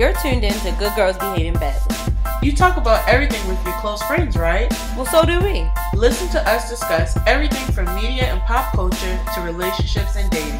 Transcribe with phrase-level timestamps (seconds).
[0.00, 1.94] You're tuned in to Good Girls Behaving Badly.
[2.42, 4.72] You talk about everything with your close friends, right?
[4.96, 5.68] Well, so do we.
[5.94, 10.58] Listen to us discuss everything from media and pop culture to relationships and dating.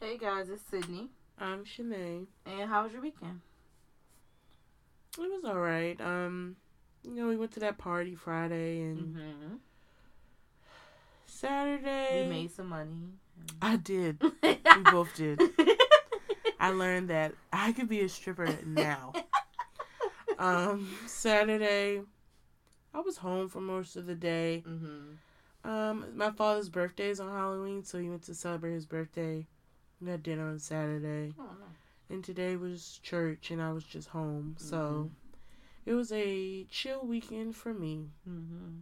[0.00, 1.08] Hey guys, it's Sydney.
[1.40, 2.26] I'm Shanae.
[2.46, 3.40] And how was your weekend?
[5.18, 6.00] It was alright.
[6.00, 6.54] Um,
[7.02, 9.54] you know, we went to that party Friday and Mm-hmm.
[11.38, 12.24] Saturday.
[12.24, 13.12] We made some money.
[13.62, 14.20] I did.
[14.42, 15.40] We both did.
[16.60, 19.12] I learned that I could be a stripper now.
[20.38, 22.02] um, Saturday,
[22.92, 24.64] I was home for most of the day.
[24.66, 25.68] mm-hmm.
[25.68, 29.46] Um, my father's birthday is on Halloween, so he went to celebrate his birthday.
[30.00, 31.50] We had dinner on Saturday, Oh
[32.10, 34.56] and today was church, and I was just home.
[34.58, 35.10] So
[35.84, 38.06] it was a chill weekend for me.
[38.28, 38.78] Mm-hmm.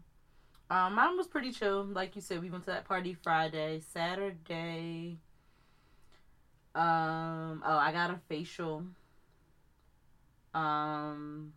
[0.68, 1.84] Um, mine was pretty chill.
[1.84, 3.80] Like you said, we went to that party Friday.
[3.92, 5.18] Saturday.
[6.74, 7.62] Um.
[7.64, 8.84] Oh, I got a facial.
[10.54, 11.52] Um.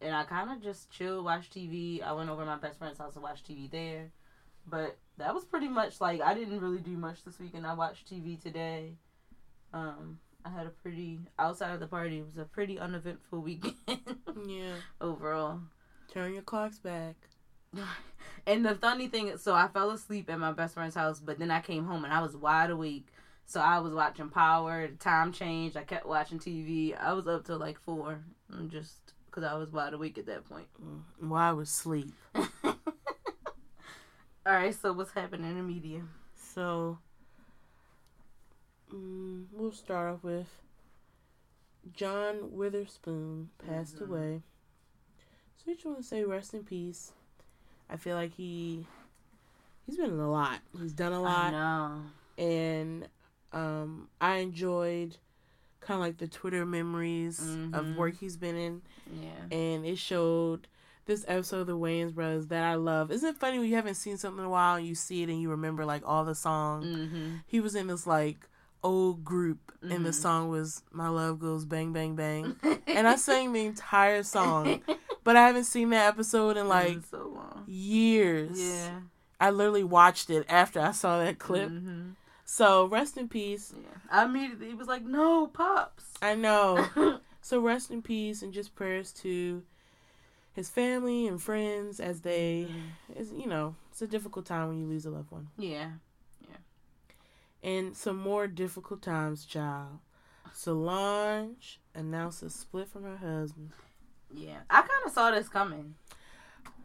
[0.00, 2.02] And I kind of just chilled, watched TV.
[2.02, 4.10] I went over to my best friend's house and watched TV there.
[4.66, 7.66] But that was pretty much like I didn't really do much this weekend.
[7.66, 8.94] I watched TV today.
[9.72, 10.18] Um.
[10.46, 12.18] I had a pretty outside of the party.
[12.18, 13.74] It was a pretty uneventful weekend
[14.46, 15.60] Yeah, overall.
[16.12, 17.14] turn your clocks back.
[18.46, 21.38] And the funny thing is, so I fell asleep at my best friend's house, but
[21.38, 23.06] then I came home and I was wide awake.
[23.46, 24.88] So I was watching Power.
[25.00, 25.78] Time changed.
[25.78, 26.94] I kept watching TV.
[26.94, 28.18] I was up till like four,
[28.68, 30.66] just because I was wide awake at that point.
[30.82, 32.12] Mm, While I was asleep.
[32.34, 32.74] All
[34.46, 34.74] right.
[34.74, 36.02] So what's happening in the media?
[36.36, 36.98] So,
[38.92, 40.48] mm, we'll start off with
[41.94, 44.08] John Witherspoon passed Mhm.
[44.08, 44.42] away.
[45.56, 47.12] So, I just want to say rest in peace.
[47.90, 48.86] I feel like he
[49.86, 50.60] he's been in a lot.
[50.78, 52.00] He's done a lot, know.
[52.44, 53.08] and
[53.52, 55.16] um, I enjoyed
[55.80, 57.74] kind of like the Twitter memories Mhm.
[57.74, 58.82] of work he's been in,
[59.20, 59.56] Yeah.
[59.56, 60.66] and it showed
[61.06, 63.10] this episode of the Wayans Brothers that I love.
[63.10, 65.28] Isn't it funny when you haven't seen something in a while and you see it
[65.28, 66.86] and you remember like all the songs?
[66.86, 67.36] Mm-hmm.
[67.46, 68.48] he was in this like
[68.82, 70.14] old group and the Mhm.
[70.14, 72.54] song was my love goes bang bang bang
[72.86, 74.82] and i sang the entire song
[75.24, 79.00] but i haven't seen that episode in like so years Yeah.
[79.40, 82.10] i literally watched it after i saw that clip Mm-hmm.
[82.44, 83.98] so rest in peace Yeah.
[84.10, 86.86] I immediately he was like, "No, pops." i know
[87.42, 89.62] so rest in peace and just prayers to
[90.52, 92.68] his family and friends as they
[93.16, 95.90] it's, you know it's a difficult time when you lose a loved one yeah.
[96.48, 96.56] Yeah.
[97.62, 99.98] And some more difficult times, child.
[100.52, 103.70] Solange announced a split from her husband.
[104.34, 104.58] Yeah.
[104.70, 105.94] I kind of saw this coming.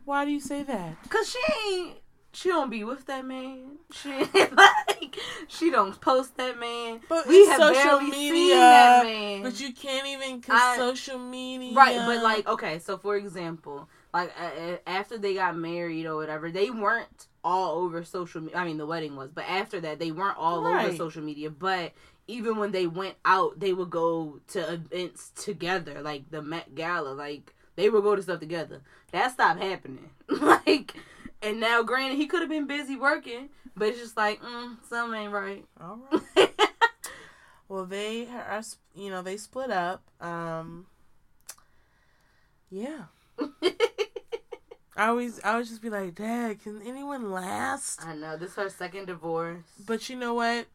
[0.06, 0.98] Why do you say that?
[1.10, 1.40] Cause she
[1.74, 1.98] ain't,
[2.32, 3.78] she don't be with that man.
[3.92, 5.18] She ain't like,
[5.48, 7.02] she don't post that man.
[7.10, 8.34] But We have social barely media.
[8.34, 9.44] seen that man.
[9.44, 11.76] But you can't even cause I- social media.
[11.76, 16.16] right, but like, okay, so for example, like uh, uh, after they got married or
[16.16, 18.42] whatever, they weren't all over social.
[18.42, 18.58] media.
[18.58, 21.50] I mean, the wedding was, but after that, they weren't all over social media.
[21.52, 21.94] But
[22.30, 27.10] even when they went out, they would go to events together, like the Met Gala,
[27.10, 28.82] like they would go to stuff together.
[29.12, 30.94] That stopped happening, like.
[31.42, 35.22] And now, granted, he could have been busy working, but it's just like, mm, something
[35.22, 35.64] ain't right.
[35.80, 36.52] all right.
[37.70, 38.62] well, they are,
[38.94, 40.04] you know, they split up.
[40.20, 40.86] Um,
[42.70, 43.04] yeah.
[44.98, 48.06] I always, I would just be like, Dad, can anyone last?
[48.06, 49.64] I know this is her second divorce.
[49.88, 50.68] But you know what?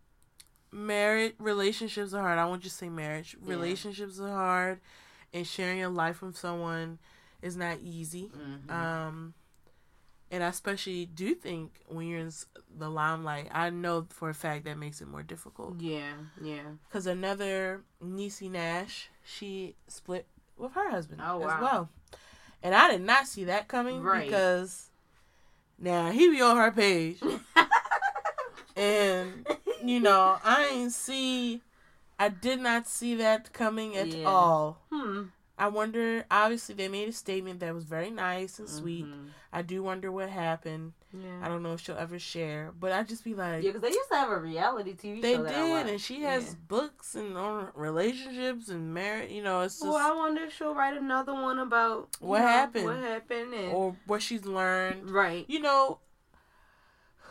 [0.74, 2.38] Marriage relationships are hard.
[2.38, 3.36] I won't just say marriage.
[3.40, 3.50] Yeah.
[3.54, 4.80] Relationships are hard,
[5.32, 6.98] and sharing your life with someone
[7.42, 8.30] is not easy.
[8.36, 8.70] Mhm.
[8.70, 9.34] Um,
[10.32, 12.32] and I especially do think when you're in
[12.76, 15.80] the limelight, I know for a fact that makes it more difficult.
[15.80, 16.62] yeah, yeah.
[16.88, 21.88] Because another Niecy Nash, she split with her husband Oh, as well,
[22.64, 24.24] and I did not see that coming Right.
[24.26, 24.90] because
[25.78, 27.20] now he be on her page,
[28.76, 29.46] and
[29.82, 31.62] you know I ain't see,
[32.18, 34.26] I did not see that coming at Yeah.
[34.28, 34.78] all.
[34.90, 35.24] hmm.
[35.56, 36.24] I wonder.
[36.32, 39.04] Obviously, they made a statement that was very nice and sweet.
[39.06, 39.28] Mhm.
[39.52, 40.94] I do wonder what happened.
[41.40, 43.94] I don't know if she'll ever share, but I just be like, Yeah, because they
[43.94, 46.54] used to have a reality TV they did, and she has Yeah.
[46.66, 49.30] books and on relationships and marriage.
[49.30, 52.48] You know, it's just Well, I wonder if she'll write another one about What know,
[52.48, 52.84] happened?
[52.86, 53.54] What happened?
[53.54, 55.08] And, or what she's learned.
[55.08, 55.44] right.
[55.46, 56.00] You know,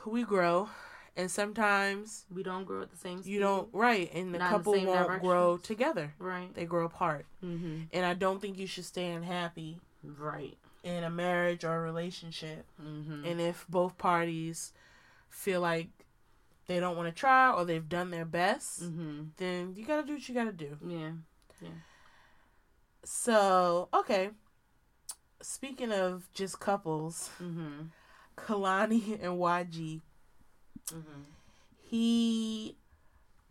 [0.05, 0.69] we grow,
[1.15, 3.21] and sometimes We don't grow at the same.
[3.23, 6.13] you don't right, and the Not in the couple won't grow together.
[6.19, 6.53] Right.
[6.53, 7.81] They grow apart, Mm-hmm.
[7.93, 10.57] and I don't think you should stay unhappy Right.
[10.83, 12.65] in a marriage or a relationship.
[12.81, 13.25] Mm-hmm.
[13.25, 14.73] And if both parties
[15.29, 15.87] feel like
[16.67, 19.23] they don't want to try or they've done their best, Mm-hmm.
[19.37, 20.77] then you gotta do what you gotta do.
[20.85, 21.11] Yeah.
[21.61, 21.69] Yeah.
[23.03, 24.29] So, okay.
[25.41, 27.87] Speaking of just couples, Mm-hmm.
[28.37, 30.01] Kehlani and YG,
[30.91, 31.21] Mm-hmm.
[31.81, 32.75] he,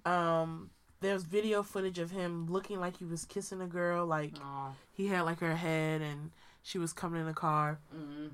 [0.05, 0.71] um,
[1.01, 4.75] there's video footage of him looking like he was kissing a girl, like Oh.
[4.93, 6.31] he had like her head and
[6.63, 7.79] she was coming in the car.
[7.95, 8.29] Mm-hmm.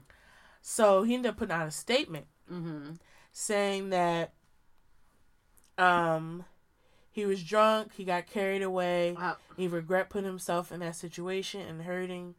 [0.62, 2.92] So he ended up putting out a statement Mm-hmm.
[3.32, 4.32] saying that
[5.76, 6.44] um
[7.10, 9.36] he was drunk, he got carried away, Wow.
[9.56, 12.34] he regret putting himself in that situation and hurting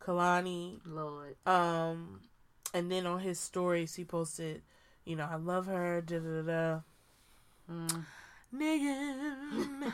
[0.00, 0.80] Kehlani.
[0.86, 1.36] Lord.
[1.46, 2.20] Um
[2.74, 4.62] and then on his stories he posted,
[5.08, 6.80] you know, I love her, da da da da.
[7.70, 8.04] Mm.
[8.54, 9.92] Nigga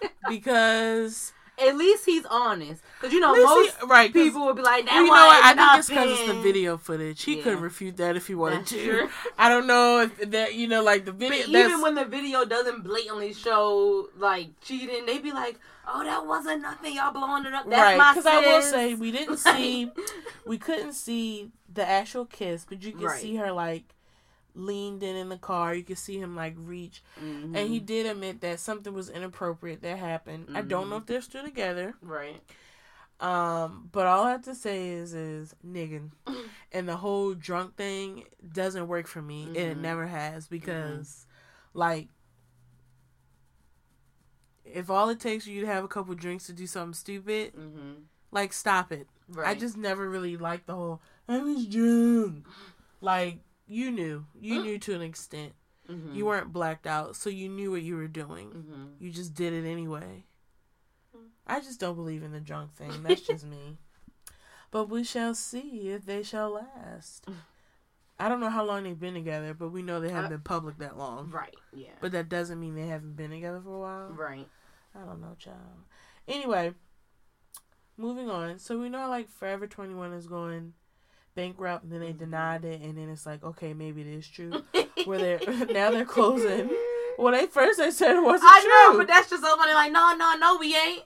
[0.28, 4.86] because At least he's honest, because you know most he- right people would be like,
[4.86, 5.44] "That you know what?
[5.44, 7.22] I think it's because it's the video footage.
[7.22, 7.42] He Yeah.
[7.42, 8.84] couldn't refute that if he wanted That's to.
[8.84, 9.08] true.
[9.38, 11.58] I don't know if that you know, like the But video.
[11.58, 16.62] even when the video doesn't blatantly show like cheating, they be like, "Oh, that wasn't
[16.62, 16.94] nothing.
[16.94, 19.90] Y'all blowing it up." That's right, my because I will say we didn't see,
[20.46, 23.20] we couldn't see the actual kiss, but you could Right.
[23.20, 23.84] see her like
[24.54, 25.74] leaned in in the car.
[25.74, 27.56] You could see him like reach, Mhm.
[27.56, 30.48] and he did admit that something was inappropriate that happened.
[30.56, 31.00] I don't know Mhm.
[31.02, 31.94] if they're still together.
[32.02, 32.42] right.
[33.20, 36.12] Um, but all I have to say is, is niggin,
[36.72, 41.26] and the whole drunk thing doesn't work for me, and it never has because,
[41.74, 42.08] like,
[44.64, 47.54] if all it takes for you to have a couple drinks to do something stupid,
[47.54, 47.92] Mm-hmm.
[48.30, 49.06] like, stop it.
[49.28, 49.48] Right.
[49.48, 52.46] I just never really liked the whole I was drunk.
[53.00, 53.38] Like,
[53.70, 55.52] you knew, you knew to an extent.
[55.88, 56.14] Mm-hmm.
[56.14, 58.48] You weren't blacked out, so you knew what you were doing.
[58.50, 58.84] Mm-hmm.
[58.98, 60.24] You just did it anyway.
[61.16, 61.28] Mm.
[61.46, 62.90] I just don't believe in the drunk thing.
[63.02, 63.78] That's just me.
[64.72, 67.26] But we shall see if they shall last.
[68.20, 70.42] I don't know how long they've been together, but we know they haven't Uh, been
[70.42, 71.28] public that long.
[71.32, 71.56] Right.
[71.74, 71.88] Yeah.
[72.00, 74.08] But that doesn't mean they haven't been together for a while.
[74.10, 74.46] right.
[74.94, 75.56] I don't know, child.
[76.28, 76.74] Anyway,
[77.96, 78.60] moving on.
[78.60, 80.74] So we know like Forever 21 is going
[81.34, 82.18] bankrupt, and then they Mhm.
[82.18, 84.62] denied it, and then it's like, okay, maybe it is true.
[85.04, 85.40] Where they're
[85.70, 86.70] now they're closing.
[87.18, 88.92] Well, they first they said it wasn't I true.
[88.92, 89.72] know, but that's just so funny.
[89.74, 91.04] Like, no, no, no, we ain't.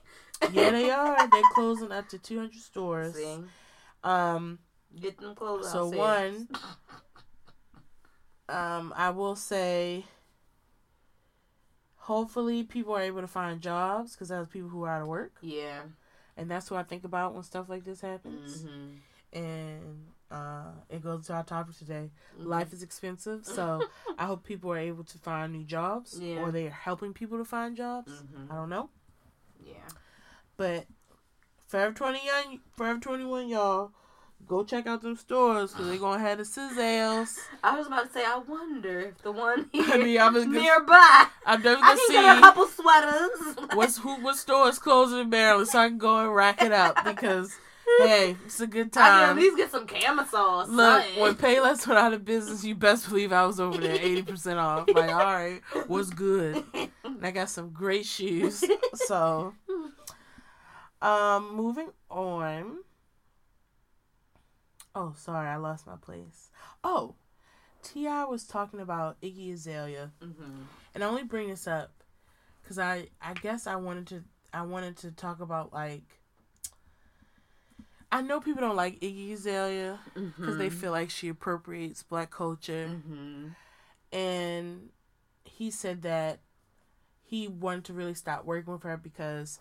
[0.51, 1.27] yeah, they are.
[1.29, 3.15] They're closing up to 200 stores.
[3.15, 3.39] See,
[4.03, 4.59] Um,
[4.99, 6.47] get them closed so one,
[8.47, 10.05] um, I will say,
[11.97, 15.33] hopefully people are able to find jobs because that's people who are out of work,
[15.41, 15.81] Yeah.
[16.37, 18.63] and that's what I think about when stuff like this happens.
[18.63, 19.37] Mm-hmm.
[19.39, 22.09] And uh, it goes to our topic today.
[22.37, 23.81] Life is expensive, so
[24.17, 26.37] I hope people are able to find new jobs, Yeah.
[26.41, 28.11] or they are helping people to find jobs.
[28.11, 28.51] Mm-hmm.
[28.51, 28.89] I don't know,
[29.65, 29.73] Yeah.
[30.57, 30.85] but
[31.67, 33.91] Forever Twenty One, Forever Twenty One, y'all,
[34.47, 37.37] go check out them stores because they're gonna have the sizzles.
[37.63, 40.45] I was about to say, I wonder if the one here I mean, I was
[40.45, 43.75] gonna- nearby, I'm never I gonna can get a couple sweaters.
[43.75, 46.71] what's who what store is closing in Maryland so I can go and rack it
[46.71, 47.55] up because
[47.99, 49.03] hey, it's a good time.
[49.03, 50.67] I can at least get some camisole.
[50.67, 51.21] Look, something.
[51.21, 54.59] when Payless went out of business, you best believe I was over there eighty percent
[54.59, 54.93] off.
[54.93, 56.63] Like, all right, what's good?
[57.03, 58.67] And I got some great shoes.
[58.93, 59.53] So,
[61.01, 62.79] um, moving on.
[64.93, 66.49] Oh, sorry, I lost my place.
[66.83, 67.15] Oh,
[67.83, 68.23] T.I.
[68.25, 70.63] was talking about Iggy Azalea, hmm
[70.93, 71.91] and I only bring this up
[72.63, 74.23] because I I guess I wanted to
[74.53, 76.19] I wanted to talk about like.
[78.15, 79.99] I know people don't like Iggy Azalea
[80.39, 83.47] because they feel like she appropriates black culture hmm
[84.11, 84.89] and
[85.43, 86.39] he said that
[87.23, 89.59] he wanted to really stop working with her because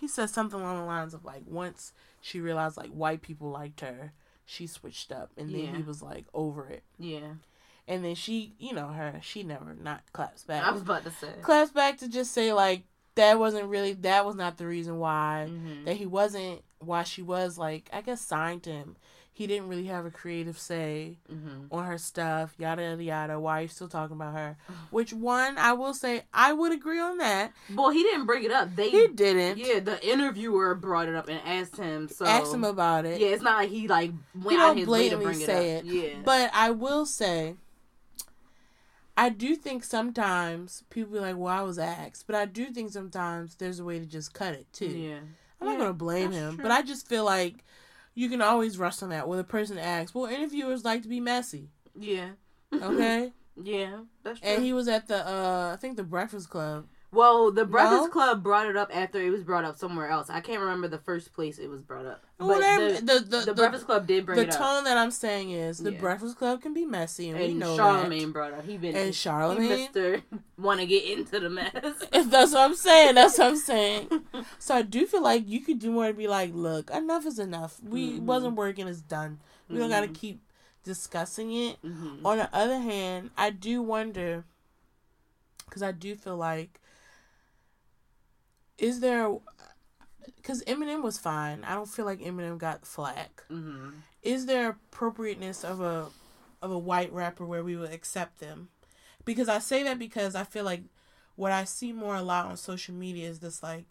[0.00, 3.80] he said something along the lines of like once she realized like white people liked
[3.80, 4.12] her
[4.44, 5.76] she switched up and then Yeah.
[5.76, 7.34] he was like over it Yeah.
[7.88, 11.10] and then she you know her she never not claps back I was about to
[11.10, 11.32] say.
[11.40, 12.84] claps back to just say like
[13.16, 15.84] that wasn't really that was not the reason why Mhm.
[15.86, 18.96] that he wasn't why she was like i guess signed him
[19.34, 21.68] he didn't really have a creative say Mhm.
[21.72, 23.40] on her stuff, yada yada yada.
[23.40, 24.58] Why are you still talking about her?
[24.90, 27.52] Which one I will say I would agree on that.
[27.74, 28.76] Well, he didn't bring it up.
[28.76, 29.56] They He didn't.
[29.56, 32.08] Yeah, the interviewer brought it up and asked him.
[32.10, 33.22] So Ask him about it.
[33.22, 35.46] Yeah, it's not like he like went don't out his way to blatantly bring it
[35.46, 35.84] say up.
[35.84, 35.86] it.
[35.86, 37.54] Yeah, But I will say,
[39.16, 42.92] I do think sometimes people be like, "Well, I was asked," but I do think
[42.92, 44.86] sometimes there's a way to just cut it too.
[44.88, 45.18] yeah,
[45.62, 46.62] I'm not gonna blame him, true.
[46.62, 47.64] but I just feel like
[48.14, 49.28] you can always rest on that.
[49.28, 52.30] When a person asks, "Well, interviewers like to be messy," yeah,
[52.72, 53.32] okay?
[53.62, 54.00] yeah.
[54.22, 54.48] That's true.
[54.48, 56.86] and he was at the, uh I think the Breakfast Club.
[57.12, 58.08] Well, the Breakfast No?
[58.08, 60.30] Club brought it up after it was brought up somewhere else.
[60.30, 62.24] I can't remember the first place it was brought up.
[62.40, 64.52] Well, But the, the, the, the Breakfast Club did bring the it up.
[64.58, 66.00] The tone that I'm saying is the Yeah.
[66.00, 68.32] Breakfast Club can be messy, and, we and know Charlemagne that.
[68.32, 68.64] brought up.
[68.64, 70.22] He been And Charlemagne, Mister
[70.56, 71.70] want to get into the mess.
[72.10, 73.14] that's what I'm saying.
[73.16, 74.08] That's what I'm saying.
[74.58, 77.38] So I do feel like you could do more to be like, look, enough is
[77.38, 77.78] enough.
[77.86, 78.20] We Mhm.
[78.22, 78.88] wasn't working.
[78.88, 79.38] It's done.
[79.68, 80.40] We don't got to keep
[80.84, 81.82] discussing it.
[81.84, 82.24] Mhm.
[82.24, 84.44] On the other hand, I do wonder
[85.66, 86.80] because I do feel like
[88.78, 89.30] is there
[90.36, 91.64] because Eminem was fine.
[91.64, 93.44] I don't feel like Eminem got flack.
[93.50, 93.92] Mhm.
[94.22, 96.10] Is there appropriateness of a
[96.60, 98.68] of a white rapper where we would accept them?
[99.24, 100.82] Because I say that because I feel like
[101.36, 103.86] what I see more a lot on social media is this like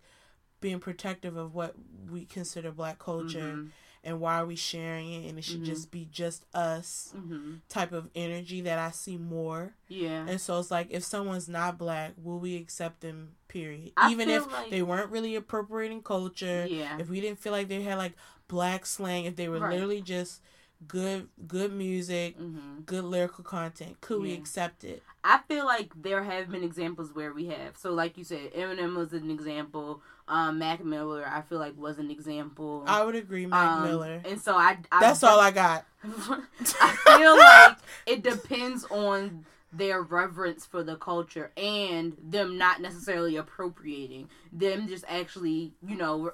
[0.62, 1.76] being protective of what
[2.10, 3.72] we consider black culture Mhm.
[4.04, 5.66] And why are we sharing it and it should Mhm.
[5.66, 7.60] just be just us Mhm.
[7.70, 9.74] type of energy that I see more.
[9.88, 10.26] Yeah.
[10.28, 13.36] And so it's like if someone's not black, will we accept them?
[13.48, 13.92] Period.
[13.98, 16.98] I Even if like- they weren't really appropriating culture, Yeah.
[17.00, 18.14] if we didn't feel like they had like
[18.48, 19.74] black slang, if they were Right.
[19.74, 20.42] literally just
[20.88, 22.86] good good music, Mhm.
[22.86, 25.04] good lyrical content, could we accept it?
[25.24, 27.78] I feel like there have been examples where we have.
[27.78, 30.02] So, like you said, Eminem was an example.
[30.28, 32.86] Um, Mac Miller, I feel like, was an example.
[32.88, 34.22] I would agree, Mac Um, Miller.
[34.26, 35.86] And so I, I That's all I got.
[36.04, 43.38] I feel like it depends on their reverence for the culture and them not necessarily
[43.38, 46.34] appropriating them just actually you know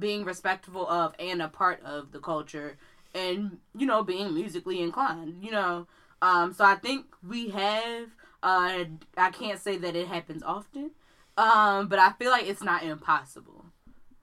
[0.00, 2.76] being respectful of and a part of the culture
[3.14, 5.86] and you know being musically inclined you know
[6.22, 8.08] um so i think we have
[8.42, 8.84] uh
[9.16, 10.90] i can't say that it happens often
[11.36, 13.66] um but i feel like it's not impossible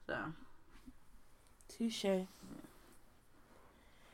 [0.06, 0.16] so
[1.68, 2.04] Touche.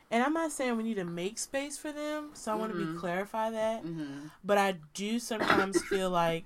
[0.09, 2.79] And I'm not saying we need to make space for them, so I want to
[2.79, 3.85] be clarify that.
[3.85, 4.31] mhm.
[4.45, 6.45] But I do sometimes feel like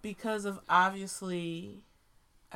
[0.00, 1.82] because of obviously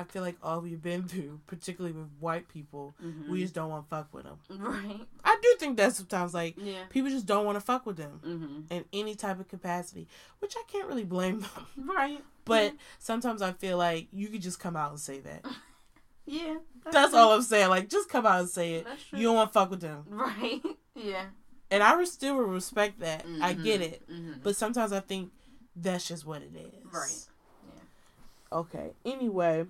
[0.01, 3.29] I feel like all we've been through, particularly with white people, Mhm.
[3.29, 4.39] we just don't want to fuck with them.
[4.49, 7.97] right I do think that sometimes like yeah people just don't want to fuck with
[7.97, 10.09] them hmm in any type of capacity,
[10.41, 11.67] which I can't really blame them.
[11.77, 15.45] right But sometimes I feel like you could just come out and say that.
[16.27, 16.57] yeah
[16.91, 17.69] That's all I'm saying.
[17.69, 18.85] Like just come out and say it.
[18.85, 19.19] That's true.
[19.19, 20.05] You don't want to fuck with them.
[20.09, 20.61] Right.
[20.97, 21.27] Yeah.
[21.71, 23.25] And I still respect that.
[23.41, 24.03] I get it.
[24.09, 25.31] hmm But sometimes I think
[25.77, 26.85] that's just what it is.
[26.93, 27.27] Right.
[27.75, 28.59] Yeah.
[28.59, 28.91] Okay.
[29.05, 29.67] Anyway.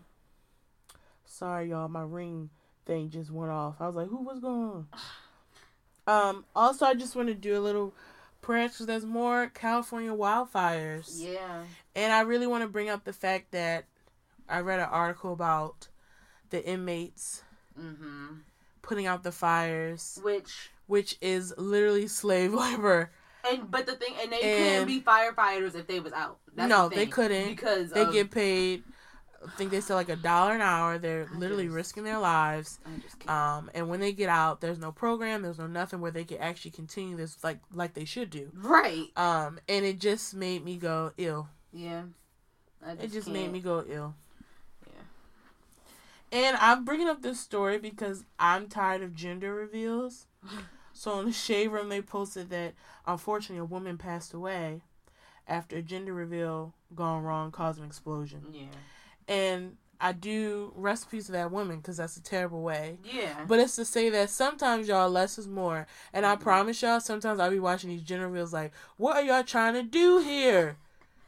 [1.30, 1.88] Sorry, y'all.
[1.88, 2.50] My ring
[2.86, 3.76] thing just went off.
[3.80, 4.86] I was like, who was going
[6.06, 6.32] on?
[6.32, 7.94] Um, also, I just want to do a little
[8.42, 11.12] prayer because there's more California wildfires.
[11.14, 11.62] Yeah.
[11.94, 13.84] And I really want to bring up the fact that
[14.48, 15.88] I read an article about
[16.50, 17.42] the inmates
[17.78, 18.38] hmm
[18.82, 23.12] putting out the fires, Which which is literally slave labor.
[23.48, 26.38] and but the thing and they And- couldn't be firefighters if they was out.
[26.56, 27.50] That's no, the they couldn't.
[27.50, 28.82] because They get paid.
[29.46, 30.98] I think they said like a dollar an hour.
[30.98, 32.78] They're I literally just- risking their lives.
[33.02, 33.28] Just.
[33.28, 35.42] Um, and when they get out, there's no program.
[35.42, 38.50] There's no nothing where they can actually continue this like like they should do.
[38.54, 39.06] right.
[39.16, 41.48] Um, and it just made me go ill.
[41.72, 42.02] Yeah.
[42.84, 43.52] I It just made can't.
[43.52, 44.14] me go ill.
[44.86, 45.02] Yeah.
[46.32, 50.26] And I'm bringing up this story because I'm tired of gender reveals.
[50.92, 52.74] so in the shade room, they posted that
[53.06, 54.82] unfortunately a woman passed away
[55.48, 58.42] after a gender reveal gone wrong, caused an explosion.
[58.52, 58.64] Yeah.
[59.30, 62.98] And I do recipes for that woman because that's a terrible way.
[63.04, 63.44] Yeah.
[63.46, 66.40] But it's to say that sometimes y'all less is more, and I Mhm.
[66.40, 69.82] promise y'all, sometimes I'll be watching these general reveals like, what are y'all trying to
[69.82, 70.76] do here?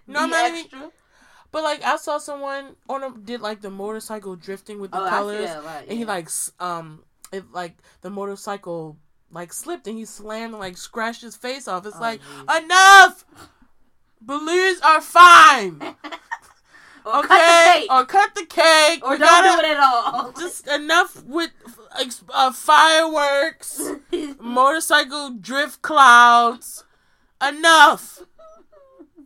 [0.06, 0.90] No, I'm not even.
[1.52, 5.04] But like I saw someone on a, did like the motorcycle drifting with the oh,
[5.04, 6.06] I colors, lot, and he yeah.
[6.06, 6.28] like
[6.58, 8.96] um it like the motorcycle
[9.30, 11.84] like slipped and he slammed and like scratched his face off.
[11.86, 12.64] It's Oh, like geez.
[12.64, 13.24] enough.
[14.22, 15.82] Balloons are fine,
[17.04, 17.28] or okay?
[17.80, 17.90] Cake.
[17.92, 19.04] Or cut the cake.
[19.04, 20.32] Or We don't gotta- do it at all.
[20.32, 21.50] Just enough with
[22.30, 23.80] uh, fireworks,
[24.40, 26.84] motorcycle drift clouds.
[27.46, 28.22] Enough.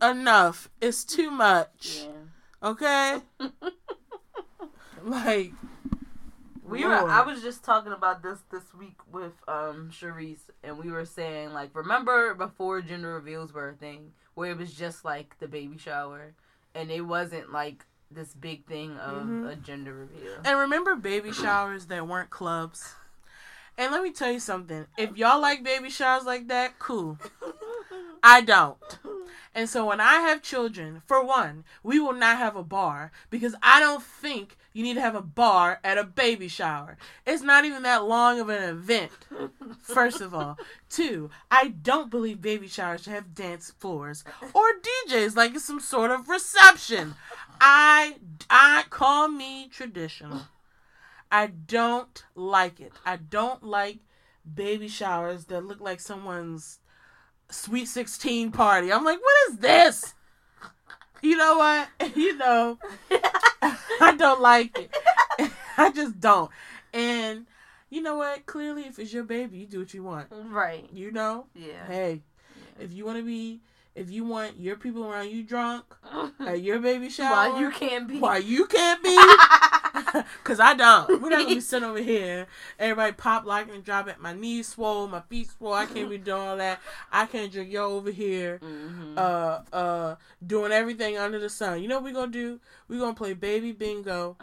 [0.01, 0.69] Enough.
[0.81, 2.03] It's too much.
[2.05, 2.69] yeah.
[2.69, 3.17] Okay?
[5.03, 5.53] like
[6.63, 6.93] We were.
[6.93, 11.53] I was just talking about this this week with um Sharice, and we were saying
[11.53, 15.77] like, remember before gender reveals were a thing, where it was just like the baby
[15.77, 16.33] shower,
[16.75, 19.51] and it wasn't like this big thing of Mhm.
[19.51, 20.39] a gender reveal.
[20.45, 22.95] And remember baby showers that weren't clubs?
[23.77, 24.87] And let me tell you something.
[24.97, 27.19] If y'all like baby showers like that, cool.
[28.23, 28.99] I don't.
[29.53, 33.55] And so when I have children, for one, we will not have a bar because
[33.61, 36.97] I don't think you need to have a bar at a baby shower.
[37.25, 39.11] It's not even that long of an event.
[39.81, 40.57] First of all,
[40.89, 44.23] two, I don't believe baby showers should have dance floors
[44.53, 44.63] or
[45.07, 47.15] DJs like it's some sort of reception.
[47.59, 48.15] I
[48.49, 50.41] I call me traditional.
[51.31, 52.93] I don't like it.
[53.05, 53.99] I don't like
[54.55, 56.79] baby showers that look like someone's
[57.49, 58.91] sweet 16 party.
[58.91, 60.13] I'm like, what is this?
[61.21, 61.87] You know what?
[62.15, 62.79] You know,
[64.01, 64.95] I don't like it.
[65.77, 66.49] I just don't.
[66.93, 67.45] And
[67.89, 68.45] you know what?
[68.45, 70.27] Clearly, if it's your baby, you do what you want.
[70.31, 70.87] Right.
[70.91, 71.45] You know?
[71.53, 71.85] Yeah.
[71.85, 72.21] Hey,
[72.79, 73.59] if you want to be,
[73.97, 75.83] if you want your people around you drunk
[76.39, 78.19] at your baby shower, Why you can't be?
[78.19, 79.17] why you can't be?
[80.43, 81.21] Cause I don't.
[81.21, 82.45] We're not gonna be sitting over here.
[82.77, 84.19] Everybody pop locking and drop it.
[84.19, 85.73] my knees swole, my feet swole.
[85.73, 86.79] I can't be doing all that.
[87.11, 87.71] I can't drink.
[87.71, 89.17] Yo over here, Mhm.
[89.17, 91.81] uh, uh, doing everything under the sun.
[91.81, 92.59] You know what we gonna do?
[92.87, 94.37] We gonna play baby bingo,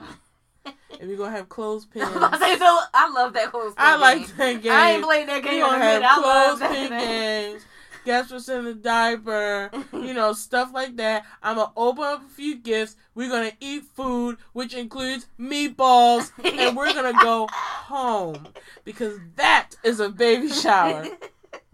[0.64, 2.04] and we gonna have clothespins.
[2.12, 3.74] I love that close.
[3.78, 4.72] I like that game.
[4.72, 7.64] I ain't played that We game in gonna have clothespin games.
[8.04, 9.70] Guess what's in the diaper?
[9.92, 11.24] You know, stuff like that.
[11.42, 12.94] I'm gonna open up a few gifts.
[13.14, 18.48] We're gonna eat food, which includes meatballs, and we're gonna go home
[18.84, 21.06] because that is a baby shower.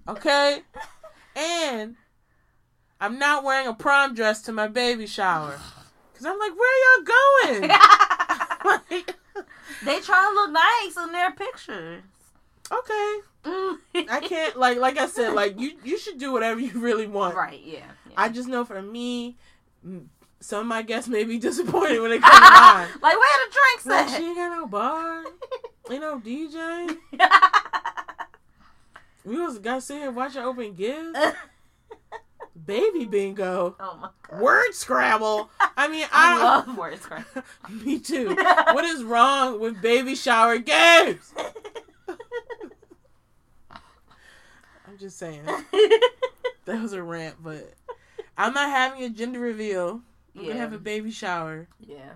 [0.06, 0.62] Okay?
[1.34, 1.96] And
[3.00, 5.58] I'm not wearing a prom dress to my baby shower.
[6.14, 7.70] Cause I'm like, where y'all going?
[8.64, 9.16] Like,
[9.84, 12.02] they try to look nice in their pictures.
[12.70, 13.16] okay.
[13.44, 17.35] I can't like like I said, like you you should do whatever you really want.
[17.35, 17.61] Right.
[17.64, 17.78] Yeah.
[18.06, 18.14] yeah.
[18.16, 19.37] I just know for me,
[20.40, 22.88] some of my guests may be disappointed when they come to mine.
[23.02, 24.16] like where the drinks Like, at?
[24.18, 25.25] she ain't got no bar,
[25.90, 26.97] ain't no DJ.
[29.25, 31.18] We was gotta sit here and watch her open gifts.
[32.66, 34.40] Baby bingo, oh my god.
[34.40, 35.50] word scrabble.
[35.76, 37.25] I mean, I I, love word scratch.
[37.70, 38.35] me too.
[38.35, 41.32] What is wrong with baby shower games?
[44.87, 45.42] I'm just saying
[46.64, 47.73] that was a rant, but
[48.37, 50.02] I'm not having a gender reveal.
[50.37, 50.49] I'm yeah.
[50.49, 52.12] gonna have a baby shower, yeah.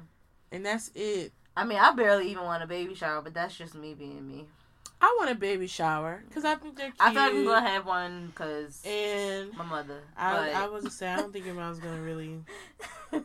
[0.52, 1.32] and that's it.
[1.56, 4.46] I mean, I barely even want a baby shower, but that's just me being me.
[5.00, 7.00] I want a baby shower because I think they're cute.
[7.00, 10.00] I thought I'm gonna have one because and my mother.
[10.16, 12.38] I, but I was gonna say I don't think your mom's gonna really.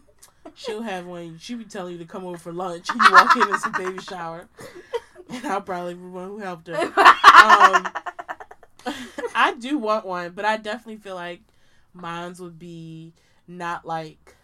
[0.56, 1.38] She'll have one.
[1.39, 2.89] She be telling you to come over for lunch.
[2.89, 4.48] and You walk in, it's a baby shower,
[5.30, 6.76] and I'll probably be the one who helped her.
[6.76, 7.88] Um,
[9.39, 11.41] I do want one, but I definitely feel like
[11.93, 13.13] mine's would be
[13.47, 14.36] not like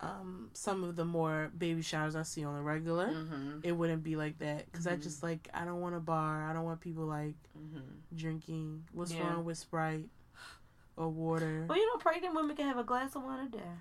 [0.00, 3.08] um, some of the more baby showers I see on the regular.
[3.08, 5.02] hmm It wouldn't be like that because I Mhm.
[5.02, 6.48] just like I don't want a bar.
[6.48, 7.80] I don't want people like hmm
[8.14, 8.86] drinking.
[8.92, 9.24] What's Yeah.
[9.24, 10.08] wrong with Sprite
[10.96, 11.66] or water?
[11.68, 13.72] Well, you know, pregnant women can have a glass of wine a day.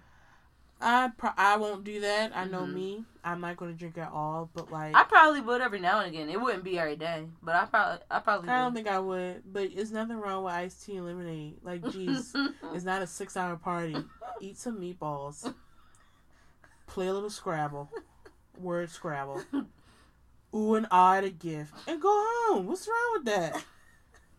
[0.79, 2.35] I pro- I won't do that.
[2.35, 2.73] I know Mhm.
[2.73, 3.05] me.
[3.23, 4.49] I'm not going to drink at all.
[4.53, 6.29] But like I probably would every now and again.
[6.29, 8.49] It wouldn't be every day, but I probably, I probably.
[8.49, 8.73] I don't would.
[8.75, 9.43] think I would.
[9.51, 11.57] But it's nothing wrong with iced tea and lemonade.
[11.63, 12.33] Like, jeez.
[12.73, 13.95] It's not a six hour party.
[14.39, 15.51] Eat some meatballs.
[16.85, 17.89] Play a little Scrabble.
[18.59, 19.41] Word Scrabble.
[20.55, 21.73] Ooh and at a gift.
[21.87, 22.09] And go
[22.49, 22.67] home.
[22.67, 23.63] What's wrong with that?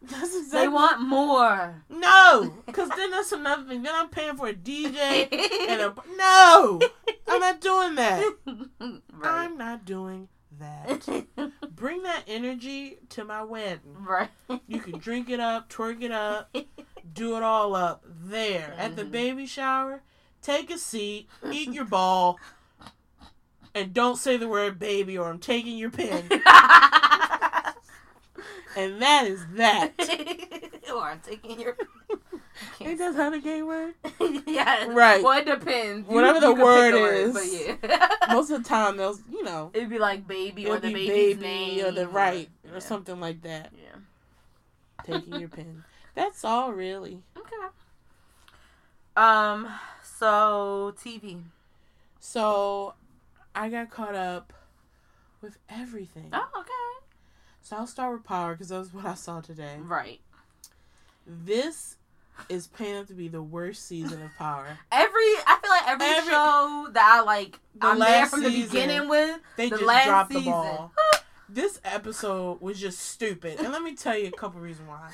[0.00, 1.82] That's exactly they want more.
[1.90, 2.52] No!
[2.66, 3.82] Because then that's another thing.
[3.82, 5.28] Then I'm paying for a DJ
[5.68, 5.94] and a.
[6.16, 6.80] No!
[7.26, 8.24] I'm not doing that.
[8.46, 9.00] right.
[9.22, 11.06] I'm not doing that.
[11.74, 13.80] Bring that energy to my wedding.
[14.00, 14.30] right.
[14.66, 16.56] You can drink it up, twerk it up,
[17.12, 19.10] do it all up there at the Mhm.
[19.10, 20.02] baby shower.
[20.42, 22.38] Take a seat, eat your ball,
[23.74, 26.28] and don't say the word baby or I'm taking your pen.
[28.76, 29.92] And that is that.
[30.94, 31.76] or I'm taking your.
[32.80, 33.94] Ain't that how the gay word?
[34.46, 34.86] yeah.
[34.88, 35.22] Right.
[35.22, 36.08] Well, it depends.
[36.08, 37.32] You- Whatever the you can word the is.
[37.32, 38.08] but yeah.
[38.34, 41.40] Most of the time, they'll, you know, It'd be like baby or the baby's baby
[41.40, 42.78] name or the right or yeah.
[42.80, 43.72] something like that.
[43.72, 44.00] Yeah.
[45.04, 45.84] Taking your pen.
[46.14, 47.22] That's all, really.
[47.36, 47.66] Okay.
[49.16, 49.68] Um.
[50.02, 51.42] So TV.
[52.20, 52.94] So,
[53.54, 54.52] I got caught up
[55.40, 56.30] with everything.
[56.32, 57.06] Oh, okay.
[57.68, 59.76] So I'll start with Power because that was what I saw today.
[59.78, 60.20] Right.
[61.26, 61.96] This
[62.48, 64.78] is paying up to be the worst season of Power.
[64.90, 68.48] Every I feel like every, Every- show that I like, The I'm there from the
[68.48, 68.70] season.
[68.70, 69.38] beginning with.
[69.58, 70.92] They The just last dropped the ball.
[71.50, 73.58] This episode was just stupid.
[73.58, 75.08] And let me tell you a couple reasons why.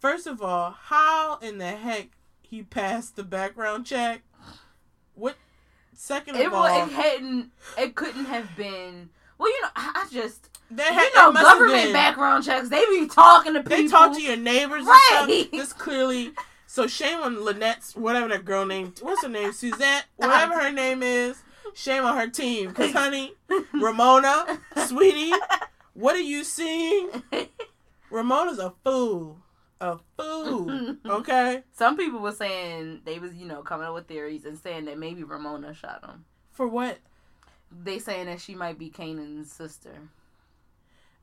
[0.00, 2.08] First of all, how in the heck
[2.42, 4.22] he passed the background check?
[5.14, 5.36] What?
[5.94, 6.88] Second of It all, was.
[6.90, 7.50] It hadn't.
[7.78, 9.10] It couldn't have been.
[9.38, 12.68] Well, you know, I Just that you know it must have government been- background checks.
[12.68, 13.76] They be talking to people.
[13.76, 15.10] They talk to your neighbors Right.
[15.22, 15.50] and stuff.
[15.50, 16.32] This clearly.
[16.66, 18.92] So shame on Lynette's whatever that girl name.
[19.00, 19.52] What's her name?
[19.52, 20.04] Suzette.
[20.16, 21.42] Whatever her name is.
[21.74, 22.68] Shame on her team.
[22.68, 23.32] Because, honey,
[23.72, 25.32] Ramona, sweetie,
[25.94, 27.08] what are you seeing?
[28.10, 29.38] Ramona's a fool.
[29.80, 30.96] A fool.
[31.06, 31.62] Okay?
[31.72, 34.98] Some people were saying they was, you know, coming up with theories and saying that
[34.98, 36.24] maybe Ramona shot him.
[36.50, 36.98] For what?
[37.70, 40.08] They saying that she might be Kanan's sister.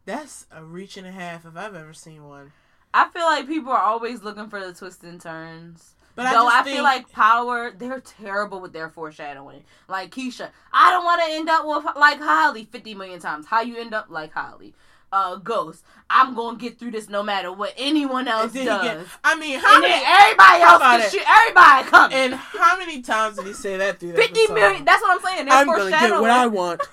[0.05, 2.51] That's a reach and a half if I've ever seen one.
[2.93, 5.95] I feel like people are always looking for the twists and turns.
[6.15, 9.63] But Though I just I, feel like Power, they're terrible with their foreshadowing.
[9.89, 13.47] Like Keisha, I don't want to end up with like Holly 50 million times.
[13.47, 14.73] How you end up like Holly?
[15.15, 18.65] Uh, Ghost, I'm gonna get through this no matter what anyone else does.
[18.65, 21.23] get- I mean, how and many, everybody else can shoot.
[21.39, 22.17] Everybody coming.
[22.17, 24.53] and how many times did he say that through that 50 episode?
[24.55, 24.83] million.
[24.85, 25.45] That's what I'm saying.
[25.45, 26.81] They're I'm gonna get what I want.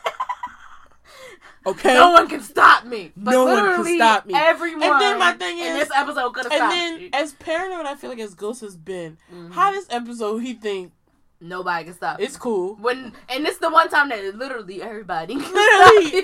[1.64, 1.94] Okay.
[1.94, 3.12] No one can stop me.
[3.16, 4.34] But No one can stop me.
[4.36, 4.82] Everyone.
[4.82, 7.10] And then my thing in is- this episode could have and then, you.
[7.12, 9.52] as paranoid I feel like as Ghost has been, Mhm.
[9.52, 10.90] how this episode he think
[11.42, 12.20] Nobody can stop.
[12.20, 12.76] it's cool.
[12.76, 16.22] when and it's the one time that literally everybody Literally,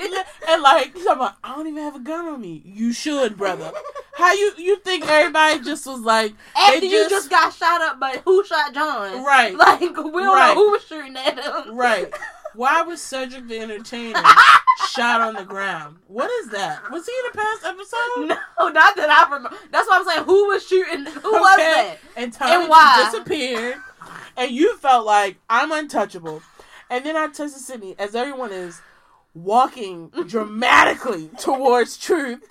[0.48, 2.62] and like he's talking about, I don't even have a gun on me.
[2.64, 3.70] You should, brother.
[4.14, 8.00] How you you think everybody just was like After they you just got shot up,
[8.00, 9.24] but who shot John?
[9.24, 10.48] right, Like we don't Right.
[10.48, 11.74] know who was shooting at him.
[11.76, 12.12] right?
[12.54, 14.20] Why was Cedric the Entertainer
[14.88, 15.98] shot on the ground?
[16.09, 16.90] What is that?
[16.90, 18.26] Was he in the past episode?
[18.59, 19.57] No, not that I remember.
[19.70, 21.04] That's why I'm saying who was shooting.
[21.07, 21.64] Who was Okay.
[21.64, 21.98] that?
[22.16, 22.94] And Tommy And why?
[22.96, 23.76] just disappeared,
[24.38, 26.42] and you felt like I'm untouchable.
[26.88, 28.81] And then I texted Sydney, as everyone is
[29.35, 32.48] walking dramatically towards truth,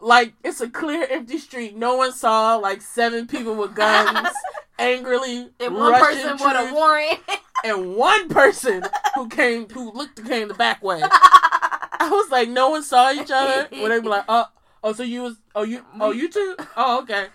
[0.00, 1.76] like it's a clear empty street.
[1.76, 4.28] No one saw like seven people with guns
[4.78, 7.20] angrily And one person with a warrant.
[7.64, 8.82] and one person
[9.14, 11.00] who came who looked came the back way.
[11.98, 13.68] I was like, no one saw each other.
[13.70, 14.46] When they be like, oh,
[14.84, 16.56] oh, so you was, oh, you, oh, you too?
[16.76, 17.26] Oh, okay.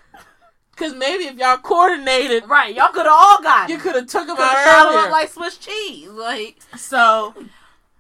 [0.82, 4.28] Because maybe if y'all coordinated, right, y'all could have all got you could have took
[4.28, 5.00] have out earlier.
[5.06, 6.10] up like Swiss cheese.
[6.10, 7.36] Like so,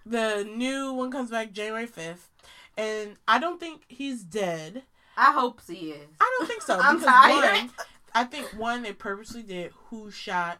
[0.04, 2.28] the new one comes back January fifth,
[2.76, 4.82] and I don't think he's dead.
[5.16, 6.08] I hope he is.
[6.20, 6.80] I don't think so.
[6.82, 7.66] I'm tired.
[7.68, 7.70] One,
[8.16, 10.58] I think one they purposely did who shot,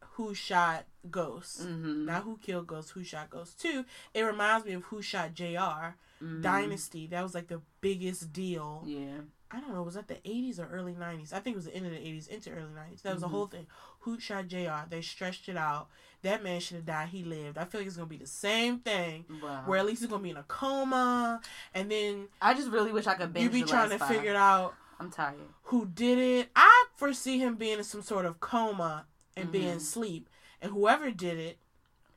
[0.00, 1.62] who shot Ghost.
[1.62, 2.04] Mm-hmm.
[2.04, 3.58] Not who killed Ghost, who shot Ghost.
[3.58, 5.94] Two, it reminds me of who shot Jr.
[6.42, 7.06] Dynasty.
[7.06, 8.82] That was like the biggest deal.
[8.86, 9.02] Mm-hmm.
[9.02, 9.20] Yeah.
[9.56, 11.32] I don't know, was that the 80s or early 90s?
[11.32, 13.00] I think it was the end of the 80s into early 90s.
[13.02, 13.30] That was the Mhm.
[13.30, 13.66] whole thing.
[14.00, 14.86] Who shot JR?
[14.88, 15.88] They stretched it out.
[16.22, 17.08] That man should have died.
[17.08, 17.56] He lived.
[17.56, 19.24] I feel like it's going to be the same thing.
[19.42, 19.62] Wow.
[19.64, 21.40] Where at least he's going to be in a coma.
[21.72, 24.12] And then I just really wish I could binge you be the trying to last
[24.12, 25.38] figure it out I'm tired.
[25.64, 26.50] who did it.
[26.54, 29.76] I foresee him being in some sort of coma and being Mhm.
[29.76, 30.28] asleep.
[30.60, 31.58] And whoever did it,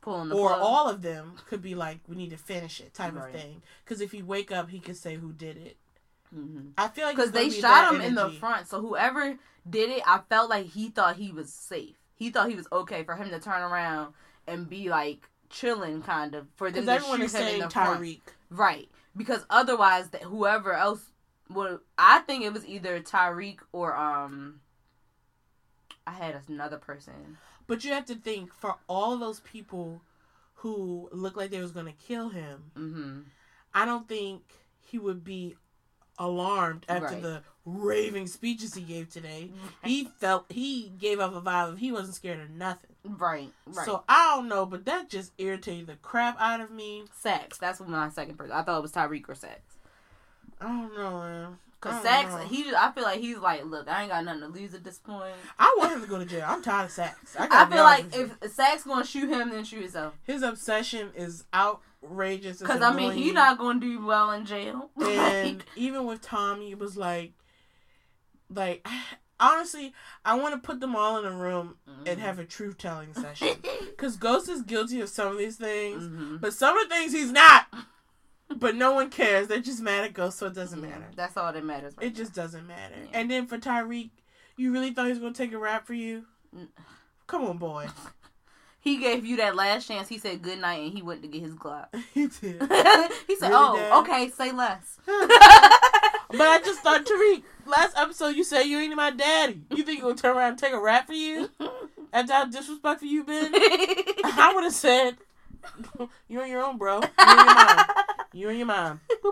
[0.02, 0.62] Pulling the or plug.
[0.62, 3.34] all of them, could be like, we need to finish it type Right.
[3.34, 3.62] of thing.
[3.86, 5.78] Because if he wake up, he could say who did it.
[6.36, 6.74] Mhm.
[6.78, 8.68] I feel like because they shot him in the front.
[8.68, 9.38] So whoever
[9.70, 11.98] did it, I felt like he thought he was safe.
[12.16, 14.14] He thought he was okay for him to turn around
[14.48, 18.00] and be like chilling, kind of for them to shoot him in the front.
[18.50, 18.90] Right.
[19.18, 21.12] Because otherwise, that whoever else
[21.50, 24.62] would, I think it was either Tariq or um.
[26.06, 27.38] I had another person.
[27.68, 30.02] But you have to think for all those people
[30.56, 33.20] who looked like they was gonna kill him, Mm-hmm.
[33.74, 34.42] I don't think
[34.82, 35.56] he would be
[36.20, 37.22] alarmed after Right.
[37.22, 39.52] the raving speeches he gave today.
[39.84, 42.92] He felt he gave off a vibe of he wasn't scared of nothing.
[43.06, 43.52] Right.
[43.66, 43.86] Right.
[43.86, 47.06] So I don't know, but that just irritated the crap out of me.
[47.16, 47.58] Saxe.
[47.58, 48.52] That's my second person.
[48.52, 49.78] I thought it was Tariq or Saxe.
[50.62, 51.58] I don't know, man.
[51.82, 52.38] Cause Saxe, know.
[52.40, 54.98] he, I feel like he's like, look, I ain't got nothing to lose at this
[54.98, 55.34] point.
[55.58, 56.44] I want him to go to jail.
[56.46, 57.38] I'm tired of Saxe.
[57.40, 58.32] I, I feel like with you.
[58.42, 60.14] if Saxe gonna shoot him, then shoot himself.
[60.24, 62.62] his obsession is outrageous.
[62.62, 64.90] Cause I mean, he not gonna do well in jail.
[65.02, 67.32] and even with Tommy, it was like,
[68.54, 68.86] like
[69.40, 69.94] honestly,
[70.26, 73.56] I want to put them all in a room and have a truth telling session.
[73.98, 76.42] Cause Ghost is guilty of some of these things, Mhm.
[76.42, 77.68] but some of the things he's not.
[78.56, 79.48] But no one cares.
[79.48, 80.90] They're just mad at Ghost, so it doesn't mm-hmm.
[80.90, 81.06] matter.
[81.16, 81.94] That's all that matters.
[81.98, 82.96] Right It just doesn't matter.
[82.98, 83.20] Yeah.
[83.20, 84.10] And then for Tariq,
[84.58, 86.26] you really thought he was gonna take a rap for you?
[87.28, 87.88] Come on, boy.
[88.82, 90.08] He gave you that last chance.
[90.08, 91.88] He said good night, and he went to get his Glock.
[92.14, 92.62] he did.
[93.28, 94.00] he said, Really, "Oh, Dad?
[94.00, 94.98] okay, say less."
[96.32, 99.64] But I just thought, Tariq, last episode you said you ain't my daddy.
[99.72, 101.50] You think you gonna turn around and take a rap for you?
[102.14, 103.52] After how disrespectful you've been?
[103.54, 105.18] I would have said,
[106.28, 107.02] "You're on your own, bro.
[107.02, 107.86] You and your mom.
[108.34, 109.02] You and your mom.
[109.24, 109.32] Boop,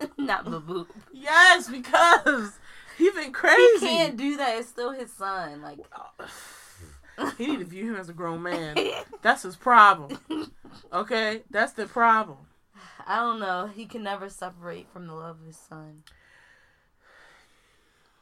[0.00, 0.10] boop.
[0.18, 0.86] Not Babu.
[1.12, 2.52] Yes, because
[2.96, 3.60] he's been crazy.
[3.80, 4.58] He can't do that.
[4.58, 5.60] It's still his son.
[5.62, 5.78] Like
[7.38, 8.76] He need to view him as a grown man.
[9.22, 10.18] That's his problem.
[10.92, 11.42] Okay?
[11.50, 12.38] That's the problem.
[13.06, 13.66] I don't know.
[13.74, 16.04] He can never separate from the love of his son.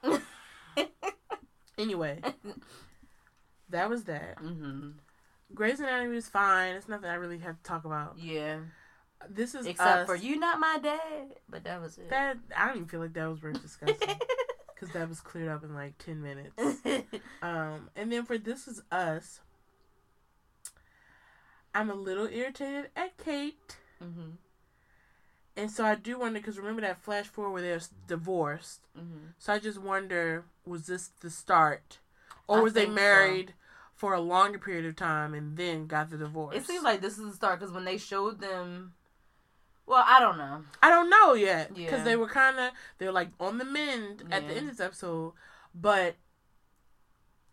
[1.79, 2.23] Anyway,
[3.69, 4.39] that was that.
[4.39, 4.91] hmm
[5.55, 6.75] Grey's Anatomy is fine.
[6.75, 8.17] It's nothing I really have to talk about.
[8.19, 8.61] Yeah.
[9.29, 10.07] This is Except us.
[10.07, 11.35] for you, not my dad.
[11.49, 12.09] But that was it.
[12.11, 13.97] That I don't even feel like that was worth discussing
[14.75, 16.55] because that was cleared up in like ten minutes.
[17.43, 19.41] Um, and then for This Is Us,
[21.75, 23.77] I'm a little irritated at Kate.
[24.01, 24.31] hmm
[25.57, 28.81] And so I do wonder because remember that flash forward where they're divorced.
[28.97, 31.99] hmm So I just wonder was this the start,
[32.49, 32.95] or I was they think so.
[32.95, 33.55] married
[33.95, 36.57] for a longer period of time and then got the divorce?
[36.57, 38.95] It seems like this is the start because when they showed them,
[39.87, 40.65] well, I don't know.
[40.83, 42.05] I don't know yet because Yeah.
[42.05, 45.33] they were kind of they're like on the mend at the end of this episode,
[45.75, 46.17] but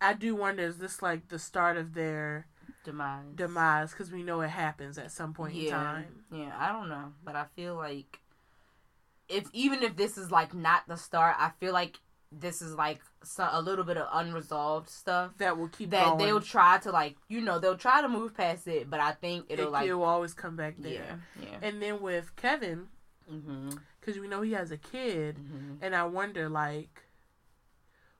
[0.00, 2.46] I do wonder is this like the start of their
[2.84, 3.24] Demise.
[3.34, 6.24] demise because we know it happens at some point in time.
[6.30, 8.20] Yeah, I don't know, but I feel like
[9.28, 11.98] if even if this is like not the start, I feel like
[12.40, 16.18] this is like so, a little bit of unresolved stuff That will keep that going.
[16.18, 19.46] they'll try to like you know they'll try to move past it, but I think
[19.48, 21.20] it, it'll like will always come back there.
[21.40, 22.86] yeah And then with Kevin,
[23.32, 23.70] mm-hmm,
[24.00, 25.82] because we know he has a kid, mm-hmm.
[25.82, 27.02] and I wonder like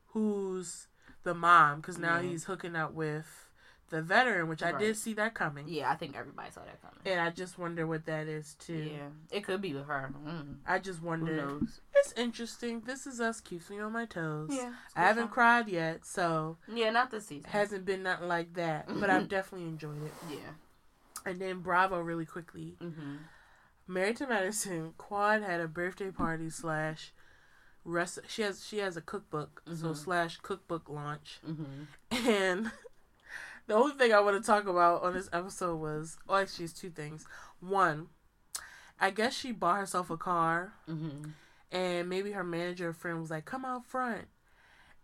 [0.08, 0.88] who's
[1.22, 2.28] the mom because now Yeah.
[2.30, 3.43] he's hooking up with
[3.94, 5.66] the veteran, which I did see that coming.
[5.68, 6.98] yeah I think everybody saw that coming.
[7.06, 8.90] And I just wonder what that is too.
[8.96, 10.12] Yeah, it could be with her.
[10.26, 10.56] Mm.
[10.66, 11.36] I just Who wonder.
[11.36, 11.80] knows?
[11.94, 12.80] It's interesting.
[12.80, 14.50] This is us keeps me on my toes.
[14.52, 17.50] Yeah, I haven't cried yet, so Yeah, not this season.
[17.50, 18.86] hasn't been nothing like that.
[18.88, 20.12] But I've definitely enjoyed it.
[20.30, 20.52] yeah.
[21.26, 22.74] And then Bravo, really quickly.
[22.82, 23.16] Mm-hmm.
[23.86, 27.12] Married to Medicine, Quad had a birthday party slash
[27.84, 28.18] rest.
[28.28, 29.96] She has she has a cookbook, so Mhm.
[29.96, 31.40] slash cookbook launch.
[31.46, 32.26] Mm-hmm.
[32.28, 32.72] And
[33.66, 36.74] the only thing I want to talk about on this episode was, oh, actually, it's
[36.74, 37.26] two things.
[37.60, 38.08] One,
[39.00, 41.30] I guess she bought herself a car, Mm-hmm.
[41.72, 44.26] and maybe her manager friend was like, "Come out front,"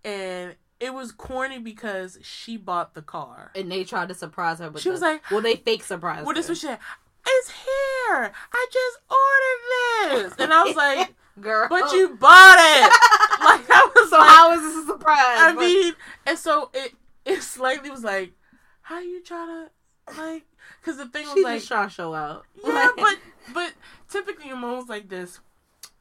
[0.04, 3.50] and it was corny because she bought the car.
[3.54, 6.34] And they tried to surprise her, but She was like, "Well, they fake surprise." Well,
[6.34, 6.78] this was shit.
[7.26, 8.32] It's here.
[8.52, 8.98] I just
[10.10, 12.82] ordered this, and I was like, girl, "But you bought it."
[13.44, 15.16] like I was So like, how is this a surprise?
[15.18, 15.94] I But- mean,
[16.26, 16.94] and so it
[17.24, 18.32] it slightly was like,
[18.90, 20.44] how you try to like?
[20.80, 22.44] Because the thing she was like, just show out.
[22.66, 23.16] yeah, but
[23.54, 23.72] but
[24.08, 25.38] typically in moments like this,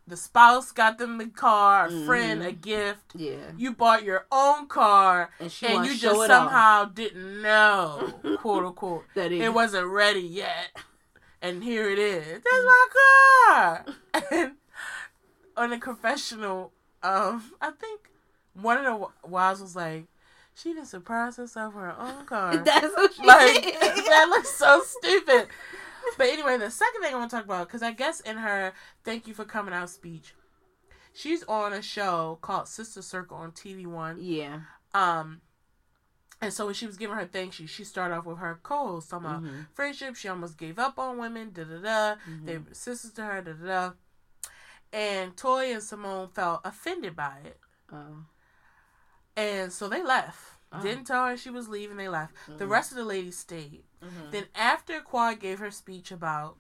[0.08, 3.14] the spouse got them the car, a friend a gift.
[3.16, 6.28] yeah, You bought your own car, and she and you just it off.
[6.28, 10.76] somehow didn't know, quote unquote, that it it wasn't ready yet.
[11.42, 12.42] And here it is.
[12.44, 13.86] That's my car.
[14.32, 14.52] And
[15.56, 16.72] on a confessional,
[17.04, 18.10] um, I think
[18.54, 20.06] one of the wives was like,
[20.62, 22.58] she didn't surprise herself with her own car.
[22.58, 23.76] That's what she like did.
[23.82, 25.48] that looks so stupid.
[26.18, 28.74] But anyway, the second thing I want to talk about, because I guess in her
[29.04, 30.34] "Thank you for coming out" speech,
[31.14, 34.18] she's on a show called Sister Circle on TV One.
[34.20, 34.62] Yeah.
[34.94, 35.42] Um,
[36.42, 39.10] and so when she was giving her thanks, she she started off with her co-host
[39.10, 39.68] talking about Mhm.
[39.74, 40.16] friendship.
[40.16, 41.52] She almost gave up on women.
[41.52, 42.16] Da da da.
[42.30, 42.46] Mhm.
[42.46, 43.42] They were sisters to her.
[43.42, 43.92] Da da da.
[44.92, 47.60] And Toy and Simone felt offended by it,
[47.94, 48.26] Oh.
[49.40, 50.38] And so they left.
[50.72, 50.82] Oh.
[50.82, 51.98] Didn't tell her she was leaving.
[51.98, 52.34] They left.
[52.48, 52.70] The Mhm.
[52.70, 53.84] rest of the ladies stayed.
[54.04, 54.32] Mhm.
[54.32, 56.58] Then after Quad gave her speech about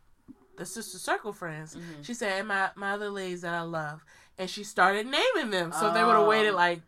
[0.57, 2.03] the sister circle friends, Mhm.
[2.03, 4.03] she said, "And my my other ladies that I love,"
[4.37, 5.71] and she started naming them.
[5.71, 6.57] So they would have waited Oh.
[6.57, 6.81] like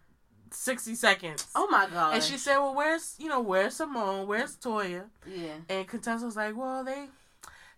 [0.49, 1.47] sixty seconds.
[1.56, 2.15] Oh my god.
[2.15, 4.27] And she said, "Well, where's you know where's Simone?
[4.27, 5.56] Where's Toya?" Yeah.
[5.69, 7.08] And Contessa was like, "Well, they,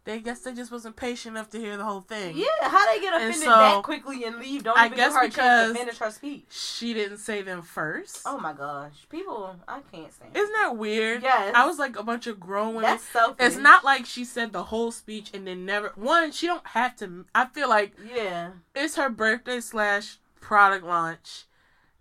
[0.06, 3.00] they guess they just wasn't patient enough to hear the whole thing." Yeah, how they
[3.00, 4.64] get offended so, that quickly and leave?
[4.64, 6.46] Don't I even guess give her a chance because- to finish her speech.
[6.50, 8.22] She didn't say them first.
[8.26, 10.36] Oh my gosh, people, I can't stand.
[10.36, 11.24] Isn't that weird?
[11.24, 11.54] Yes.
[11.56, 12.84] I was like a bunch of grown women.
[12.84, 13.46] That's selfish.
[13.46, 15.92] It's not like she said the whole speech and then never.
[15.96, 17.26] One, she don't have to.
[17.34, 18.52] I feel like Yeah.
[18.76, 21.46] it's her birthday slash product launch.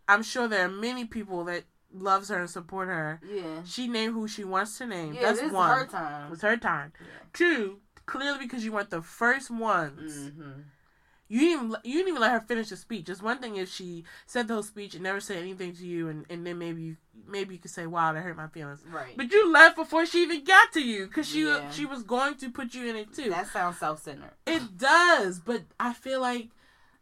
[0.08, 1.62] I'm sure there are many people that
[1.94, 3.20] loves her and support her.
[3.24, 3.62] Yeah.
[3.64, 5.14] She named who she wants to name.
[5.14, 5.70] Yeah, That's this one.
[5.70, 6.30] is her It time.
[6.30, 6.92] was her time.
[7.00, 7.06] Yeah.
[7.32, 10.12] Two, clearly because you weren't the first ones.
[10.30, 10.60] Mm-hmm.
[11.28, 13.08] You didn't even you didn't even let her finish the speech.
[13.08, 16.08] It's one thing if she said the whole speech and never said anything to you,
[16.08, 19.16] and, and then maybe you maybe you could say, "Wow, that hurt my feelings." Right.
[19.16, 21.70] But you left before she even got to you because she Yeah.
[21.70, 23.30] she was going to put you in it too.
[23.30, 24.32] that sounds self-centered.
[24.46, 26.50] It does, but I feel like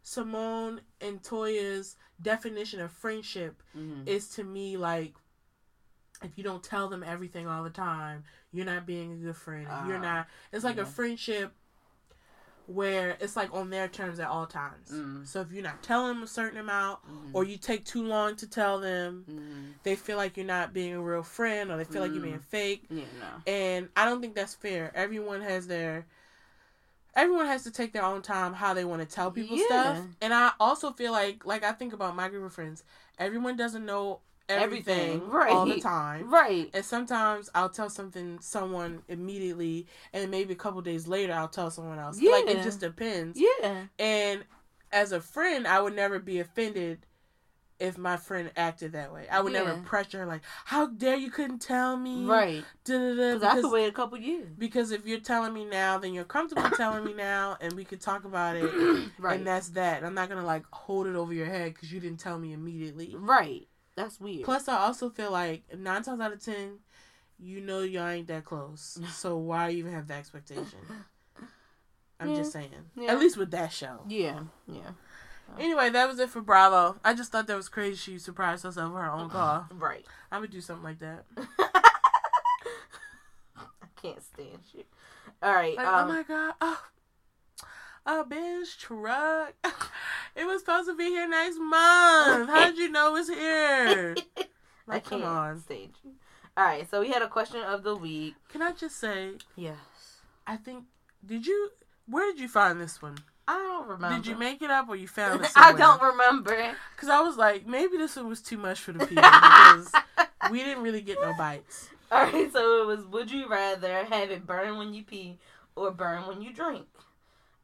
[0.01, 4.07] Simone and Toya's definition of friendship Mm-hmm.
[4.07, 5.13] is to me like
[6.23, 9.67] if you don't tell them everything all the time, you're not being a good friend.
[9.87, 10.27] you're Ah, not.
[10.51, 10.83] It's like yeah.
[10.83, 11.53] a friendship
[12.67, 14.91] where it's like on their terms at all times.
[14.91, 15.27] Mm.
[15.27, 17.31] So if you're not telling them a certain amount, Mhm.
[17.33, 19.73] or you take too long to tell them, Mhm.
[19.83, 22.23] they feel like you're not being a real friend, or they feel like you're Mm.
[22.23, 22.85] being fake.
[22.89, 23.51] Yeah, no.
[23.51, 24.91] And I don't think that's fair.
[24.95, 26.05] Everyone has their
[27.13, 29.65] everyone has to take their own time how they want to tell people Yeah.
[29.65, 29.99] stuff.
[30.21, 32.83] And I also feel like like I think about my group of friends,
[33.17, 35.51] everyone doesn't know everything, Everything, right.
[35.51, 36.29] all the time.
[36.29, 36.69] Right.
[36.73, 41.71] And sometimes I'll tell something someone immediately, and maybe a couple days later I'll tell
[41.71, 42.21] someone else.
[42.21, 43.39] Like it just depends.
[43.39, 43.83] Yeah.
[43.99, 44.43] And
[44.91, 47.05] as a friend, I would never be offended
[47.79, 49.25] if my friend acted that way.
[49.31, 52.63] I would never pressure her like, "How dare you couldn't tell me?" Right.
[52.83, 54.49] Da-da-da, Because I could wait a couple years.
[54.55, 57.99] because if you're telling me now, then you're comfortable telling me now, and we could
[57.99, 58.69] talk about it.
[59.17, 59.37] Right.
[59.37, 60.03] And that's that.
[60.03, 63.15] I'm not gonna like hold it over your head because you didn't tell me immediately.
[63.17, 63.67] right.
[63.95, 64.43] That's weird.
[64.45, 66.79] Plus, I also feel like nine times out of ten,
[67.39, 68.99] you know y'all ain't that close.
[69.13, 70.79] So why even have the expectation?
[72.19, 72.35] I'm Yeah.
[72.35, 72.69] just saying.
[72.95, 73.11] Yeah.
[73.11, 74.01] At least with that show.
[74.07, 74.39] yeah.
[74.67, 74.91] Yeah.
[75.59, 76.95] Anyway, that was it for Bravo.
[77.03, 77.97] I just thought that was crazy.
[77.97, 79.65] She surprised herself with her own call.
[79.73, 80.05] Right.
[80.31, 81.25] I would do something like that.
[81.59, 81.81] I
[84.01, 84.83] can't stand you.
[85.43, 85.75] All right.
[85.75, 86.81] Like, um, oh my god, oh,
[88.05, 89.53] a Benz truck.
[90.35, 92.49] it was supposed to be here next month.
[92.49, 94.15] How did you know it's here?
[94.37, 94.45] I
[94.87, 95.61] Like, come on.
[95.61, 95.95] Stage.
[96.57, 96.89] All right.
[96.89, 98.35] So we had a question of the week.
[98.49, 99.75] Can I just say, Yes.
[100.45, 100.85] I think,
[101.25, 101.69] did you,
[102.07, 103.17] where did you find this one?
[103.47, 104.17] I don't remember.
[104.17, 106.73] Did you make it up or you found it I don't remember.
[106.95, 109.91] Because I was like, maybe this one was too much for the people because
[110.49, 111.89] we didn't really get no bites.
[112.11, 115.37] All right, so it was: Would you rather have it burn when you pee
[115.75, 116.85] or burn when you drink?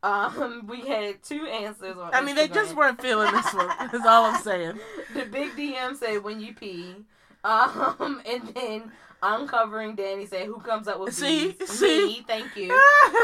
[0.03, 2.13] Um, we had two answers on.
[2.13, 3.67] I mean, they just weren't feeling this one.
[3.91, 4.79] That's all I'm saying.
[5.13, 6.95] the big DM said when you pee,
[7.43, 8.91] um, and then
[9.23, 11.51] uncovering Danny said who comes up with See?
[11.53, 11.69] bees?
[11.69, 12.05] See?
[12.05, 12.71] Me, thank you.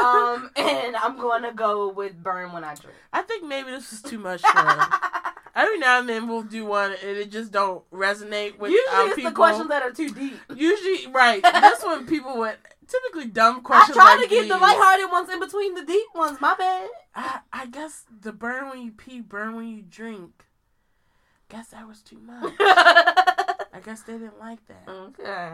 [0.02, 2.96] Um, and I'm gonna go with burn when I drink.
[3.12, 4.88] I think maybe this was too much for her.
[5.54, 9.14] Every now and then we'll do one and it just don't resonate with Usually it's
[9.14, 9.30] people.
[9.30, 10.36] the questions that are too deep.
[10.52, 11.40] Usually, right.
[11.42, 12.56] That's when people would
[12.94, 16.40] typically dumb I try like to get the lighthearted ones in between the deep ones.
[16.40, 16.88] My bad.
[17.14, 20.44] I, I guess the burn when you pee, burn when you drink.
[21.48, 22.52] Guess that was too much.
[22.60, 24.88] I guess they didn't like that.
[24.88, 25.50] okay.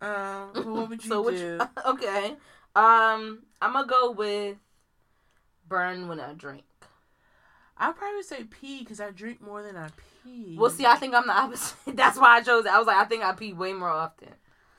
[0.00, 1.60] Um, well, what would you so which do?
[1.86, 2.36] okay.
[2.74, 4.56] Um, I'm gonna go with
[5.68, 6.64] burn when I drink.
[7.78, 9.88] I'd probably say pee because I drink more than I
[10.24, 10.56] pee.
[10.58, 11.76] Well, see, I think I'm the opposite.
[11.86, 12.72] That's why I chose it.
[12.72, 14.28] I was like, I think I pee way more often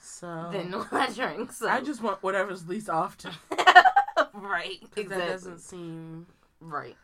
[0.07, 1.51] so than when I drink.
[1.51, 3.31] So I just want whatever's least often.
[4.33, 5.03] right, exactly.
[5.05, 6.27] That doesn't seem.
[6.59, 6.95] right.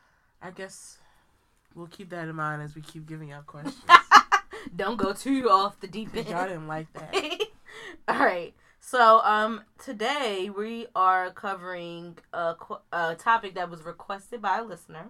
[0.41, 0.97] I guess
[1.75, 3.83] we'll keep that in mind as we keep giving out questions.
[4.75, 6.27] Don't go too off the deep end.
[6.27, 7.41] y'all didn't like that.
[8.07, 8.53] All right.
[8.79, 12.55] So, um, today we are covering a,
[12.91, 15.07] a topic that was requested by a listener,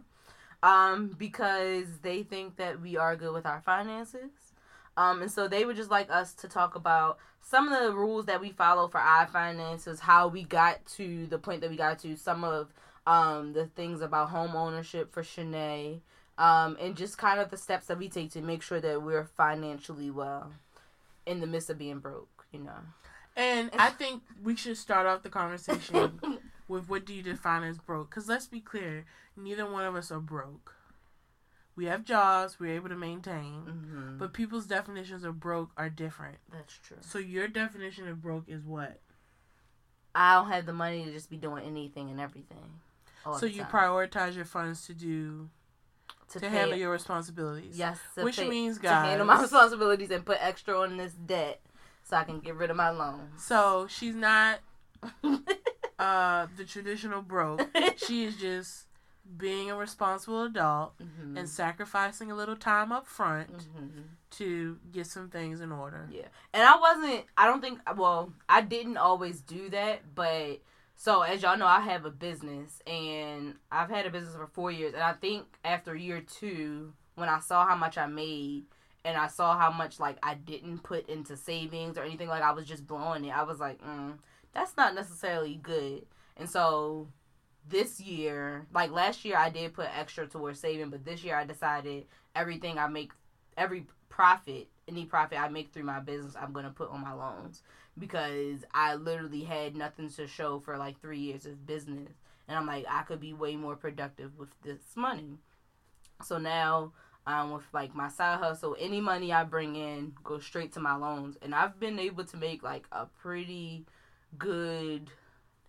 [0.61, 4.29] um, because they think that we are good with our finances,
[4.97, 8.25] um, and so they would just like us to talk about some of the rules
[8.25, 11.99] that we follow for our finances, how we got to the point that we got
[11.99, 12.73] to, some of
[13.05, 15.99] um the things about home ownership for Shanae,
[16.37, 19.25] um, and just kind of the steps that we take to make sure that we're
[19.25, 20.51] financially well
[21.25, 22.79] in the midst of being broke, you know.
[23.35, 26.19] And I think we should start off the conversation
[26.67, 28.09] with what do you define as broke?
[28.09, 30.72] Because let's be clear, neither one of us are broke.
[31.75, 34.17] We have jobs, we're able to maintain, Mm-hmm.
[34.19, 36.37] but people's definitions of broke are different.
[36.51, 36.97] That's true.
[37.01, 38.99] So your definition of broke is what?
[40.13, 42.79] I don't have the money to just be doing anything and everything.
[43.39, 43.71] so you time.
[43.71, 45.49] prioritize your funds to do
[46.31, 47.75] to, pay- handle your responsibilities.
[47.77, 51.59] yes, to Which pay- means, to handle my responsibilities and put extra on this debt
[52.03, 53.43] so I can get rid of my loans.
[53.43, 54.59] So she's not
[55.99, 57.67] uh the traditional broke.
[57.97, 58.85] she is just
[59.37, 61.37] being a responsible adult Mhm.
[61.37, 64.03] and sacrificing a little time up front Mhm.
[64.31, 66.07] to get some things in order.
[66.11, 66.27] Yeah.
[66.53, 70.61] And I wasn't, I don't think, well, I didn't always do that, but
[70.95, 74.71] so as y'all know, I have a business and I've had a business for four
[74.71, 74.93] years.
[74.93, 78.65] And I think after year two, when I saw how much I made
[79.05, 82.51] and I saw how much like I didn't put into savings or anything, like I
[82.51, 84.17] was just blowing it, I was like, mm,
[84.51, 86.05] that's not necessarily good.
[86.37, 87.07] And so
[87.67, 91.45] this year, like last year, I did put extra towards saving, but this year I
[91.45, 93.11] decided everything I make,
[93.57, 97.61] every profit, any profit I make through my business, I'm gonna put on my loans
[97.97, 102.11] because I literally had nothing to show for like three years of business,
[102.47, 105.37] and I'm like I could be way more productive with this money.
[106.23, 106.93] So now,
[107.25, 110.95] um, with like my side hustle, any money I bring in goes straight to my
[110.95, 113.85] loans, and I've been able to make like a pretty
[114.37, 115.09] good.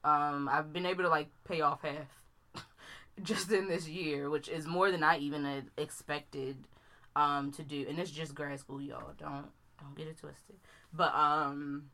[0.05, 2.23] Um, I've been able to like pay off half
[3.23, 6.57] just in this year, which is more than I even had expected
[7.17, 7.87] um to do.
[7.89, 9.13] And it's just grad school y'all.
[9.19, 9.47] Don't
[9.81, 10.57] don't get it twisted.
[10.93, 11.85] But um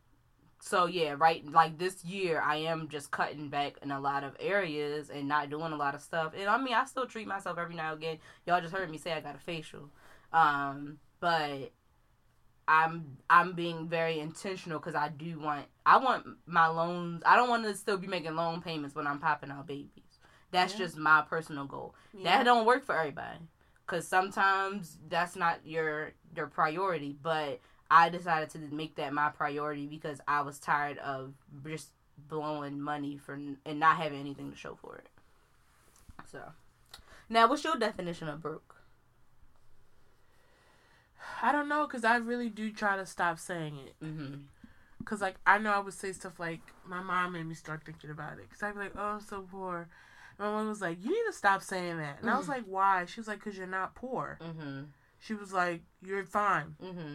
[0.62, 4.36] so yeah right like this year i am just cutting back in a lot of
[4.38, 6.32] areas and not doing a lot of stuff.
[6.36, 8.18] And i mean i still treat myself every now and again.
[8.46, 9.88] Y'all just heard me say i got a facial.
[10.32, 11.72] Um but
[12.70, 17.22] I'm I'm being very intentional because I do want I want my loans.
[17.26, 19.90] I don't want to still be making loan payments when I'm popping out babies.
[20.52, 20.78] That's Yeah.
[20.78, 21.94] just my personal goal.
[22.14, 22.24] Yeah.
[22.38, 23.38] That don't work for everybody
[23.84, 27.16] because sometimes that's not your your priority.
[27.20, 27.58] But
[27.90, 31.34] I decided to make that my priority because I was tired of
[31.66, 31.88] just
[32.28, 35.08] blowing money for and not having anything to show for it.
[36.30, 36.52] So,
[37.28, 38.76] now what's your definition of broke?
[41.42, 43.94] I don't know because I really do try to stop saying it.
[44.04, 44.34] Mm-hmm.
[45.04, 48.10] Cause like I know I would say stuff like my mom made me start thinking
[48.10, 48.48] about it.
[48.50, 49.88] Cause I'd be like, oh, I'm so poor.
[50.38, 52.18] And my mom was like, you need to stop saying that.
[52.20, 52.50] And I was Mhm.
[52.50, 53.04] like, why?
[53.06, 54.38] She was like, cause you're not poor.
[54.40, 54.82] Mm-hmm.
[55.18, 56.76] She was like, you're fine.
[56.82, 57.14] Mm-hmm.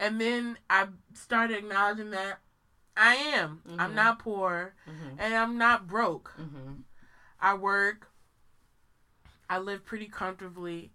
[0.00, 2.38] And then I started acknowledging that
[2.96, 3.62] I am.
[3.78, 3.94] I'm Mhm.
[3.94, 5.20] not poor Mm-hmm.
[5.20, 6.32] and I'm not broke.
[6.40, 6.72] Mm-hmm.
[7.40, 8.08] I work.
[9.48, 10.92] I live pretty comfortably,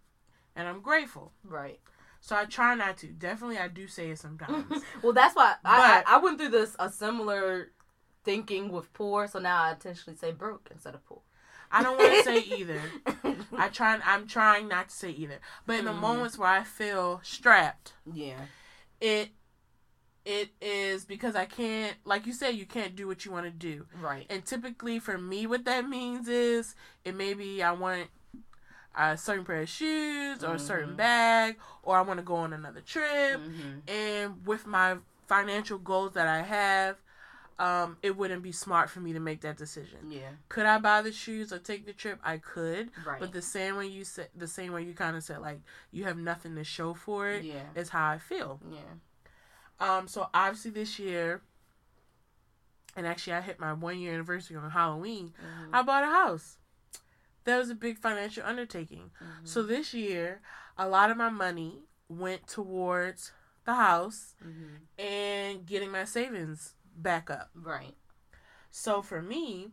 [0.55, 1.31] and I'm grateful.
[1.43, 1.79] Right.
[2.27, 3.07] So I try not to.
[3.07, 4.83] Definitely, I do say it sometimes.
[5.01, 7.71] well, that's why I, I I went through this a similar
[8.25, 11.21] thinking with poor, so now I intentionally say broke instead of poor.
[11.71, 12.81] I don't want to say either.
[13.57, 13.97] I try.
[14.03, 15.39] I'm trying not to say either.
[15.65, 16.01] But in the Mhm.
[16.01, 18.41] moments where I feel strapped, yeah.
[18.99, 19.29] it
[20.25, 21.95] it is because I can't.
[22.03, 23.85] Like you said, you can't do what you want to do.
[24.01, 24.25] Right.
[24.29, 26.75] And typically, for me, what that means is
[27.05, 28.09] it may be I want
[28.97, 30.97] a certain pair of shoes or a certain Mhm.
[30.97, 33.39] bag, or I want to go on another trip.
[33.39, 33.79] Mm-hmm.
[33.87, 36.97] And with my financial goals that I have,
[37.59, 40.11] um, it wouldn't be smart for me to make that decision.
[40.11, 40.29] Yeah.
[40.49, 42.19] Could I buy the shoes or take the trip?
[42.23, 42.91] I could.
[43.05, 43.19] Right.
[43.19, 45.59] But the same way you said, the same way you kind of said, like
[45.91, 47.63] you have nothing to show for it, yeah.
[47.75, 48.59] is how I feel.
[48.69, 48.79] Yeah.
[49.79, 51.41] Um, so obviously this year,
[52.95, 55.33] and actually I hit my one year anniversary on Halloween.
[55.39, 55.69] Mhm.
[55.73, 56.57] I bought a house.
[57.47, 59.11] That was a big financial undertaking.
[59.21, 59.47] Mhm.
[59.47, 60.41] So this year,
[60.77, 63.31] a lot of my money went towards
[63.63, 64.79] the house Mhm.
[64.99, 67.49] and getting my savings back up.
[67.55, 67.95] Right.
[68.69, 69.71] So for me,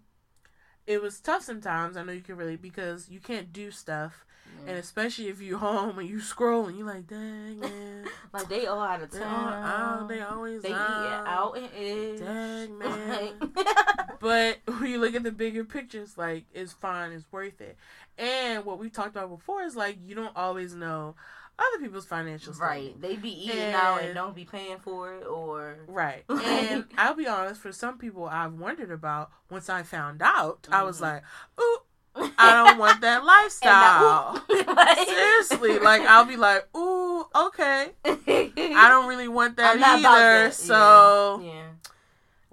[0.87, 1.97] it was tough sometimes.
[1.97, 4.69] I know you can really because you can't do stuff, Yeah.
[4.71, 8.67] and especially if you're home and you scroll and you're like, dang man, like they
[8.69, 9.65] all out of they, all, town.
[10.03, 11.27] out, they always They eat out.
[11.27, 12.21] out and ish.
[12.21, 13.53] Dang man.
[14.25, 17.77] Like- But when you look at the bigger pictures, like it's fine, it's worth it.
[18.19, 21.15] And what we talked about before is like you don't always know
[21.59, 23.01] other people's financial right.
[23.01, 26.25] They be eating out and And- don't be paying for it, or Right.
[26.29, 30.83] And I'll be honest, for some people I've wondered about, once I found out, I
[30.83, 31.03] was Mhm.
[31.03, 31.23] like,
[31.61, 31.79] ooh,
[32.17, 34.43] I don't want that lifestyle.
[34.49, 37.91] And that- Seriously, like I'll be like, ooh, okay.
[38.05, 40.45] I don't really want that I'm not about either.
[40.47, 41.69] that, So yeah.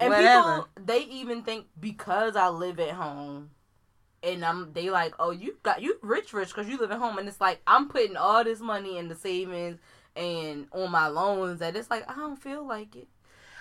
[0.02, 0.42] And whatever.
[0.54, 3.52] people, they even think because I live at home,
[4.24, 7.18] and I'm, they like, oh, you got you rich, rich because you live at home,
[7.18, 9.80] and it's like I'm putting all this money in the savings
[10.16, 13.08] and on my loans that it's like I don't feel like it.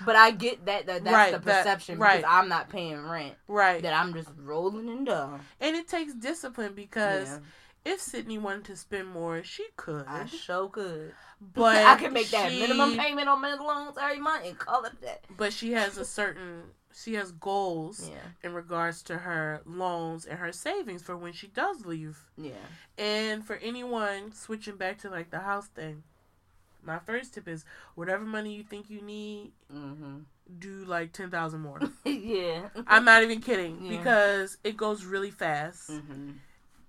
[0.04, 2.16] But I get that, that that's Right, the that- perception right.
[2.18, 3.34] because I'm not paying rent.
[3.48, 3.82] right.
[3.82, 5.38] That I'm just rolling in dough.
[5.60, 7.38] And it takes discipline because Yeah,
[7.84, 10.04] if Sydney wanted to spend more, she could.
[10.06, 11.12] I sure could.
[11.40, 14.84] But I can make that she- minimum payment on my loans every month and call
[14.84, 15.24] it that.
[15.36, 16.62] But she has a certain
[16.92, 18.16] she has goals Yeah,
[18.48, 22.18] in regards to her loans and her savings for when she does leave.
[22.36, 22.52] yeah.
[22.98, 26.02] And for anyone switching back to like the house thing,
[26.82, 27.64] my first tip is
[27.94, 30.24] whatever money you think you need, Mhm.
[30.58, 31.80] do like ten thousand more.
[32.04, 32.68] yeah.
[32.88, 33.96] I'm not even kidding Yeah.
[33.98, 36.34] because it goes really fast Mhm.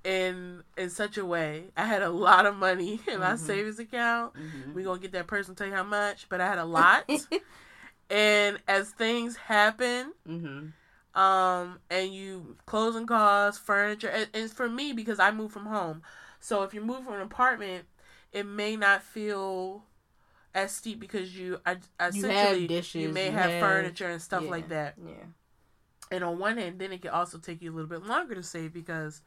[0.04, 1.66] In in such a way.
[1.78, 3.40] I had a lot of money in my Mhm.
[3.40, 4.34] savings account.
[4.36, 4.74] Mhm.
[4.74, 7.10] We gonna get that person to tell you how much, but I had a lot.
[8.10, 10.74] and as things happen, Mhm.
[11.14, 16.02] um, and you closing costs, furniture, and, and for me because I moved from home,
[16.40, 17.86] so if you move from an apartment,
[18.32, 19.84] it may not feel
[20.54, 24.44] as steep because you I, essentially dishes, you may you have, have- furniture and stuff
[24.44, 24.50] yeah.
[24.52, 24.96] like that.
[24.98, 25.26] Yeah.
[26.12, 28.44] And on one hand, then it can also take you a little bit longer to
[28.44, 29.22] save because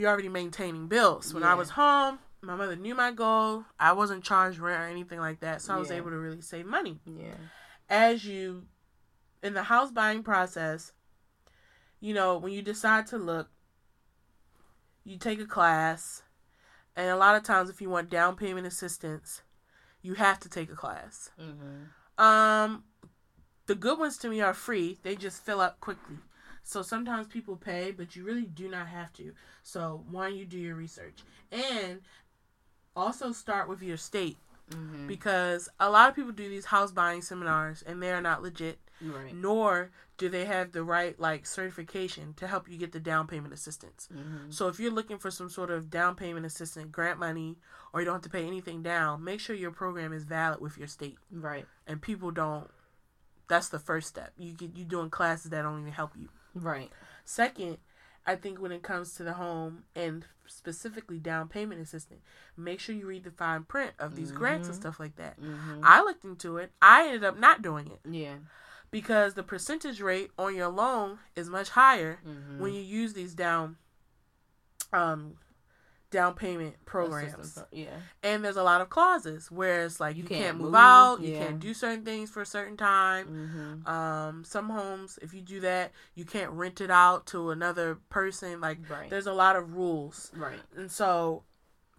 [0.00, 1.34] you're already maintaining bills.
[1.34, 3.66] When I was home, my mother knew my goal.
[3.78, 6.64] I wasn't charged rent or anything like that, so I was able to really save
[6.64, 7.00] money.
[7.04, 7.34] Yeah.
[7.90, 8.64] As you,
[9.42, 10.92] in the house buying process,
[12.00, 13.50] you know, when you decide to look,
[15.04, 16.22] you take a class,
[16.96, 19.42] and a lot of times, if you want down payment assistance,
[20.00, 21.30] you have to take a class.
[21.38, 22.24] Mm-hmm.
[22.24, 22.84] Um,
[23.66, 24.98] the good ones to me are free.
[25.02, 26.16] They just fill up quickly.
[26.62, 29.32] So sometimes people pay, but you really do not have to.
[29.62, 32.00] So why don't you do your research, and
[32.96, 34.36] also start with your state
[34.70, 35.06] Mhm.
[35.08, 38.78] because a lot of people do these house buying seminars and they are not legit.
[39.02, 39.34] Right.
[39.34, 43.54] nor do they have the right like certification to help you get the down payment
[43.54, 44.10] assistance.
[44.12, 44.50] Mm-hmm.
[44.50, 47.56] So if you're looking for some sort of down payment assistance, grant money,
[47.94, 50.76] or you don't have to pay anything down, make sure your program is valid with
[50.76, 51.16] your state.
[51.30, 51.66] Right.
[51.86, 52.70] And people don't.
[53.48, 54.34] That's the first step.
[54.36, 56.28] You get you doing classes that don't even help you.
[56.54, 56.90] Right.
[57.24, 57.78] Second,
[58.26, 62.20] I think when it comes to the home and specifically down payment assistance,
[62.56, 64.80] make sure you read the fine print of these grants and Mhm.
[64.80, 65.40] stuff like that.
[65.40, 65.80] Mm-hmm.
[65.84, 66.72] I looked into it.
[66.82, 68.36] I ended up not doing it Yeah.
[68.90, 72.58] because the percentage rate on your loan is much higher Mm-hmm.
[72.58, 73.76] when you use these down
[74.92, 75.36] um
[76.10, 77.58] down payment programs.
[77.72, 77.86] Yeah.
[78.22, 80.74] And there's a lot of clauses where it's like you, You can't, can't move, move,
[80.74, 83.26] out, you can't do certain things for a certain time.
[83.84, 83.88] Mm-hmm.
[83.88, 88.60] Um, some homes, if you do that, you can't rent it out to another person.
[88.60, 89.08] Like Right.
[89.08, 90.58] there's a lot of rules, Right.
[90.76, 91.44] and so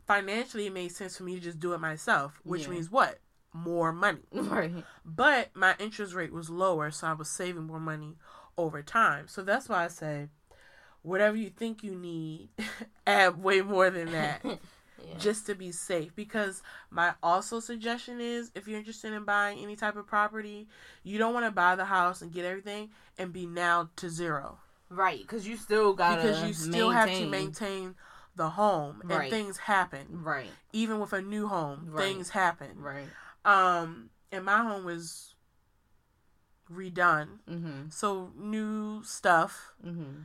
[0.05, 2.69] financially, it made sense for me to just do it myself, which Yeah.
[2.69, 3.19] means what?
[3.53, 4.19] More money.
[4.33, 4.83] Right.
[5.05, 8.17] But my interest rate was lower, so I was saving more money
[8.57, 9.27] over time.
[9.27, 10.29] So that's why I say,
[11.03, 12.49] whatever you think you need,
[13.07, 15.17] add way more than that yeah.
[15.17, 19.75] just to be safe because my also suggestion is if you're interested in buying any
[19.75, 20.67] type of property
[21.03, 24.59] you don't want to buy the house and get everything and be now to zero
[24.89, 25.21] right.
[25.21, 27.29] Because you still gotta because you still have to maintain.
[27.31, 27.95] maintain
[28.35, 29.29] the home and Right.
[29.29, 30.51] things happen Right.
[30.71, 32.05] even with a new home Right.
[32.05, 33.07] things happen Right.
[33.43, 35.33] um and my home was
[36.71, 37.89] redone Mm-hmm.
[37.89, 40.21] so new stuff Mm-hmm.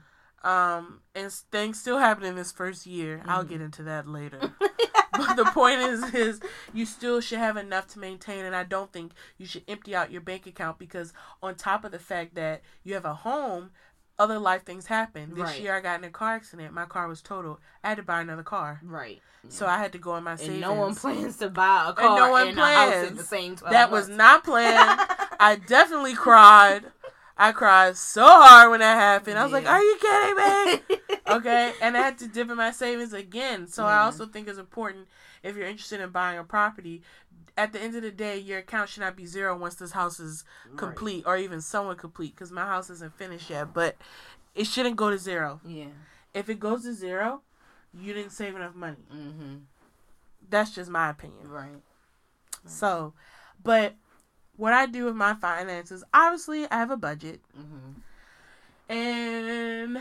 [0.47, 3.49] Um and things still happen in this first year i'll Mhm.
[3.49, 4.55] get into that later
[5.16, 6.40] but the point is is
[6.72, 10.11] you still should have enough to maintain and i don't think you should empty out
[10.12, 13.70] your bank account because on top of the fact that you have a home
[14.18, 15.61] other life things happen this Right.
[15.61, 18.20] year i got in a car accident my car was totaled i had to buy
[18.20, 19.20] another car right.
[19.49, 21.92] so i had to go in my savings and no one plans to buy a
[21.92, 23.18] car and, no one and a house at plans.
[23.18, 23.72] the same time.
[23.72, 25.01] that was not planned
[25.40, 26.82] i definitely cried
[27.39, 29.39] i cried so hard when that happened.
[29.39, 30.97] I was like are you kidding me?
[31.28, 33.66] Okay and i had to dip in my savings again.
[33.66, 35.07] So i also think it's important
[35.43, 37.03] if you're interested in buying a property
[37.59, 40.20] at the end of the day your account should not be zero once this house
[40.20, 40.45] is
[40.76, 43.97] complete or even somewhat complete because my house isn't finished yet but
[44.55, 45.61] it shouldn't go to zero.
[45.66, 45.87] Yeah.
[46.32, 47.43] if it goes to zero
[47.99, 48.97] you didn't save enough money.
[49.14, 49.55] Mm-hmm.
[50.49, 51.49] that's just my opinion.
[51.49, 51.70] Right.
[52.66, 53.12] so
[53.62, 53.95] but
[54.57, 58.00] what i do with my finances obviously i have a budget Mm-hmm.
[58.88, 59.98] and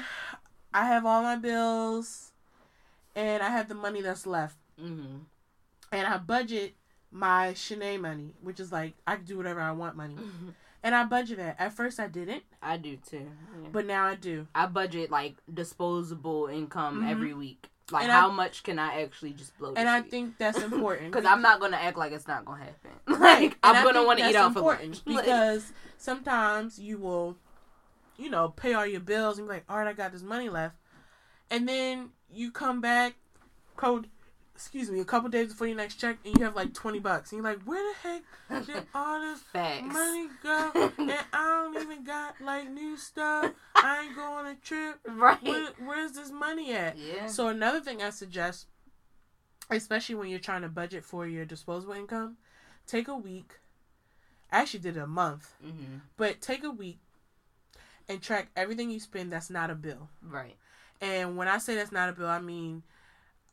[0.73, 2.33] I have all my bills,
[3.15, 5.19] and I have the money that's left, Mm-hmm.
[5.93, 6.73] and I budget
[7.11, 10.49] my Shanae money, which is like I can do whatever I want money, Mm-hmm.
[10.83, 11.55] and I budget it.
[11.57, 13.19] At first, I didn't, I do too.
[13.63, 13.69] Yeah.
[13.71, 14.47] but now I do.
[14.53, 17.09] I budget like disposable income Mhm.
[17.09, 17.69] every week.
[17.91, 19.73] Like And how I- much can I actually just blow?
[19.75, 22.91] And I think that's important because I'm not gonna act like it's not gonna happen.
[23.21, 25.03] Like I'm gonna want to eat out for lunch.
[25.05, 27.37] Because sometimes you will,
[28.17, 30.49] you know, pay all your bills and be like, all right, I got this money
[30.49, 30.75] left,
[31.51, 33.15] and then you come back,
[33.77, 34.07] code,
[34.55, 37.31] excuse me, a couple days before your next check, and you have like twenty bucks,
[37.31, 39.93] and you're like, where the heck did all this facts.
[39.93, 40.91] money go?
[40.97, 43.51] And I don't even got like new stuff.
[43.75, 44.99] I ain't going on a trip.
[45.07, 45.41] right.
[45.43, 46.97] Where, where's this money at?
[46.97, 47.27] yeah.
[47.27, 48.67] So another thing I suggest,
[49.69, 52.37] especially when you're trying to budget for your disposable income,
[52.87, 53.59] take a week.
[54.51, 55.97] I actually did it a month, mm-hmm.
[56.17, 56.99] but take a week
[58.07, 60.09] and track everything you spend that's not a bill.
[60.21, 60.55] Right.
[61.01, 62.83] And when I say that's not a bill, I mean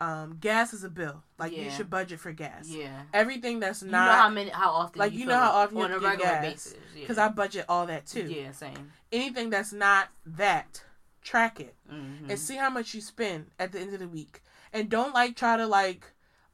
[0.02, 1.22] um, gas is a bill.
[1.38, 2.68] Like you should budget for gas.
[2.68, 3.02] Yeah.
[3.14, 5.76] Everything that's not You know how many, how often, like, you, you know how often
[5.78, 6.52] you on a have to get regular gas.
[6.52, 6.74] basis.
[6.94, 7.00] Yeah.
[7.02, 8.26] because I budget all that too.
[8.28, 8.90] Yeah, same.
[9.12, 10.82] Anything that's not that,
[11.22, 11.74] track it.
[11.92, 12.30] Mm-hmm.
[12.30, 14.42] and see how much you spend at the end of the week.
[14.72, 16.04] And don't like try to like,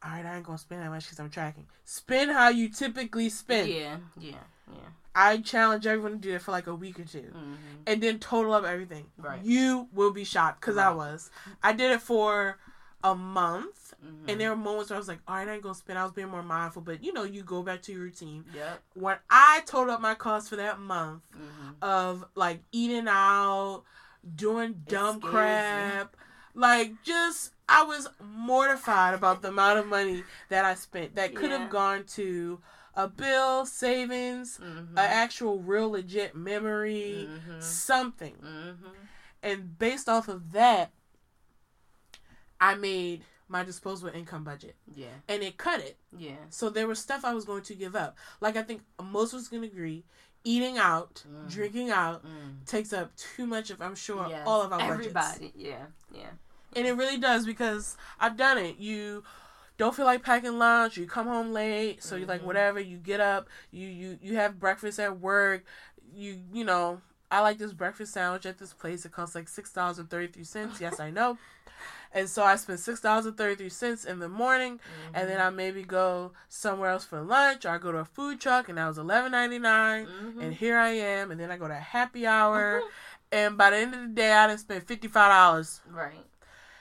[0.04, 1.66] all right, I ain't gonna spend that much because I'm tracking.
[1.84, 3.68] Spend how you typically spend.
[3.70, 4.32] Yeah, yeah,
[4.72, 4.80] yeah.
[5.14, 7.54] I challenge everyone to do it for like a week or 2 Mm-hmm.
[7.86, 9.06] and then total up everything.
[9.16, 9.40] Right.
[9.42, 11.30] You will be shocked because I was.
[11.62, 12.58] I did it for
[13.04, 14.28] a month, Mm-hmm.
[14.28, 15.98] and there were moments where I was like, all right, I ain't gonna spend.
[15.98, 18.44] I was being more mindful, but you know, you go back to your routine.
[18.54, 18.80] Yep.
[18.94, 21.70] When I totaled up my costs for that month Mm-hmm.
[21.82, 23.82] of like eating out,
[24.36, 25.28] doing dumb you.
[25.28, 26.16] crap.
[26.54, 31.50] Like just I was mortified about the amount of money that I spent that could
[31.50, 31.68] have Yeah.
[31.68, 32.60] gone to
[32.94, 34.96] a bill, savings, Mm-hmm.
[34.96, 37.62] an actual real legit memory, Mhm.
[37.62, 38.34] something.
[38.36, 38.86] Mm-hmm.
[39.42, 40.90] And based off of that,
[42.60, 45.06] I made my disposable income budget Yeah.
[45.28, 45.96] and it cut it.
[46.16, 46.36] Yeah.
[46.50, 48.16] So there was stuff I was going to give up.
[48.40, 50.04] Like I think most of us can agree,
[50.44, 51.50] eating out, Mhm.
[51.50, 52.66] drinking out Mm.
[52.66, 54.46] takes up too much of I'm sure Yes.
[54.46, 54.92] all of our budgets.
[55.16, 55.52] Everybody.
[55.56, 55.86] Yeah.
[56.12, 56.30] Yeah.
[56.76, 58.76] And it really does because I've done it.
[58.76, 59.24] You
[59.78, 63.20] don't feel like packing lunch, you come home late, so you're like whatever, you get
[63.20, 65.64] up, you you you have breakfast at work,
[66.12, 67.00] you you know,
[67.30, 69.04] I like this breakfast sandwich at this place.
[69.04, 70.80] It costs like six dollars and thirty three cents.
[70.80, 71.38] Yes, I know.
[72.14, 74.80] And so I spend six dollars and thirty three cents in the morning,
[75.12, 78.40] and then I maybe go somewhere else for lunch, or I go to a food
[78.40, 80.06] truck, and that was eleven ninety nine.
[80.06, 80.42] Mhm.
[80.42, 82.82] And here I am, and then I go to happy hour,
[83.30, 86.24] and by the end of the day, I didn't spend fifty five dollars right.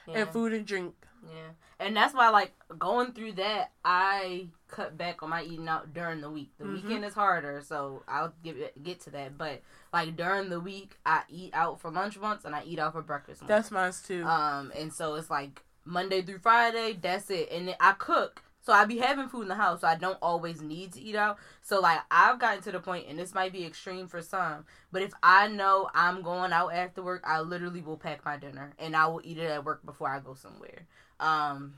[0.08, 0.20] Yeah.
[0.22, 0.96] in food and drink.
[1.30, 1.50] Yeah.
[1.78, 6.22] And that's why, like, going through that, I cut back on my eating out during
[6.22, 6.52] the week.
[6.58, 6.74] The Mhm.
[6.74, 9.38] weekend is harder, so I'll give it, get to that.
[9.38, 9.62] But,
[9.94, 13.02] like, during the week, I eat out for lunch once and I eat out for
[13.02, 13.50] breakfast once.
[13.50, 14.26] That's mine too.
[14.26, 17.50] Um, and so it's like Monday through Friday, that's it.
[17.52, 18.44] And then I cook.
[18.62, 21.16] So I be having food in the house, so I don't always need to eat
[21.16, 21.38] out.
[21.62, 25.02] So like I've gotten to the point, and this might be extreme for some, but
[25.02, 28.94] if I know I'm going out after work, I literally will pack my dinner and
[28.94, 30.86] I will eat it at work before I go somewhere.
[31.22, 31.76] Um,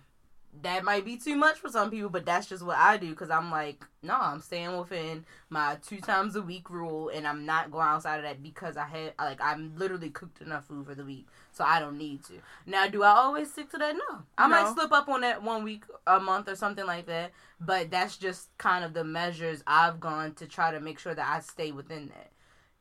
[0.61, 3.29] that might be too much for some people, but that's just what I do because
[3.29, 7.71] I'm like, no, I'm staying within my two times a week rule, and I'm not
[7.71, 11.05] going outside of that because I had like I'm literally cooked enough food for the
[11.05, 12.33] week, so I don't need to.
[12.65, 13.95] Now, do I always stick to that?
[13.95, 14.55] No, I No.
[14.63, 17.31] might slip up on that one week a month or something like that,
[17.61, 21.29] but that's just kind of the measures I've gone to try to make sure that
[21.29, 22.31] I stay within that.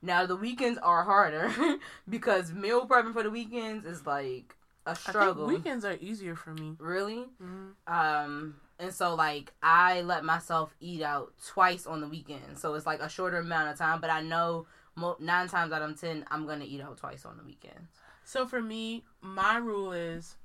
[0.01, 1.53] Now the weekends are harder
[2.09, 4.55] because meal prepping for the weekends is like
[4.87, 5.47] a I think struggle.
[5.47, 6.77] weekends are easier for me.
[6.79, 7.25] Really?
[7.41, 12.75] hmm Um, and so like I let myself eat out twice on the weekend, so
[12.75, 14.01] it's like a shorter amount of time.
[14.01, 17.37] But I know mo- nine times out of ten, I'm gonna eat out twice on
[17.37, 17.91] the weekends.
[18.25, 20.37] So for me, my rule is,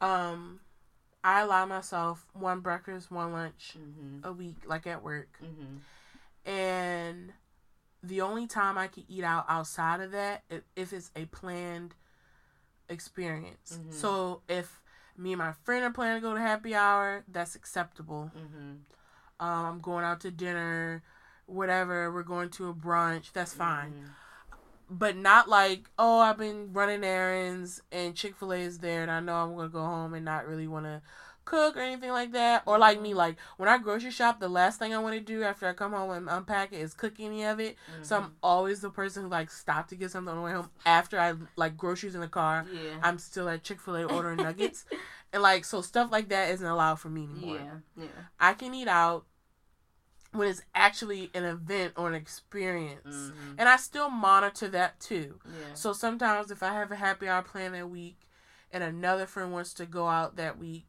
[0.00, 0.60] um,
[1.22, 4.26] I allow myself one breakfast, one lunch Mm-hmm.
[4.26, 6.50] a week, like at work, Mm-hmm.
[6.50, 7.32] and
[8.02, 11.94] the only time I can eat out outside of that i- if it's a planned
[12.88, 13.78] experience.
[13.80, 13.92] Mhm.
[13.92, 14.80] So if
[15.16, 18.30] me and my friend are planning to go to happy hour, that's acceptable.
[18.36, 18.74] Mm-hmm.
[19.40, 21.02] Um, I'm going out to dinner,
[21.46, 22.12] whatever.
[22.12, 23.32] We're going to a brunch.
[23.32, 23.92] That's fine.
[23.92, 24.06] Mm-hmm.
[24.90, 29.10] but not like oh I've been running errands and Chick Fil A is there and
[29.10, 31.00] I know I'm gonna go home and not really want to
[31.44, 34.78] cook or anything like that or like me like when I grocery shop the last
[34.78, 37.44] thing I want to do after I come home and unpack it is cook any
[37.44, 40.42] of it so I'm always the person who like stop to get something on the
[40.44, 42.98] way home after I like groceries in the car yeah.
[43.02, 44.86] I'm still at Chick Fil A ordering nuggets
[45.32, 48.04] and like so stuff like that isn't allowed for me anymore yeah.
[48.04, 48.08] Yeah.
[48.40, 49.26] I can eat out
[50.32, 53.54] when it's actually an event or an experience Mm-hmm.
[53.58, 55.38] and I still monitor that too.
[55.46, 55.74] Yeah.
[55.74, 58.18] So sometimes if I have a happy hour plan that week
[58.72, 60.88] and another friend wants to go out that week,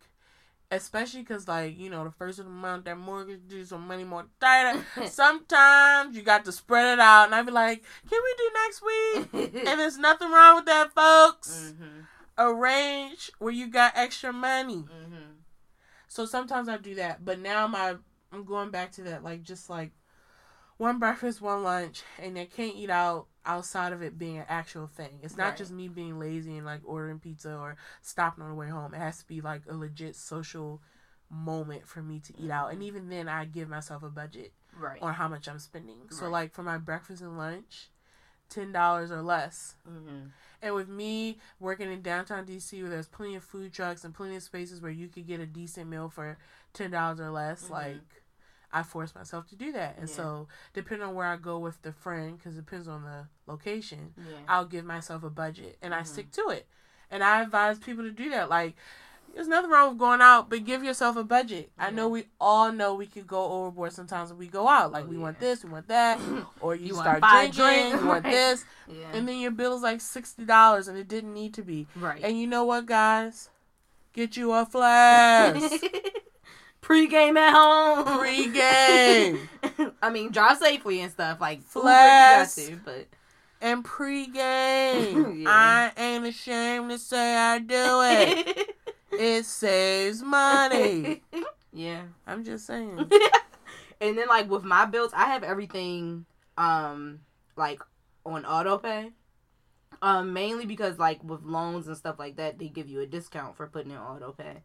[0.71, 4.03] especially because, like, you know, the first of the month, that mortgage due, so money
[4.03, 4.83] more tighter.
[5.07, 7.25] sometimes you got to spread it out.
[7.25, 9.63] And I'd be like, can we do next week?
[9.67, 11.73] and there's nothing wrong with that, folks.
[11.73, 12.01] mm-hmm.
[12.37, 14.83] Arrange where you got extra money.
[14.83, 15.31] Mm-hmm.
[16.07, 17.23] So sometimes I do that.
[17.23, 17.95] But now my
[18.31, 19.91] I'm going back to that, like, just like
[20.77, 24.87] one breakfast, one lunch, and I can't eat out outside of it being an actual
[24.87, 25.19] thing.
[25.21, 25.57] It's not Right.
[25.57, 28.93] just me being lazy and like ordering pizza or stopping on the way home.
[28.93, 30.81] It has to be like a legit social
[31.29, 32.71] moment for me to eat out.
[32.71, 35.01] And even then, I give myself a budget Right.
[35.01, 36.09] on how much I'm spending.
[36.09, 36.31] So, Right.
[36.31, 37.89] like for my breakfast and lunch,
[38.49, 39.75] ten dollars or less.
[39.87, 40.27] Mm-hmm.
[40.61, 44.35] And with me working in downtown DC, where there's plenty of food trucks and plenty
[44.35, 46.37] of spaces where you could get a decent meal for
[46.73, 47.69] ten dollars or less, Mhm.
[47.71, 48.23] like
[48.75, 49.97] I force myself to do that.
[49.97, 50.15] And Yeah.
[50.15, 54.13] so, depending on where I go with the friend, because it depends on the location,
[54.17, 54.23] Yeah.
[54.49, 56.07] I'll give myself a budget and I Mhm.
[56.07, 56.67] stick to it.
[57.09, 58.49] And I advise people to do that.
[58.49, 58.75] Like,
[59.33, 61.71] there's nothing wrong with going out, but give yourself a budget.
[61.77, 64.91] I know we all know we could go overboard sometimes when we go out.
[64.91, 66.19] Like, Oh, we want this, we want that,
[66.61, 68.31] or you, You start drinking, drink, you want right.
[68.33, 69.11] this, yeah.
[69.13, 71.87] and then your bill is like sixty dollars, and it didn't need to be.
[71.95, 72.21] right.
[72.23, 73.49] And you know what, guys?
[74.13, 75.83] Get you a flask.
[76.85, 78.19] Pre-game at home.
[78.19, 79.49] Pre-game.
[80.03, 82.59] I mean, drive safely and stuff like Flash.
[82.59, 83.07] you got to, but
[83.59, 85.39] and pre-game.
[85.41, 85.49] Yeah.
[85.49, 88.75] I ain't ashamed to say I do it.
[89.11, 91.23] it saves money.
[91.73, 92.03] yeah.
[92.27, 93.09] I'm just saying.
[93.99, 97.21] and then like with my bills, I have everything um
[97.55, 97.81] like
[98.27, 99.09] on auto pay.
[100.03, 103.57] Um mainly because like with loans and stuff like that, they give you a discount
[103.57, 104.61] for putting in auto pay.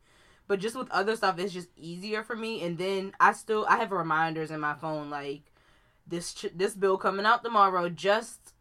[0.50, 2.64] But just with other stuff, it's just easier for me.
[2.64, 5.42] And then I still I have reminders in my phone like
[6.08, 7.88] this ch- this bill coming out tomorrow.
[7.88, 8.52] Just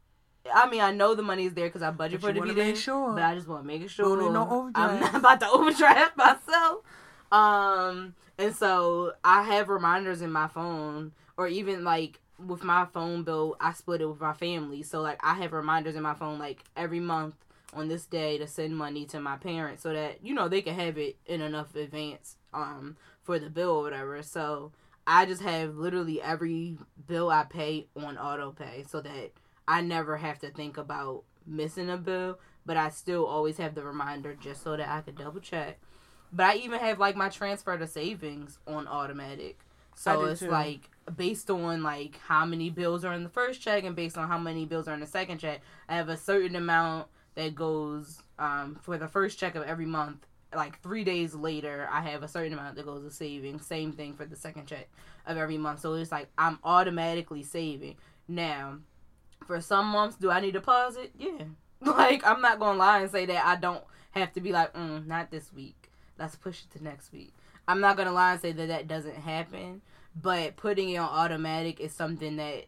[0.54, 2.42] I mean I know the money is there because I budget But for it to
[2.44, 2.76] be there.
[2.76, 3.16] sure.
[3.16, 6.84] But I just want to make sure no I'm not about to overdraft myself.
[7.32, 13.24] Um, and so I have reminders in my phone, or even like with my phone
[13.24, 14.84] bill, I split it with my family.
[14.84, 17.34] So like I have reminders in my phone like every month
[17.74, 20.76] on this day to send money to my parents so that you know they can
[20.76, 24.24] have it in enough advance um for the bill or whatever.
[24.24, 24.72] So
[25.06, 29.32] I just have literally every bill I pay on auto pay so that
[29.68, 33.84] I never have to think about missing a bill, but I still always have the
[33.84, 35.80] reminder just so that I could double check.
[36.32, 39.60] But I even have like my transfer to savings on automatic.
[39.96, 40.48] So it's too.
[40.48, 44.28] like based on like how many bills are in the first check and based on
[44.28, 47.08] how many bills are in the second check, I have a certain amount
[47.40, 50.26] that goes um, for the first check of every month
[50.56, 53.60] like three days later, I have a certain amount that goes to saving.
[53.60, 54.90] Same thing for the second check
[55.28, 55.82] of every month.
[55.82, 57.96] So it's like I'm automatically saving.
[58.28, 58.80] Now,
[59.46, 61.12] for some months, do I need to pause it?
[61.18, 61.44] Yeah.
[61.82, 63.82] Like I'm not gonna lie and say that I don't
[64.12, 65.90] have to be like, mm, not this week.
[66.18, 67.34] Let's push it to next week.
[67.70, 69.82] I'm not gonna lie and say that that doesn't happen.
[70.14, 72.66] But putting it on automatic is something that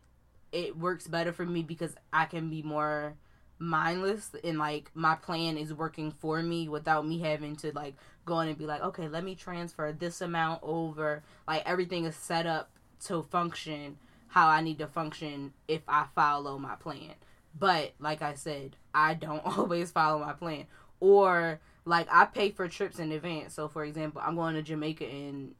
[0.54, 3.16] it works better for me because I can be more
[3.62, 7.94] mindless and like my plan is working for me without me having to like
[8.26, 11.22] go in and be like okay let me transfer this amount over.
[11.48, 12.72] Like everything is set up
[13.06, 13.98] to function
[14.30, 17.14] how i need to function if i follow my plan.
[17.58, 20.66] But like i said i don't always follow my plan.
[21.00, 23.54] Or like i pay for trips in advance.
[23.54, 25.52] So for example i'm going to jamaica in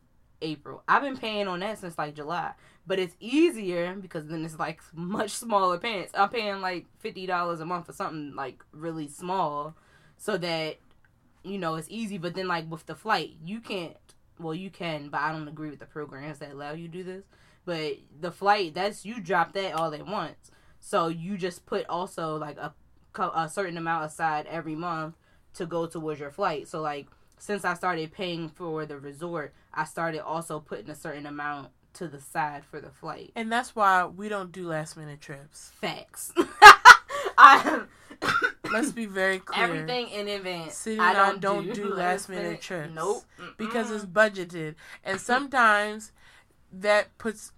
[0.42, 0.82] april.
[0.88, 2.54] I've been paying on that since like july
[2.86, 6.12] but it's easier because then it's like much smaller pants.
[6.16, 9.76] I'm paying like fifty dollars a month for something like really small,
[10.18, 10.78] so that
[11.44, 12.18] you know it's easy.
[12.18, 13.96] But then like with the flight, you can't.
[14.40, 17.04] Well, you can, but I don't agree with the programs that allow you to do
[17.04, 17.24] this.
[17.64, 20.50] But the flight, that's you drop that all at once.
[20.80, 22.74] So you just put also like a
[23.20, 25.16] a certain amount aside every month
[25.54, 26.68] to go towards your flight.
[26.68, 27.08] So like
[27.38, 32.08] since I started paying for the resort, I started also putting a certain amount to
[32.08, 33.32] the side for the flight.
[33.36, 35.72] And that's why we don't do last minute trips.
[35.80, 36.32] Facts.
[37.38, 37.84] I,
[38.72, 39.66] Let's be very clear.
[39.66, 40.76] Everything in advance.
[40.76, 42.94] City I don't, don't do, do last minute, minute trips.
[42.94, 43.24] Nope.
[43.58, 44.76] Because it's budgeted.
[45.04, 46.12] And sometimes
[46.72, 47.52] that puts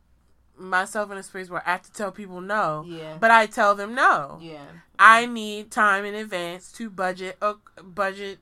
[0.56, 2.84] myself in a space where I have to tell people no.
[2.88, 3.18] Yeah.
[3.20, 4.40] But I tell them no.
[4.42, 4.66] Yeah.
[4.98, 8.40] I need time in advance to budget a budget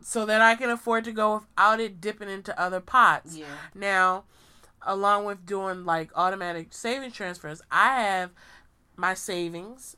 [0.00, 3.36] so that I can afford to go without it dipping into other pots.
[3.36, 3.46] Yeah.
[3.74, 4.24] Now,
[4.82, 8.30] along with doing like automatic savings transfers, I have
[8.96, 9.96] my savings,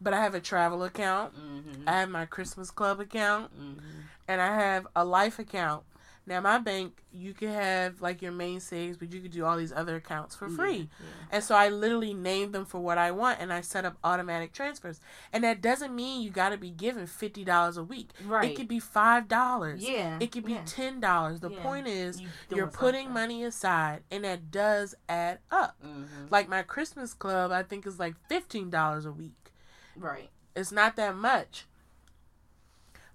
[0.00, 1.34] but I have a travel account.
[1.34, 1.88] Mm-hmm.
[1.88, 4.00] I have my Christmas club account, mm-hmm.
[4.28, 5.84] and I have a life account.
[6.30, 9.56] Now my bank, you can have like your main savings, but you could do all
[9.56, 10.72] these other accounts for free.
[10.72, 11.26] Yeah, yeah.
[11.32, 14.52] And so I literally name them for what I want, and I set up automatic
[14.52, 15.00] transfers.
[15.32, 18.10] And that doesn't mean you got to be given fifty dollars a week.
[18.24, 18.52] Right.
[18.52, 19.82] It could be five dollars.
[19.82, 20.18] Yeah.
[20.20, 20.62] It could be yeah.
[20.64, 21.40] ten dollars.
[21.40, 23.14] The point is you are putting something.
[23.14, 25.78] money aside, and that does add up.
[25.84, 26.26] Mm-hmm.
[26.30, 29.50] Like my Christmas club, I think is like fifteen dollars a week.
[29.96, 30.30] Right.
[30.54, 31.66] It's not that much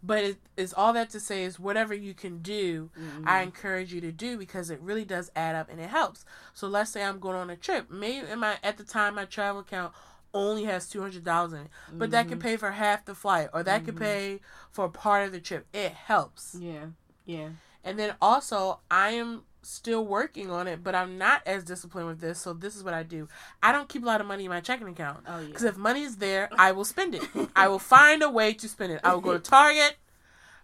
[0.06, 3.28] but it's all that to say is whatever you can do mm-hmm.
[3.28, 6.68] i encourage you to do because it really does add up and it helps so
[6.68, 9.62] let's say i'm going on a trip maybe in my at the time my travel
[9.62, 9.94] account
[10.34, 12.12] only has $200 in it but mm-hmm.
[12.12, 13.86] that could pay for half the flight or that mm-hmm.
[13.86, 14.40] could pay
[14.70, 16.86] for part of the trip it helps yeah
[17.26, 17.50] yeah
[17.84, 22.20] and then also i am still working on it, but I'm not as disciplined with
[22.20, 22.40] this.
[22.40, 23.28] So this is what I do.
[23.62, 25.26] I don't keep a lot of money in my checking account.
[25.28, 25.48] Oh yeah.
[25.48, 27.24] Because if money is there, I will spend it.
[27.56, 29.02] I will find a way to spend it.
[29.04, 29.98] I will go to Target,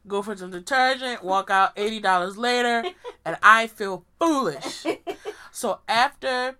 [0.07, 2.83] go for some detergent, walk out eighty dollars later,
[3.25, 4.85] and I feel foolish.
[5.51, 6.55] So after,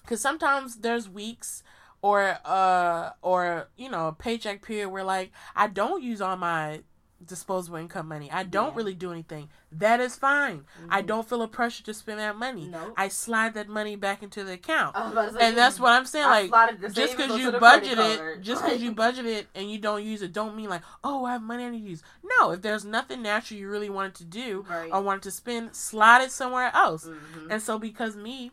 [0.00, 1.62] because sometimes there's weeks
[2.00, 6.80] or uh or you know a paycheck period where like I don't use all my
[7.26, 8.30] disposable income money.
[8.30, 8.76] I don't yeah.
[8.76, 9.48] really do anything.
[9.72, 10.58] That is fine.
[10.58, 10.86] Mm-hmm.
[10.90, 12.68] I don't feel a pressure to spend that money.
[12.68, 12.94] Nope.
[12.96, 14.94] I slide that money back into the account.
[14.96, 16.26] and that's what I'm saying.
[16.26, 20.04] I like just because you budget it, just because you budget it and you don't
[20.04, 22.02] use it, don't mean like, oh, I have money I need to use.
[22.38, 24.90] No, if there's nothing natural you really wanted to do right.
[24.92, 27.06] or wanted to spend, slide it somewhere else.
[27.06, 27.50] Mm-hmm.
[27.50, 28.52] And so because me,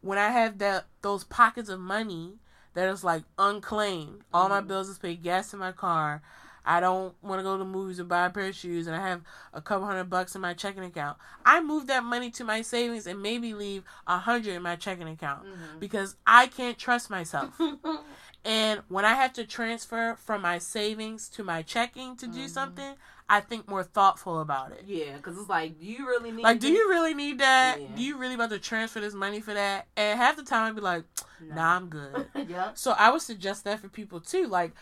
[0.00, 2.34] when I have that those pockets of money
[2.74, 4.54] that is like unclaimed, all mm-hmm.
[4.54, 6.22] my bills is paid, gas in my car.
[6.68, 8.94] I don't want to go to the movies and buy a pair of shoes and
[8.94, 9.22] I have
[9.54, 11.16] a couple hundred bucks in my checking account.
[11.44, 15.08] I move that money to my savings and maybe leave a hundred in my checking
[15.08, 15.78] account mm-hmm.
[15.78, 17.58] because I can't trust myself.
[18.44, 22.48] and when I have to transfer from my savings to my checking to do mm-hmm.
[22.48, 22.94] something,
[23.30, 24.84] I think more thoughtful about it.
[24.86, 26.42] Yeah, because it's like, do you really need?
[26.42, 27.80] Like, do you really need that?
[27.80, 27.86] Yeah.
[27.96, 29.86] Do you really about to transfer this money for that?
[29.96, 31.04] And half the time, I'd be like,
[31.40, 32.26] Nah, I'm good.
[32.48, 32.70] yeah.
[32.74, 34.46] So I would suggest that for people too.
[34.46, 34.72] Like,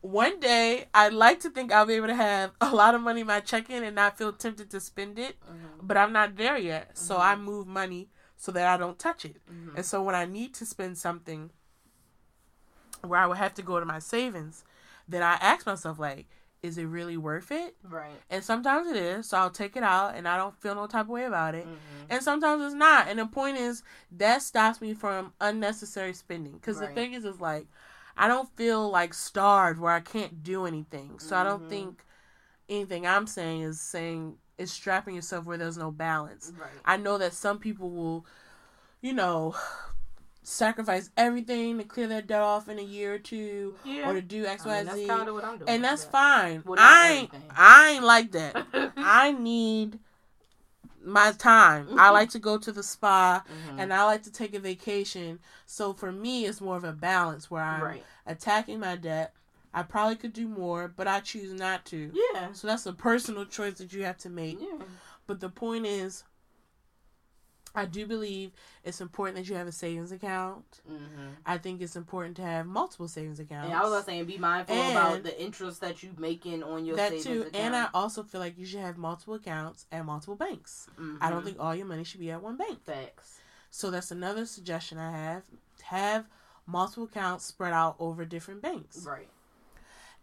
[0.00, 3.20] one day I'd like to think I'll be able to have a lot of money
[3.20, 5.86] in my checking and not feel tempted to spend it, mm-hmm.
[5.86, 6.94] but I'm not there yet.
[6.94, 7.04] Mm-hmm.
[7.04, 9.36] So I move money so that I don't touch it.
[9.50, 9.76] Mm-hmm.
[9.76, 11.50] And so when I need to spend something
[13.02, 14.64] where I would have to go to my savings,
[15.06, 16.26] then I ask myself like,
[16.62, 17.74] is it really worth it?
[17.82, 18.12] Right.
[18.28, 21.06] And sometimes it is, so I'll take it out and I don't feel no type
[21.06, 21.66] of way about it.
[21.66, 21.76] Mhm.
[22.10, 23.08] And sometimes it's not.
[23.08, 23.82] And the point is
[24.12, 26.52] that stops me from unnecessary spending.
[26.52, 27.66] Because the thing is, is like
[28.16, 31.18] I don't feel like starved where I can't do anything.
[31.18, 31.68] So I don't Mhm.
[31.68, 32.04] think
[32.68, 36.52] anything I'm saying is saying is strapping yourself where there's no balance.
[36.58, 36.70] Right.
[36.84, 38.26] I know that some people will,
[39.00, 39.54] you know,
[40.42, 44.08] sacrifice everything to clear their debt off in a year or two Yeah.
[44.08, 45.68] or to do X, I Y, mean, that's kind of what I'm doing.
[45.68, 46.10] and that's yeah.
[46.10, 46.62] fine.
[46.64, 47.34] Well, I ain't.
[47.50, 48.56] I ain't like that.
[48.96, 49.98] I need
[51.02, 51.88] my time.
[51.98, 52.12] I Mhm.
[52.12, 53.78] like to go to the spa Mhm.
[53.78, 55.40] and I like to take a vacation.
[55.66, 58.04] So for me, it's more of a balance where I'm right.
[58.26, 59.34] attacking my debt.
[59.72, 62.12] I probably could do more, but I choose not to.
[62.34, 62.52] Yeah.
[62.52, 64.60] So that's a personal choice that you have to make.
[64.60, 64.84] Yeah.
[65.26, 66.24] But the point is,
[67.74, 68.50] I do believe
[68.84, 70.80] it's important that you have a savings account.
[70.90, 71.28] Mm-hmm.
[71.46, 73.66] I think it's important to have multiple savings accounts.
[73.70, 76.96] And I was saying, be mindful And- about the interest that you making on your
[76.96, 77.56] that savings too, account.
[77.56, 80.88] and I also feel like you should have multiple accounts at multiple banks.
[81.20, 81.44] I don't Mhm.
[81.44, 82.82] think all your money should be at one bank.
[82.84, 83.38] facts.
[83.70, 85.44] So that's another suggestion I have.
[85.84, 86.26] Have
[86.66, 89.04] multiple accounts spread out over different banks.
[89.06, 89.28] Right.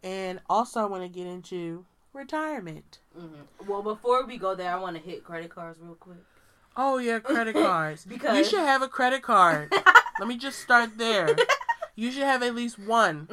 [0.04, 3.00] And also I want to get into retirement.
[3.18, 6.18] hmm Well, before we go there, I want to hit credit cards real quick.
[6.78, 8.05] Oh yeah, credit cards.
[8.05, 9.73] Because- you should have a credit card.
[10.19, 11.36] Let me just start there.
[11.95, 13.28] You should have at least one.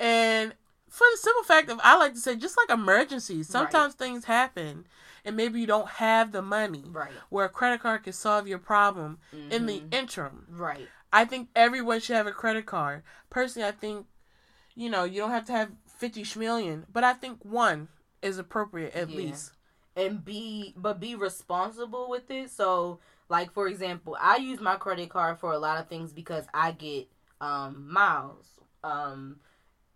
[0.00, 0.54] And
[0.88, 4.86] for the simple fact of I like to say just like emergencies, sometimes things happen
[5.24, 7.10] and maybe you don't have the money right.
[7.30, 9.18] where a credit card can solve your problem
[9.50, 9.94] in the Mhm.
[9.94, 10.46] interim.
[10.50, 10.88] right.
[11.12, 13.02] I think everyone should have a credit card.
[13.30, 14.06] Personally, I think
[14.74, 17.88] you know, you don't have to have 50 schmillion, but I think one
[18.20, 19.16] is appropriate at Yeah.
[19.16, 19.52] least.
[19.96, 22.50] And be but be responsible with it.
[22.50, 26.46] So, like for example, I use my credit card for a lot of things because
[26.52, 27.08] I get
[27.40, 28.60] um miles.
[28.82, 29.36] Um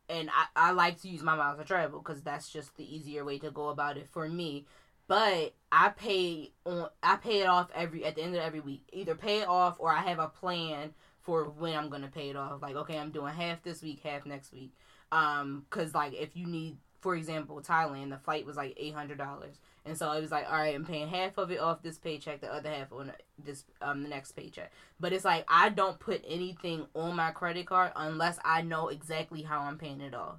[0.09, 3.24] and I, I like to use my miles to travel because that's just the easier
[3.24, 4.66] way to go about it for me.
[5.07, 8.88] But I pay on I pay it off every at the end of every week.
[8.92, 12.36] Either pay it off or I have a plan for when I'm gonna pay it
[12.36, 12.62] off.
[12.62, 14.72] Like okay, I'm doing half this week, half next week.
[15.11, 19.18] Um, cause like if you need, for example, Thailand, the flight was like eight hundred
[19.18, 19.59] dollars,
[19.89, 22.41] and so it was like, all right, I'm paying half of it off this paycheck,
[22.41, 23.12] the other half on
[23.43, 24.70] this um the next paycheck.
[25.01, 29.43] But it's like I don't put anything on my credit card unless I know exactly
[29.43, 30.36] how I'm paying it off,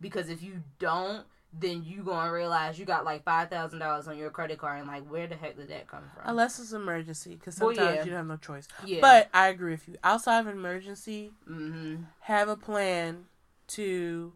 [0.00, 1.24] because if you don't,
[1.58, 4.88] then you gonna realize you got like five thousand dollars on your credit card, and
[4.88, 6.22] like where the heck did that come from?
[6.26, 8.04] Unless it's an emergency, because Well, sometimes yeah.
[8.04, 8.68] you have no choice.
[8.84, 9.96] yeah, But I agree with you.
[10.04, 12.02] Outside of an emergency, mm-hmm.
[12.20, 13.26] have a plan
[13.68, 14.32] to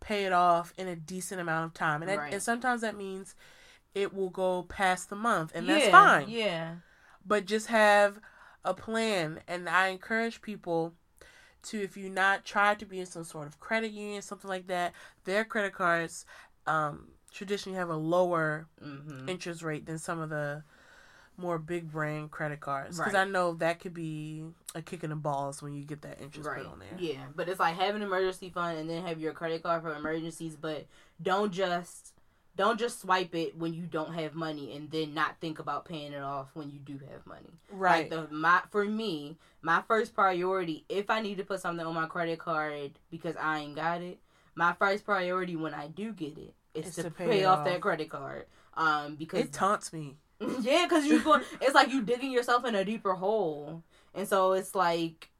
[0.00, 2.02] pay it off in a decent amount of time.
[2.02, 2.32] And, that, Right.
[2.32, 3.34] and sometimes that means
[3.94, 6.28] it will go past the month, and that's yeah, fine.
[6.28, 6.74] Yeah,
[7.26, 8.20] But just have
[8.64, 9.40] a plan.
[9.48, 10.94] And I encourage people
[11.64, 14.66] to, if you not try to be in some sort of credit union, something like
[14.68, 14.92] that,
[15.24, 16.24] their credit cards
[16.66, 19.28] um, traditionally have a lower mm-hmm.
[19.28, 20.62] interest rate than some of the
[21.36, 22.98] more big brand credit cards.
[22.98, 23.26] Because Right.
[23.26, 26.48] I know that could be a kick in the balls when you get that interest
[26.48, 26.64] right.
[26.64, 26.98] on there.
[26.98, 29.94] Yeah, but it's like have an emergency fund and then have your credit card for
[29.94, 30.86] emergencies, but
[31.22, 32.12] don't just
[32.56, 36.12] don't just swipe it when you don't have money and then not think about paying
[36.12, 37.58] it off when you do have money.
[37.70, 38.10] Right.
[38.10, 41.94] Like the my for me, my first priority if I need to put something on
[41.94, 44.18] my credit card because I ain't got it,
[44.54, 47.60] my first priority when I do get it is Is to, to pay pay, off,
[47.60, 47.64] off.
[47.64, 48.46] that credit card.
[48.74, 50.16] Um, because it taunts me.
[50.60, 53.82] yeah, because you going it's like you digging yourself in a deeper hole,
[54.14, 55.30] and so it's like,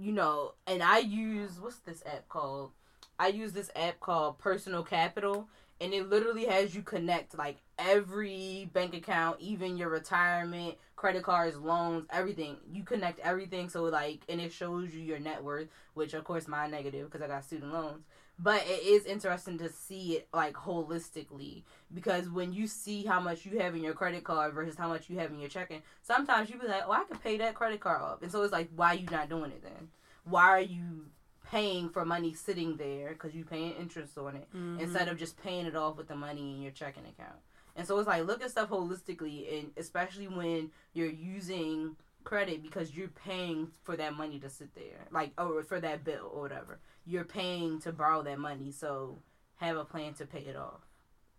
[0.00, 2.72] you know, and I use what's this app called?
[3.18, 5.48] I use this app called Personal Capital,
[5.80, 11.56] and it literally has you connect like every bank account, even your retirement, credit cards,
[11.56, 12.56] loans, everything.
[12.70, 16.48] You connect everything, so like, and it shows you your net worth, which of course
[16.48, 18.04] mine negative because I got student loans.
[18.40, 23.44] But it is interesting to see it like holistically because when you see how much
[23.44, 26.48] you have in your credit card versus how much you have in your checking, sometimes
[26.48, 28.68] you be like, "Oh, I can pay that credit card off," and so it's like,
[28.76, 29.88] why you not doing it then?
[30.24, 31.06] Why are you
[31.50, 34.80] paying for money sitting there because you're paying interest on it Mhm.
[34.80, 37.40] instead of just paying it off with the money in your checking account?
[37.74, 42.94] And so it's like look at stuff holistically, and especially when you're using credit because
[42.94, 46.80] you're paying for that money to sit there, like or for that bill or whatever.
[47.06, 49.22] You're paying to borrow that money, so
[49.56, 50.82] have a plan to pay it off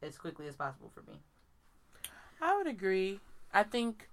[0.02, 1.22] as quickly as possible for me.
[2.42, 3.20] I would agree.
[3.54, 4.10] I think,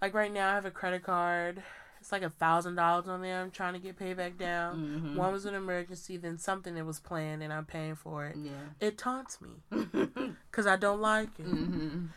[0.00, 1.62] like right now, I have a credit card.
[2.06, 3.42] It's like a thousand dollars on there.
[3.42, 4.76] I'm trying to get paid back down.
[4.76, 5.16] Mm-hmm.
[5.16, 8.36] One was an emergency, then something that was planned, and I'm paying for it.
[8.40, 8.52] Yeah.
[8.78, 10.30] It taunts me mm-hmm.
[10.50, 11.46] because I don't like it.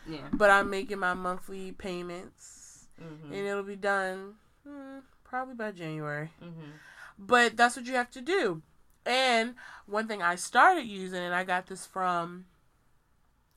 [0.08, 0.28] Yeah.
[0.32, 3.32] But I'm making my monthly payments, Mm-hmm.
[3.32, 4.34] and it'll be done
[4.64, 6.30] hmm, probably by January.
[6.40, 6.70] Mm-hmm.
[7.18, 8.62] But that's what you have to do.
[9.04, 12.44] And one thing I started using, and I got this from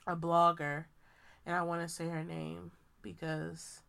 [0.07, 0.85] a blogger,
[1.45, 2.71] and I want to say her name
[3.03, 3.82] because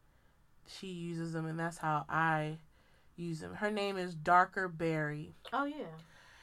[0.66, 2.58] she uses them, and that's how I
[3.16, 3.54] use them.
[3.54, 5.34] Her name is Darker Berry.
[5.52, 5.86] Oh yeah.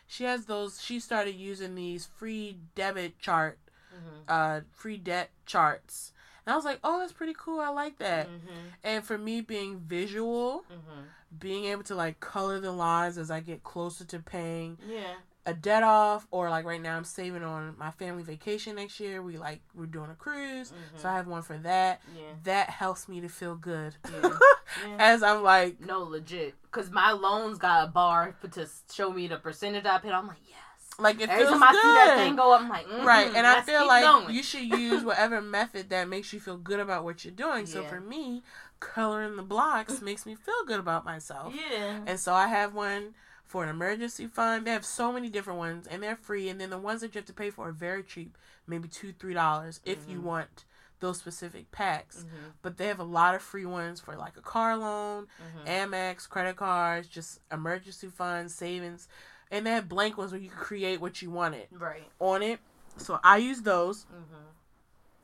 [0.07, 0.81] She has those.
[0.81, 3.57] She started using these free debit chart,
[3.93, 4.21] Mm-hmm.
[4.29, 6.13] uh, free debt charts,
[6.45, 7.59] and I was like, "Oh, that's pretty cool.
[7.59, 8.67] I like that." Mm-hmm.
[8.85, 11.01] And for me, being visual, Mm-hmm.
[11.39, 15.15] being able to like color the lines as I get closer to paying Yeah.
[15.45, 19.21] A debt off, or like right now, I'm saving on my family vacation next year.
[19.21, 22.01] We like we're doing a cruise, so I have one for that.
[22.15, 22.21] Yeah.
[22.43, 23.95] That helps me to feel good.
[24.21, 24.29] Yeah.
[24.87, 24.95] Yeah.
[24.99, 26.55] As I'm like, No, legit.
[26.71, 30.13] Cause my loans got a bar to show me the percentage I paid.
[30.13, 30.57] I'm like, yes.
[30.97, 31.81] like it Every feels time I good.
[31.81, 34.33] see that thing go up, I'm like, mm Right, and I feel like going.
[34.33, 37.65] you should use whatever method that makes you feel good about what you're doing.
[37.65, 38.43] So for me,
[38.79, 41.53] coloring the blocks makes me feel good about myself.
[41.53, 41.99] Yeah.
[42.07, 43.13] And so I have one
[43.51, 44.65] for an emergency fund.
[44.65, 46.47] They have so many different ones, and they're free.
[46.47, 49.11] And then the ones that you have to pay for are very cheap, maybe two,
[49.11, 50.23] three dollars if you Mhm.
[50.23, 50.65] want
[51.01, 52.19] those specific packs.
[52.19, 52.35] Mm-hmm.
[52.61, 55.67] But they have a lot of free ones for like a car loan, Mm-hmm.
[55.67, 59.09] Amex, credit cards, just emergency funds, savings,
[59.51, 62.09] and they have blank ones where you can create what you wanted Right.
[62.19, 62.61] on it.
[62.97, 64.05] So I use those.
[64.05, 64.45] Mm-hmm.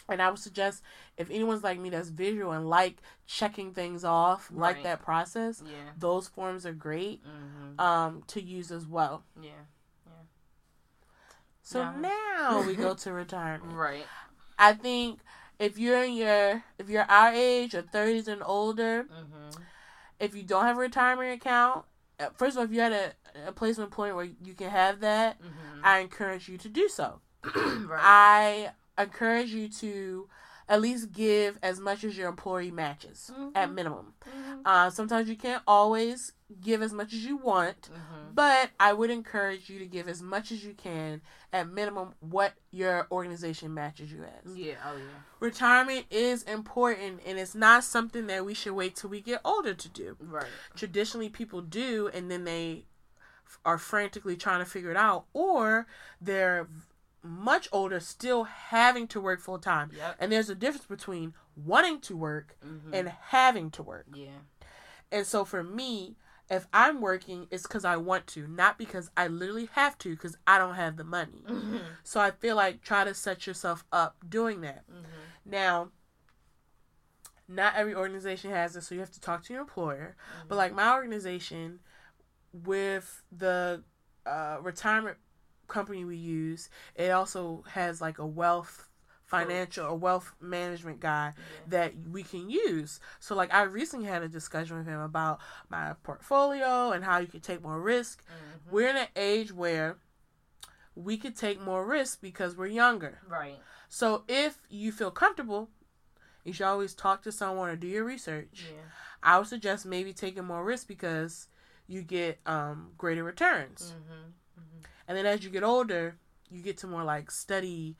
[0.09, 0.83] And I would suggest
[1.17, 5.91] if anyone's like me that's visual and like checking things off, like that process, Yeah.
[5.97, 7.79] those forms are great Mm-hmm.
[7.79, 9.23] um, to use as well.
[9.41, 9.51] Yeah.
[10.05, 10.11] Yeah.
[11.61, 11.93] So Yeah.
[12.39, 13.73] now we go to retirement.
[13.73, 14.05] Right.
[14.57, 15.19] I think
[15.59, 19.61] if you're in your if you're our age or 30s and older, Mm-hmm.
[20.19, 21.85] if you don't have a retirement account,
[22.19, 23.11] uh, first of all, if you had a,
[23.47, 25.81] a place of employment where you can have that, Mm-hmm.
[25.83, 27.19] I encourage you to do so.
[27.43, 27.99] right.
[28.01, 30.29] I encourage you to
[30.69, 33.73] at least give as much as your employee matches at Mhm.
[33.73, 34.13] minimum.
[34.27, 34.61] mm-hmm.
[34.65, 38.33] Uh, sometimes you can't always give as much as you want, Mm-hmm.
[38.33, 41.21] but I would encourage you to give as much as you can
[41.53, 44.57] at minimum what your organization matches you as.
[44.57, 44.75] Yeah.
[44.85, 45.03] Oh yeah.
[45.39, 49.73] Retirement is important and it's not something that we should wait till we get older
[49.73, 50.17] to do.
[50.19, 50.47] Right.
[50.75, 52.83] Traditionally, people do and then they
[53.63, 55.87] are frantically trying to figure it out, or
[56.19, 56.67] they're
[57.27, 59.91] much older still having to work full time.
[59.95, 60.15] Yep.
[60.19, 62.93] And there's a difference between wanting to work Mm-hmm.
[62.93, 64.05] and having to work.
[64.13, 64.29] yeah.
[65.11, 66.15] And so for me,
[66.49, 70.37] if I'm working, it's because I want to, not because I literally have to, because
[70.47, 71.43] I don't have the money.
[71.47, 71.77] Mm-hmm.
[72.03, 74.83] So I feel like try to set yourself up doing that.
[74.89, 75.05] Mm-hmm.
[75.49, 75.89] Now,
[77.47, 80.15] not every organization has this, so you have to talk to your employer.
[80.49, 81.79] But like my organization,
[82.51, 83.83] with the
[84.25, 85.17] uh, retirement
[85.67, 88.89] company we use, it also has like a wealth
[89.25, 91.33] financial or wealth management guy
[91.67, 92.99] that we can use.
[93.19, 95.39] So like I recently had a discussion with him about
[95.69, 98.23] my portfolio and how you can take more risk.
[98.23, 98.71] Mhm.
[98.71, 99.97] We're in an age where
[100.95, 103.19] we could take more risk because we're younger.
[103.27, 103.59] Right.
[103.89, 105.69] So if you feel comfortable,
[106.43, 108.67] you should always talk to someone or do your research.
[108.73, 108.81] Yeah.
[109.21, 111.49] I would suggest maybe taking more risk because
[111.85, 113.93] you get um, greater returns.
[113.93, 114.31] Mm-hmm.
[115.07, 116.15] And then as you get older,
[116.49, 117.95] you get to more like steady,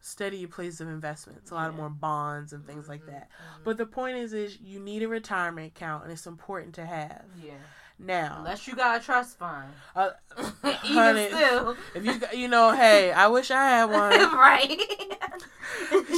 [0.00, 1.50] steady places of investments.
[1.50, 3.28] A lot of more bonds and things like that.
[3.30, 3.64] Mhm.
[3.64, 7.24] But the point is, is you need a retirement account, and it's important to have.
[7.42, 7.54] Yeah.
[7.98, 9.68] Now, Unless you got a trust fund.
[9.94, 10.10] uh,
[10.64, 11.76] Even honey, still.
[11.94, 14.18] if you got- you know, hey, I wish I had one.
[14.38, 14.80] right.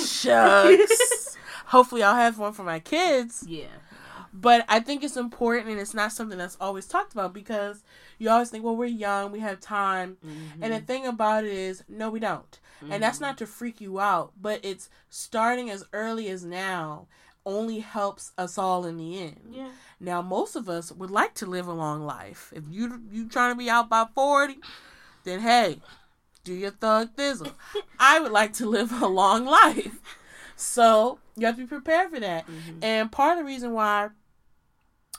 [0.06, 1.36] Shucks.
[1.66, 3.44] Hopefully, I'll have one for my kids.
[3.48, 3.66] Yeah.
[4.32, 7.82] But I think it's important, and it's not something that's always talked about because
[8.18, 10.16] you always think, well, we're young, we have time.
[10.26, 10.62] Mm-hmm.
[10.62, 12.58] And the thing about it is, no, we don't.
[12.90, 17.06] And that's not to freak you out, but it's starting as early as now
[17.46, 19.40] only helps us all in the end.
[19.52, 19.70] Yeah.
[20.00, 22.52] Now, most of us would like to live a long life.
[22.54, 24.58] If you you trying to be out by forty,
[25.24, 25.80] then hey,
[26.44, 27.52] do your thug thizzle.
[28.00, 30.00] I would like to live a long life,
[30.56, 32.46] so you have to be prepared for that.
[32.46, 32.82] Mhm.
[32.82, 34.10] And part of the reason why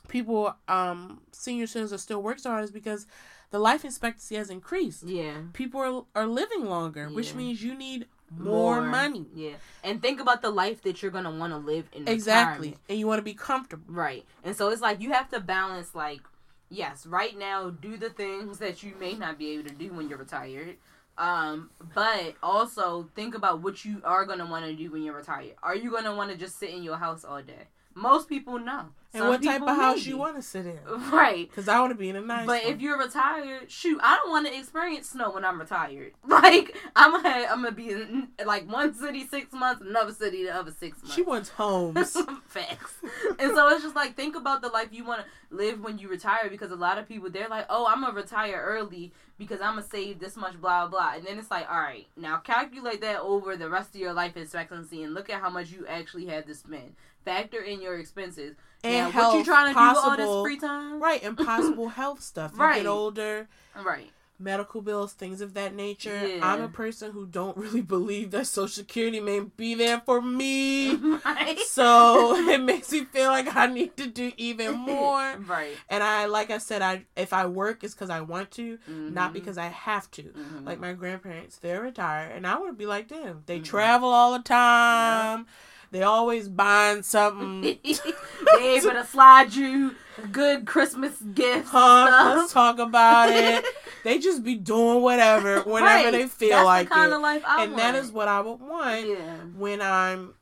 [0.07, 3.07] people, um, senior citizens, are still hard is because
[3.51, 5.03] the life expectancy has increased.
[5.03, 5.33] Yeah.
[5.53, 5.81] People
[6.15, 9.27] are are living longer, which means you need more, money.
[9.35, 9.53] Yeah.
[9.83, 12.81] And think about the life that you're gonna want to live in Exactly, retirement.
[12.89, 13.93] and you want to be comfortable.
[13.93, 14.25] Right.
[14.43, 16.21] And so it's like you have to balance like
[16.69, 20.09] yes, right now do the things that you may not be able to do when
[20.09, 20.77] you're retired.
[21.15, 25.53] Um, but also think about what you are gonna want to do when you're retired.
[25.61, 27.67] Are you gonna want to just sit in your house all day?
[27.93, 28.85] Most people no.
[29.14, 30.09] And what type of house maybe.
[30.09, 30.80] you want to sit in?
[31.11, 31.47] Right.
[31.47, 32.47] Because I want to be in a nice.
[32.47, 32.74] But one.
[32.74, 36.14] if you're retired, shoot, I don't want to experience snow when I'm retired.
[36.43, 40.53] Like I'm gonna, I'm gonna be in like one city six months, another city the
[40.53, 41.14] other six months.
[41.16, 42.18] she wants homes.
[42.47, 42.95] Facts.
[43.39, 46.09] And so it's just like think about the life you want to live when you
[46.09, 49.76] retire because a lot of people they're like, oh, I'm gonna retire early because I'm
[49.76, 51.14] gonna save this much, blah blah.
[51.16, 54.36] And then it's like, all right, now calculate that over the rest of your life
[54.36, 56.95] expectancy and look at how much you actually have to spend.
[57.24, 58.55] Factor in your expenses.
[58.84, 61.01] And now, health, what you trying to possible, do all this free time?
[61.01, 62.51] Right, and possible health stuff.
[62.55, 62.77] You Right.
[62.77, 63.47] get older,
[63.81, 64.11] Right.
[64.39, 66.27] medical bills, things of that nature.
[66.27, 66.39] Yeah.
[66.45, 70.95] I'm a person who don't really believe that Social Security may be there for me.
[71.25, 71.57] right.
[71.65, 75.38] so it makes me feel like I need to do even more.
[75.47, 75.77] Right.
[75.89, 79.29] And I, like I said, I if I work, it's because I want to, not
[79.29, 79.34] Mhm.
[79.34, 80.23] because I have to.
[80.23, 80.65] Mhm.
[80.65, 83.43] Like my grandparents, they're retired, and I want to be like them.
[83.45, 83.63] They Mhm.
[83.65, 85.45] travel all the time.
[85.93, 87.61] They always buying something.
[87.83, 89.95] they able to slide you
[90.31, 92.33] good Christmas gifts Huh?
[92.35, 93.63] Let's talk about it.
[94.03, 96.11] They just be doing whatever whenever Right.
[96.11, 97.15] they feel That's like the kind it.
[97.15, 97.83] of life I and want.
[97.83, 99.35] that is what I would want yeah.
[99.55, 100.33] when I'm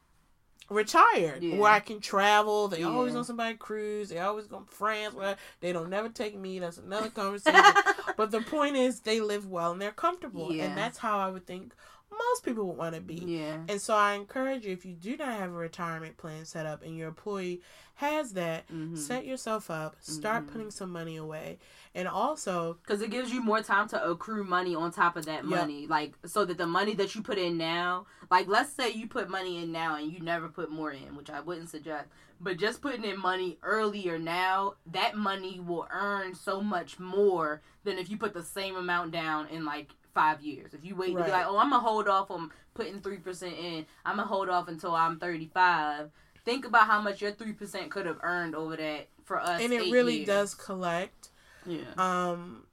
[0.69, 1.57] retired, Yeah.
[1.57, 2.69] where I can travel.
[2.69, 2.87] They Yeah.
[2.87, 4.09] always on somebody cruise.
[4.09, 5.13] They always go to France.
[5.13, 6.57] Where they don't never take me.
[6.59, 7.61] That's another conversation.
[8.17, 10.63] but the point is, they live well and they're comfortable, Yeah.
[10.65, 11.73] and that's how I would think
[12.11, 13.15] most people would want to be.
[13.15, 13.57] yeah.
[13.67, 16.83] And so I encourage you, if you do not have a retirement plan set up
[16.83, 17.61] and your employee
[17.95, 18.97] has that, Mhm.
[18.97, 20.51] set yourself up, start Mhm.
[20.51, 21.59] putting some money away.
[21.93, 25.43] And also, Because it gives you more time to accrue money on top of that
[25.43, 25.45] Yep.
[25.45, 25.87] money.
[25.87, 29.29] Like, so that the money that you put in now, like, let's say you put
[29.29, 32.09] money in now and you never put more in, which I wouldn't suggest,
[32.39, 37.97] but just putting in money earlier now, that money will earn so much more than
[37.97, 40.73] if you put the same amount down in, like, five years.
[40.73, 43.43] If you wait to be like, oh, I'm going to hold off on putting 3%
[43.43, 46.09] in, I'm going to hold off until I'm 35.
[46.45, 49.61] Think about how much your 3% could have earned over that for us.
[49.61, 50.27] and it really years.
[50.27, 51.29] does collect.
[51.65, 51.81] Yeah.
[51.97, 52.63] Um,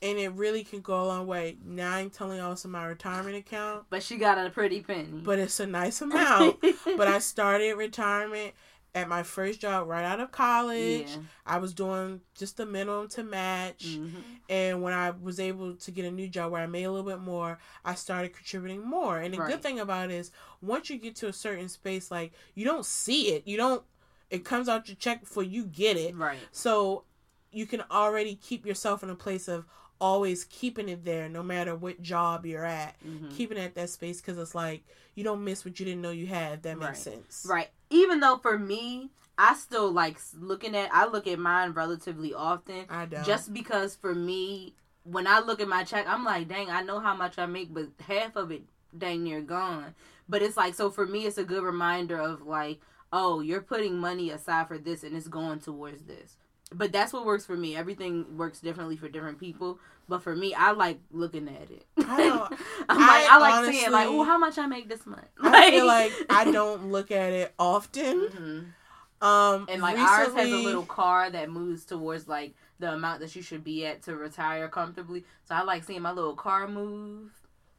[0.00, 1.56] and it really can go a long way.
[1.64, 5.08] Now I'm telling y'all it's in my retirement account, But she got a pretty penny.
[5.24, 6.60] but it's a nice amount.
[6.96, 8.52] but I started retirement
[8.94, 11.08] at my first job right out of college.
[11.08, 11.16] Yeah.
[11.44, 13.84] I was doing just the minimum to match.
[13.84, 14.22] Mhm.
[14.48, 17.08] And when I was able to get a new job where I made a little
[17.08, 19.18] bit more, I started contributing more.
[19.18, 19.50] And the Right.
[19.50, 20.30] good thing about it is
[20.62, 23.46] once you get to a certain space, like you don't see it.
[23.46, 23.84] You don't
[24.30, 26.16] it comes out your check before you get it.
[26.16, 26.38] Right.
[26.50, 27.04] So
[27.52, 29.64] you can already keep yourself in a place of
[30.00, 32.96] always keeping it there no matter what job you're at.
[33.06, 33.34] Mhm.
[33.36, 34.84] Keeping it at that space because it's like
[35.14, 37.14] you don't miss what you didn't know you had, that makes Right.
[37.14, 37.46] sense.
[37.48, 37.70] Right.
[37.90, 40.92] Even though for me, I still like looking at.
[40.92, 43.24] I look at mine relatively often, I don't.
[43.24, 44.74] just because for me,
[45.04, 47.72] when I look at my check, I'm like, dang, I know how much I make,
[47.74, 48.62] but half of it
[48.96, 49.94] dang near gone.
[50.28, 52.80] But it's like, so for me, it's a good reminder of like,
[53.12, 56.36] oh, you're putting money aside for this, and it's going towards this.
[56.76, 57.76] But that's what works for me.
[57.76, 59.78] Everything works differently for different people.
[60.08, 61.86] But for me, I like looking at it.
[61.96, 62.52] I don't-
[62.88, 65.24] I'm I like, I like seeing like, oh, how much I make this month.
[65.42, 68.28] I feel like I don't look at it often.
[68.28, 69.26] Mhm.
[69.26, 73.34] Um And like ours has a little car that moves towards like the amount that
[73.34, 75.24] you should be at to retire comfortably.
[75.44, 77.30] So I like seeing my little car move.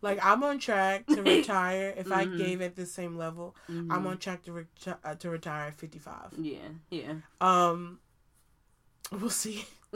[0.01, 1.93] Like I'm on track to retire.
[1.95, 2.37] if I Mhm.
[2.37, 4.07] gave at the same level, I'm Mhm.
[4.07, 6.33] on track to reti- uh, to retire at 55.
[6.39, 6.57] Yeah,
[6.89, 7.13] yeah.
[7.41, 7.99] Um,
[9.11, 9.65] we'll see,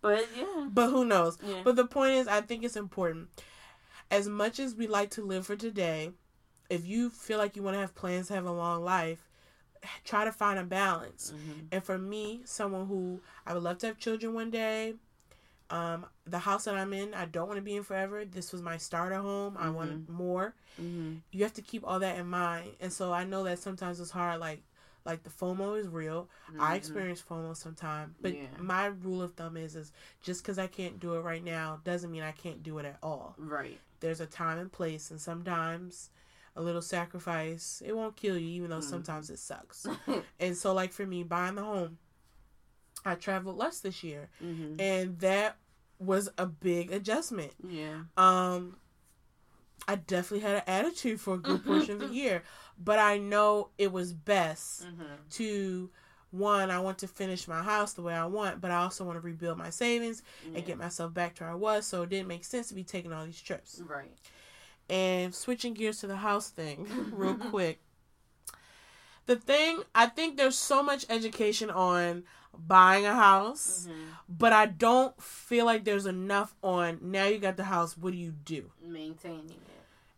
[0.00, 1.38] but yeah, but who knows?
[1.42, 1.62] yeah.
[1.64, 3.28] But the point is, I think it's important.
[4.10, 6.10] As much as we like to live for today,
[6.70, 9.26] if you feel like you want to have plans to have a long life,
[10.04, 11.32] try to find a balance.
[11.34, 11.66] Mhm.
[11.72, 14.94] And for me, someone who I would love to have children one day,
[15.70, 18.24] um, the house that I'm in, I don't want to be in forever.
[18.24, 19.56] This was my starter home.
[19.58, 20.54] I want more.
[20.80, 21.20] Mhm.
[21.32, 22.76] You have to keep all that in mind.
[22.80, 24.40] And so I know that sometimes it's hard.
[24.40, 24.62] Like,
[25.04, 26.28] like the FOMO is real.
[26.58, 26.76] I Mhm.
[26.78, 28.56] experience FOMO sometimes, but Yeah.
[28.58, 29.92] my rule of thumb is, is
[30.22, 32.98] just because I can't do it right now doesn't mean I can't do it at
[33.02, 33.34] all.
[33.38, 33.80] right.
[34.00, 36.10] There's a time and place, and sometimes
[36.56, 38.82] a little sacrifice it won't kill you, even though Mhm.
[38.82, 39.86] sometimes it sucks.
[40.40, 41.98] And so, like for me, buying the home,
[43.04, 44.80] I traveled less this year, Mhm.
[44.80, 45.56] and that
[45.98, 47.52] was a big adjustment.
[47.62, 48.04] Yeah.
[48.16, 48.78] Um,
[49.86, 52.42] I definitely had an attitude for a good portion of the year,
[52.78, 55.06] but I know it was best Mhm.
[55.32, 55.90] to
[56.30, 56.70] one.
[56.70, 59.20] I want to finish my house the way I want, but I also want to
[59.20, 60.56] rebuild my savings Yeah.
[60.58, 61.86] and get myself back to where I was.
[61.86, 63.80] So it didn't make sense to be taking all these trips.
[63.84, 64.16] Right.
[64.90, 67.80] And switching gears to the house thing, real quick.
[69.26, 72.24] The thing, I think there's so much education on
[72.56, 74.06] buying a house, Mhm.
[74.28, 78.18] but I don't feel like there's enough on now you got the house, what do
[78.18, 78.70] you do?
[78.82, 79.73] Maintaining it.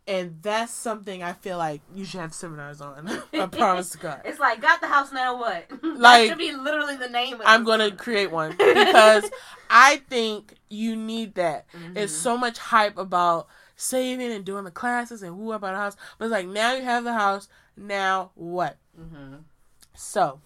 [0.07, 3.09] And that's something I feel like you should have seminars on.
[3.33, 4.21] I promise to God.
[4.23, 5.37] It's like got the house now.
[5.37, 5.65] What?
[5.97, 7.33] Like, that should be literally the name.
[7.35, 7.47] Of it.
[7.47, 9.29] I'm gonna create one because
[9.69, 11.65] I think you need that.
[11.95, 12.21] It's Mhm.
[12.21, 15.97] so much hype about saving and doing the classes and who about a house.
[16.17, 17.49] But it's like now you have the house.
[17.75, 18.77] Now what?
[18.99, 19.43] Mhm.
[19.95, 20.39] So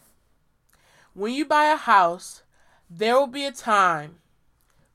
[1.13, 2.43] when you buy a house,
[2.89, 4.15] there will be a time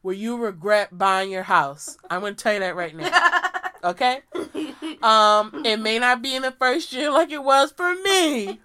[0.03, 1.99] where you regret buying your house.
[2.11, 3.11] I'm gonna tell you that right now.
[3.87, 4.21] Okay?
[5.03, 8.61] Um, it may not be in the first year like it was for me,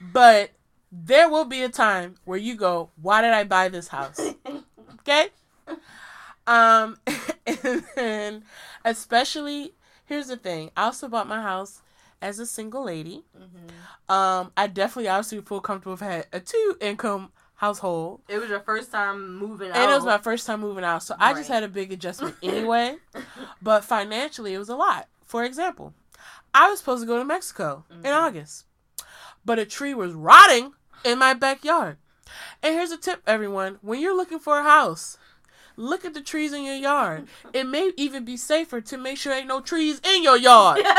[0.00, 0.50] but
[0.92, 4.20] there will be a time where you go, "Why did I buy this house?"
[5.00, 5.28] Okay?
[6.46, 6.98] Um,
[7.46, 8.44] and then
[8.84, 9.74] especially
[10.04, 11.82] here's the thing: I also bought my house
[12.22, 13.24] as a single lady.
[13.36, 14.14] Mhm.
[14.14, 18.60] Um, I definitely obviously feel comfortable with had a two income household, It was your
[18.60, 19.76] first time moving out.
[19.76, 22.36] and it was my first time moving out, so I just had a big adjustment
[22.42, 22.96] anyway.
[23.60, 25.08] But financially, it was a lot.
[25.26, 25.92] For example,
[26.54, 28.16] I was supposed to go to Mexico in Mhm.
[28.16, 28.64] August,
[29.44, 30.72] but a tree was rotting
[31.04, 31.98] in my backyard.
[32.62, 35.18] And here's a tip, everyone: when you're looking for a house,
[35.76, 37.28] look at the trees in your yard.
[37.52, 40.80] It may even be safer to make sure ain't no trees in your yard.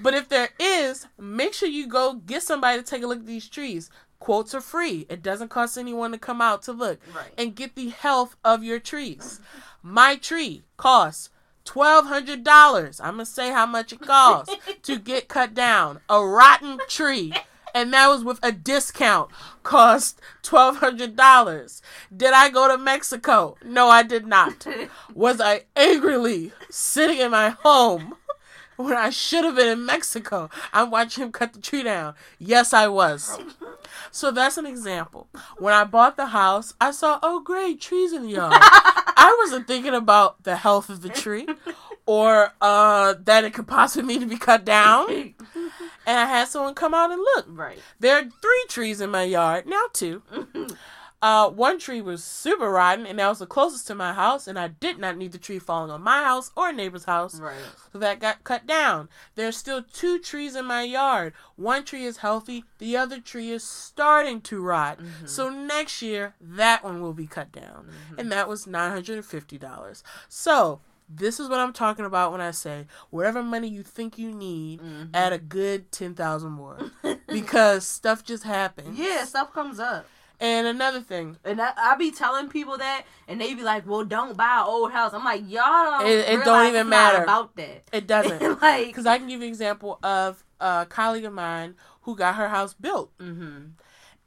[0.00, 3.26] But if there is, make sure you go get somebody to take a look at
[3.26, 3.90] these trees.
[4.20, 5.06] Quotes are free.
[5.08, 7.32] It doesn't cost anyone to come out to look right.
[7.38, 9.40] and get the health of your trees.
[9.82, 11.30] My tree costs
[11.64, 13.00] twelve hundred dollars.
[13.00, 16.00] I'm gonna say how much it costs to get cut down.
[16.08, 17.32] A rotten tree.
[17.74, 19.30] And that was with a discount.
[19.62, 21.80] Cost twelve hundred dollars.
[22.14, 23.56] Did I go to Mexico?
[23.64, 24.66] No, I did not.
[25.14, 28.16] Was I angrily sitting in my home
[28.78, 30.48] when I should have been in Mexico?
[30.72, 32.14] I'm watching him cut the tree down.
[32.38, 33.38] Yes, I was.
[34.10, 35.28] So that's an example.
[35.58, 38.54] When I bought the house, I saw, oh, great, trees in the yard.
[38.60, 41.46] I wasn't thinking about the health of the tree
[42.06, 45.10] or uh, that it could possibly need to be cut down.
[45.10, 47.46] And I had someone come out and look.
[47.48, 47.78] right.
[48.00, 50.22] There are three trees in my yard, now two.
[51.20, 54.56] Uh, one tree was super rotten, and that was the closest to my house, and
[54.56, 57.40] I did not need the tree falling on my house or a neighbor's house.
[57.40, 57.56] right.
[57.92, 59.08] So that got cut down.
[59.34, 61.32] There's still two trees in my yard.
[61.56, 65.00] One tree is healthy, the other tree is starting to rot.
[65.24, 67.88] So next year, that one will be cut down.
[68.16, 70.02] And that was $950.
[70.28, 74.30] So this is what I'm talking about when I say whatever money you think you
[74.30, 75.10] need, Mhm.
[75.14, 76.78] add a good 10,000 more.
[77.26, 78.98] because stuff just happens.
[78.98, 80.06] Yeah, stuff comes up.
[80.40, 84.04] And another thing, And I, I be telling people that, and they be like, "Well,
[84.04, 86.06] don't buy an old house." I'm like, y'all don't.
[86.06, 87.24] It- it don't even matter.
[87.24, 87.82] about that.
[87.92, 88.40] it doesn't.
[88.62, 92.36] like, Because I can give you an example of a colleague of mine who got
[92.36, 93.10] her house built.
[93.18, 93.64] hmm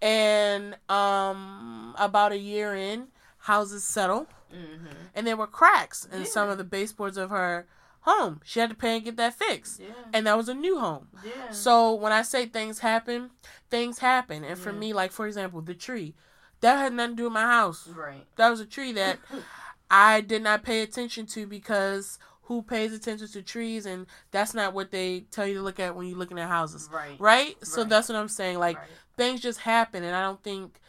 [0.03, 3.07] and um about a year in
[3.37, 6.25] houses settle hmm and there were cracks in Yeah.
[6.25, 7.67] some of the baseboards of her
[8.01, 9.87] home she had to pay and get that fixed Yeah.
[10.13, 11.49] and that was a new home yeah.
[11.51, 13.29] so when i say things happen
[13.69, 14.79] things happen and for Yeah.
[14.79, 16.15] me like for example the tree
[16.61, 18.25] that had nothing to do with my house right.
[18.37, 19.19] that was a tree that
[19.91, 24.73] i did not pay attention to because who pays attention to trees and that's not
[24.73, 27.15] what they tell you to look at when you're looking at houses Right.
[27.19, 27.89] right so Right.
[27.89, 28.87] that's what i'm saying like Right.
[29.15, 30.79] things just happen and i don't think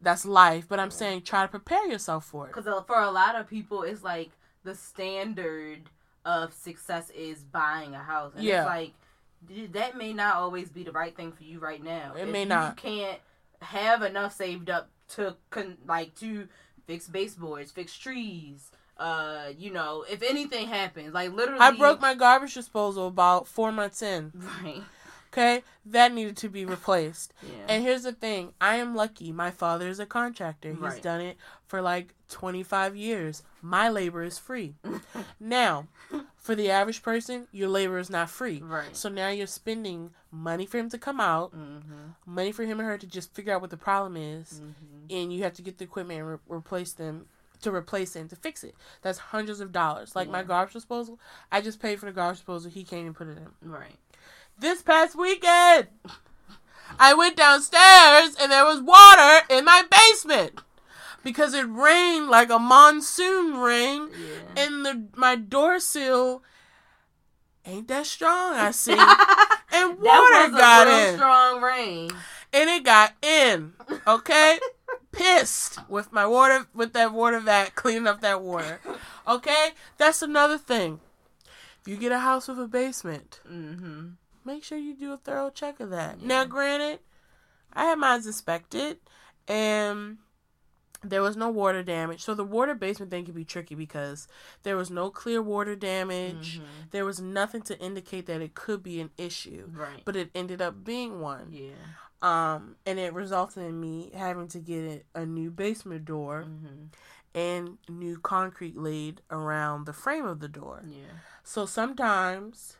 [0.00, 3.34] that's life but i'm saying try to prepare yourself for it Because for a lot
[3.36, 4.30] of people, it's like
[4.64, 5.88] the standard
[6.26, 8.32] of success is buying a house.
[8.34, 8.62] And Yeah.
[8.62, 8.92] it's like
[9.72, 12.14] that may not always be the right thing for you right now.
[12.16, 12.76] It If may you not.
[12.76, 13.20] can't
[13.62, 16.48] have enough saved up to con- like to
[16.86, 18.70] fix baseboards, fix trees.
[18.98, 23.70] Uh, you know, if anything happens, like literally, i broke my garbage disposal about four
[23.70, 24.82] months in right.
[25.32, 27.48] Okay that needed to be replaced Yeah.
[27.68, 31.02] and here's the thing i am lucky my father is a contractor he's Right.
[31.02, 31.36] done it
[31.66, 34.74] for like 25 years my labor is free
[35.40, 35.86] now
[36.36, 38.94] for the average person your labor is not free right.
[38.96, 42.10] so now you're spending money for him to come out Mm-hmm.
[42.26, 45.06] money for him and her to just figure out what the problem is Mm-hmm.
[45.16, 47.26] and you have to get the equipment and re- replace them
[47.62, 48.74] to replace it and to fix it.
[49.00, 50.14] That's hundreds of dollars.
[50.14, 51.18] Like my garbage disposal,
[51.50, 52.70] I just paid for the garbage disposal.
[52.70, 53.70] He came and put it in.
[53.70, 53.94] Right.
[54.58, 55.88] This past weekend,
[56.98, 60.60] I went downstairs and there was water in my basement
[61.22, 64.62] because it rained like a monsoon rain, Yeah.
[64.64, 66.42] and the my door sill
[67.66, 68.54] ain't that strong.
[68.54, 71.16] I see, and water got in.
[71.16, 72.10] strong rain.
[72.52, 73.72] and it got in.
[74.06, 74.58] Okay,
[75.12, 78.80] pissed with my water with that water vac cleaning up that water.
[79.28, 81.00] Okay, that's another thing.
[81.82, 84.06] If you get a house with a basement, Mm-hmm.
[84.46, 86.20] Make sure you do a thorough check of that.
[86.20, 86.26] Yeah.
[86.28, 87.00] Now, granted,
[87.72, 88.98] I had mine inspected,
[89.48, 90.18] and
[91.02, 92.22] there was no water damage.
[92.22, 94.26] So the water basement thing could be tricky because
[94.62, 96.58] there was no clear water damage.
[96.60, 96.90] Mhm.
[96.90, 100.02] There was nothing to indicate that it could be an issue, Right.
[100.04, 101.52] but it ended up being one.
[101.52, 101.74] yeah.
[102.22, 106.86] Um, and it resulted in me having to get a new basement door hmm
[107.34, 110.82] and new concrete laid around the frame of the door.
[110.88, 111.04] Yeah.
[111.44, 112.78] So sometimes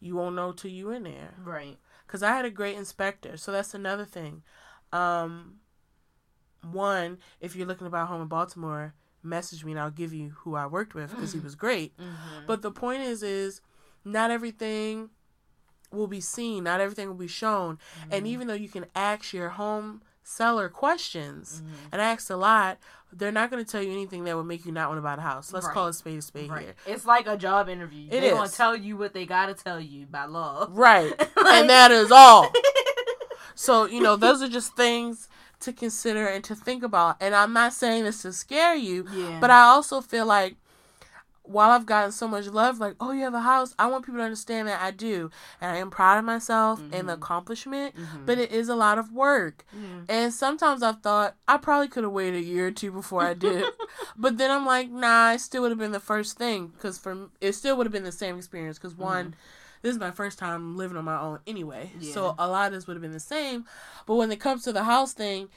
[0.00, 1.34] you won't know till you in there.
[1.42, 1.78] Right.
[2.06, 4.42] Cause I had a great inspector, so that's another thing.
[4.92, 5.56] Um,
[6.62, 10.14] one, if you're looking to buy a home in Baltimore, message me and I'll give
[10.14, 11.96] you who I worked with because he was great.
[11.98, 12.46] Mm-hmm.
[12.46, 13.60] But the point is, is
[14.04, 15.10] not everything
[15.92, 17.78] will be seen, not everything will be shown,
[18.10, 21.74] and even though you can ask your home seller questions, Mm-hmm.
[21.92, 22.76] and I asked a lot,
[23.12, 25.16] they're not going to tell you anything that would make you not want to buy
[25.16, 25.52] the house.
[25.52, 25.72] Let's Right.
[25.74, 26.62] call it spade a spade Right.
[26.64, 26.74] here.
[26.86, 28.08] It's like a job interview.
[28.10, 30.66] It They're gonna tell you what they gotta tell you by law.
[30.70, 31.18] Right.
[31.36, 32.52] Like- and that is all.
[33.54, 35.28] So, you know, those are just things
[35.60, 37.16] to consider and to think about.
[37.20, 39.38] And I'm not saying this to scare you, Yeah.
[39.40, 40.54] but I also feel like
[41.48, 44.18] while I've gotten so much love, like, oh, you have a house, I want people
[44.18, 45.30] to understand that I do.
[45.60, 47.94] And I am proud of myself and the accomplishment,
[48.26, 49.64] but it is a lot of work.
[49.74, 50.04] Mhm.
[50.08, 53.34] And sometimes I've thought I probably could have waited a year or two before I
[53.34, 53.64] did.
[54.16, 57.28] but then I'm like, nah, it still would have been the first thing because for
[57.40, 58.78] it still would have been the same experience.
[58.78, 59.34] Because one,
[59.82, 62.86] this is my first time living on my own anyway, so a lot of this
[62.86, 63.64] would have been the same.
[64.06, 65.48] But when it comes to the house thing,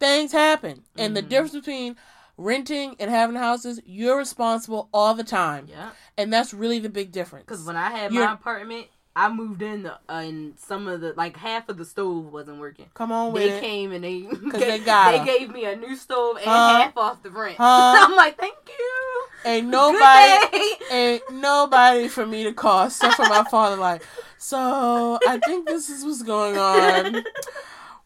[0.00, 1.28] things happen, and the Mhm.
[1.28, 1.96] difference between
[2.38, 5.90] renting and having houses, you're responsible all the time, Yeah.
[6.16, 7.44] and that's really the big difference.
[7.44, 8.86] Because when I had You're- my apartment,
[9.16, 12.60] I moved in the, uh, and some of the like half of the stove wasn't
[12.60, 12.86] working.
[12.94, 13.60] come on They it.
[13.60, 14.20] came and they
[14.52, 15.18] they gotta.
[15.18, 16.78] they gave me a new stove and Huh?
[16.84, 17.56] half off the rent.
[17.58, 17.64] Huh?
[18.08, 19.24] I'm like, thank you.
[19.44, 20.76] Ain't nobody.
[20.92, 23.74] ain't nobody for me to call except for my father.
[23.76, 24.02] Like,
[24.36, 27.24] so I think this is what's going on.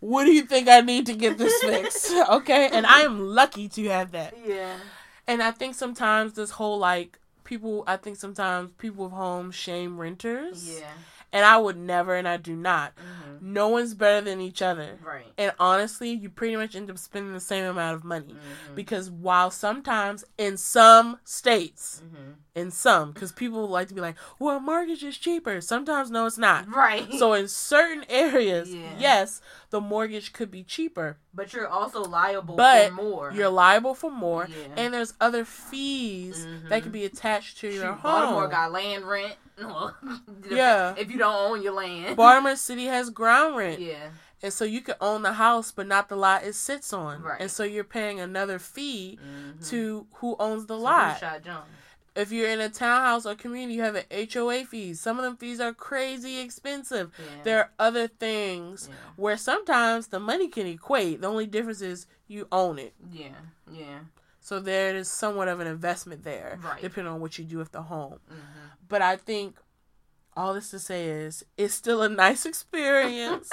[0.02, 2.12] What do you think I need to get this fixed?
[2.28, 4.34] Okay, and I am lucky to have that.
[4.44, 4.74] yeah.
[5.28, 9.96] And I think sometimes this whole like people, I think sometimes people with homes shame
[9.98, 10.80] renters.
[10.80, 10.90] Yeah.
[11.32, 12.92] And I would never, and I do not.
[12.98, 14.98] hmm No one's better than each other.
[15.04, 15.26] Right.
[15.36, 18.34] And honestly, you pretty much end up spending the same amount of money.
[18.34, 18.74] Mhm.
[18.76, 22.34] Because while sometimes in some states, Mhm.
[22.54, 26.36] in some because people like to be like well mortgage is cheaper sometimes no it's
[26.36, 27.10] not Right.
[27.14, 28.90] so in certain areas Yeah.
[28.98, 29.40] yes
[29.70, 33.32] the mortgage could be cheaper but you're also liable But for more.
[33.34, 34.66] you're liable for more Yeah.
[34.76, 39.08] and there's other fees that can be attached to your Shoot, home Baltimore got land
[39.08, 39.36] rent.
[39.58, 39.94] Well,
[40.50, 40.94] Yeah.
[40.96, 42.16] If you don't own your land.
[42.16, 44.10] Baltimore City has ground rent Yeah.
[44.42, 47.40] and so you can own the house but not the lot it sits on Right.
[47.40, 49.68] and so you're paying another fee Mhm.
[49.70, 51.64] to who owns the So lot shot John?
[52.14, 55.36] if you're in a townhouse or community you have an HOA fees some of them
[55.36, 57.42] fees are crazy expensive Yeah.
[57.44, 58.94] there are other things Yeah.
[59.16, 61.20] where sometimes the money can equate.
[61.20, 62.94] The only difference is you own it.
[63.10, 63.28] Yeah.
[63.70, 64.00] Yeah.
[64.42, 66.82] So there is somewhat of an investment there, Right.
[66.82, 68.18] depending on what you do with the home.
[68.28, 68.34] hmm
[68.88, 69.56] But I think
[70.36, 73.48] all this to say is it's still a nice experience.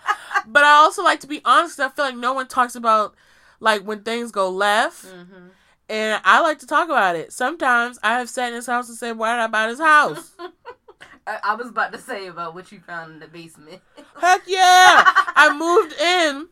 [0.46, 1.80] but I also like to be honest.
[1.80, 3.14] I feel like no one talks about
[3.58, 5.48] like when things go left, hmm
[5.88, 7.30] and I like to talk about it.
[7.32, 10.32] Sometimes I have sat in this house and said, "Why did I buy this house?"
[11.26, 13.80] I was about to say about what you found in the basement.
[14.20, 15.04] Heck yeah!
[15.36, 16.48] I moved in.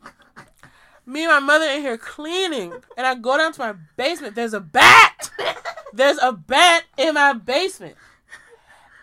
[1.05, 4.35] Me and my mother in here cleaning, and I go down to my basement.
[4.35, 5.29] There's a bat.
[5.93, 7.95] There's a bat in my basement,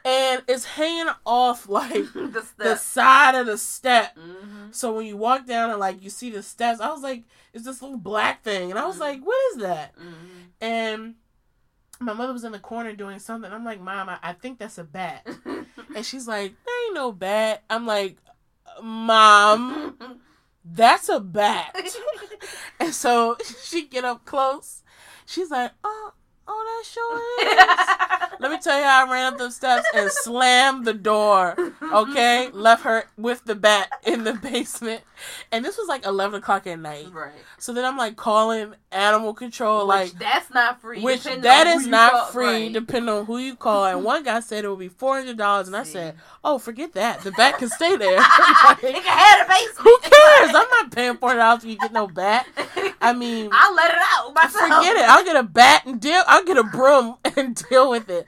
[0.05, 4.17] and it's hanging off like the the side of the step.
[4.17, 7.25] hmm So when you walk down and like you see the steps, I was like,
[7.53, 9.01] "It's this little black thing," and I was Mhm.
[9.01, 10.15] like, "What is that?" hmm
[10.61, 11.15] And
[12.01, 13.53] my mother was in the corner doing something.
[13.53, 15.27] I'm like, "Mom, I, I think that's a bat,"
[15.95, 18.17] and she's like, "There ain't no bat." I'm like,
[18.83, 19.97] "Mom."
[20.73, 21.75] That's a bat.
[22.81, 24.83] and so she get up close.
[25.27, 26.13] She's like, oh,
[26.49, 28.31] oh, that sure is.
[28.41, 31.57] Let me tell you how I ran up those steps and slammed the door.
[31.83, 35.03] Okay, left her with the bat in the basement,
[35.53, 37.07] and this was like eleven o'clock at night.
[37.13, 37.33] Right.
[37.59, 40.13] So then I'm like calling animal control, Which like.
[40.19, 41.01] that's not free.
[41.03, 42.73] Which that is not call- free, right.
[42.73, 43.85] depending on who you call.
[43.87, 46.93] And one guy said it would be four hundred dollars, and I said, "Oh, forget
[46.95, 47.21] that.
[47.23, 49.79] The bat can stay there." Nigga had a basement.
[49.79, 50.49] Who cares?
[50.55, 52.47] I'm not paying forty dollars for you to get no bat.
[53.01, 54.53] I mean, I'll let it out myself.
[54.75, 55.09] forget it.
[55.09, 56.23] I'll get a bat and deal.
[56.27, 58.27] I'll get a broom and deal with it.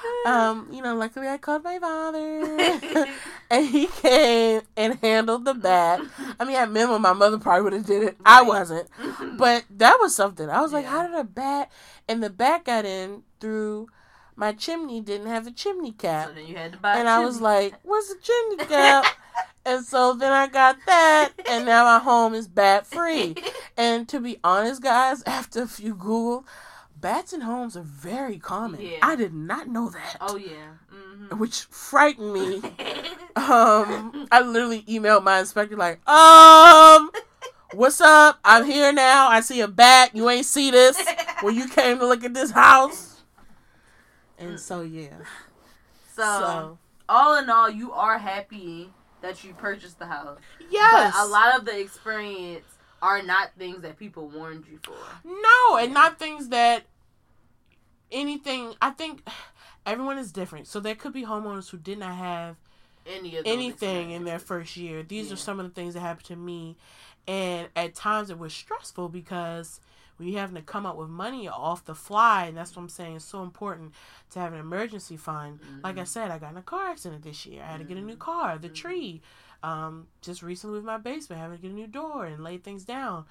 [0.26, 3.06] Um, you know, luckily I called my father,
[3.50, 6.00] and he came and handled the bat.
[6.38, 8.16] I mean, at minimum, my mother probably would have did it.
[8.26, 8.88] I wasn't,
[9.38, 10.50] but that was something.
[10.50, 11.70] I was like, how did a bat?
[12.08, 13.88] And the bat got in through
[14.38, 16.28] my chimney didn't have a chimney cap.
[16.28, 16.96] So then you had to buy.
[16.96, 19.04] and I was like, "What's a chimney cap?"
[19.64, 23.34] and so then I got that, and now my home is bat free.
[23.76, 26.44] And to be honest, guys, after a few Google,
[27.00, 28.80] bats in homes are very common.
[28.80, 28.98] Yeah.
[29.02, 30.74] I did not know that, oh yeah.
[30.94, 31.38] Mm-hmm.
[31.38, 32.62] which frightened me.
[33.36, 37.08] Um, I literally emailed my inspector like, "Um,
[37.72, 38.40] what's up?
[38.44, 39.28] I'm here now.
[39.28, 40.10] I see a bat.
[40.12, 41.00] You ain't see this
[41.42, 43.22] when you came to look at this house."
[44.38, 45.18] And so yeah,
[46.16, 48.90] so, so all in all, you are happy
[49.22, 50.40] that you purchased the house.
[50.68, 52.66] yes, But a lot of the experience
[53.02, 54.94] are not things that people warned you for.
[55.24, 56.84] No, and not things that
[58.10, 58.74] anything.
[58.80, 59.26] I think
[59.86, 60.66] everyone is different.
[60.66, 62.56] So there could be homeowners who did not have
[63.06, 65.02] Any of anything in their first year.
[65.02, 65.34] These Yeah.
[65.34, 66.76] are some of the things that happened to me,
[67.26, 69.80] and at times it was stressful because
[70.16, 72.88] when you're having to come up with money off the fly, and that's what I'm
[72.88, 73.14] saying.
[73.16, 73.92] It's so important
[74.30, 75.60] to have an emergency fund.
[75.84, 77.62] Like I said, I got in a car accident this year.
[77.62, 78.58] I had to get a new car.
[78.58, 78.74] The Mhm.
[78.74, 79.22] tree,
[79.62, 82.84] um, just recently with my basement, having to get a new door and lay things
[82.84, 83.24] down.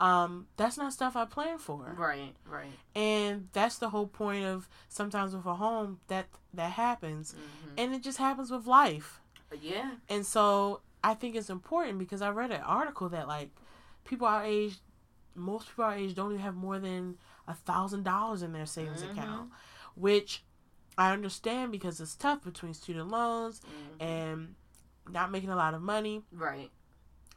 [0.00, 2.72] Um, that's not stuff I planned for Right, right.
[2.94, 7.94] and that's the whole point of sometimes with a home that that happens hmm and
[7.94, 9.20] it just happens with life
[9.60, 9.92] yeah.
[10.08, 13.48] and so i think it's important because i read an article that like
[14.04, 14.78] people our age
[15.34, 17.16] most people our age don't even have more than
[17.48, 19.12] a thousand dollars in their savings Mhm.
[19.12, 19.50] account
[19.94, 20.42] which
[20.98, 24.02] i understand because it's tough between student loans Mhm.
[24.04, 24.54] and
[25.10, 26.70] not making a lot of money Right.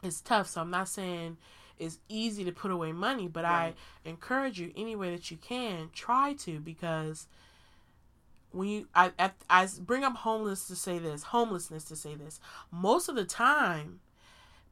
[0.02, 0.48] it's tough.
[0.48, 1.36] So I'm not saying
[1.78, 3.74] it's easy to put away money, but Right.
[4.04, 7.26] I encourage you any way that you can try to because
[8.52, 12.40] when you I, I I bring up homeless to say this homelessness to say this
[12.70, 14.00] most of the time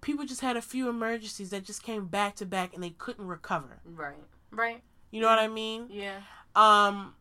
[0.00, 3.26] people just had a few emergencies that just came back to back and they couldn't
[3.26, 4.14] recover Right.
[4.50, 4.80] Right.
[5.10, 6.20] you know what i mean Yeah.
[6.56, 7.14] um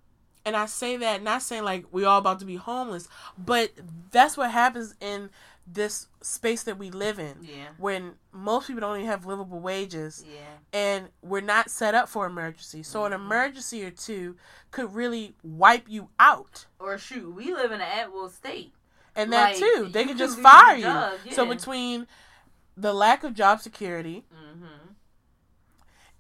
[0.46, 3.72] and i say that not saying like we all about to be homeless but
[4.12, 5.30] that's what happens in
[5.66, 7.68] this space that we live in Yeah.
[7.78, 10.40] when most people don't even have livable wages Yeah.
[10.74, 12.84] and we're not set up for emergency.
[12.84, 13.16] So an Mhm.
[13.16, 14.36] emergency or two
[14.72, 16.66] could really wipe you out.
[16.80, 18.74] Or shoot, we live in an at will state.
[19.16, 20.84] And that Like, too, they could can just fire you.
[20.84, 22.08] job, So between
[22.76, 24.93] the lack of job security Mm-hmm.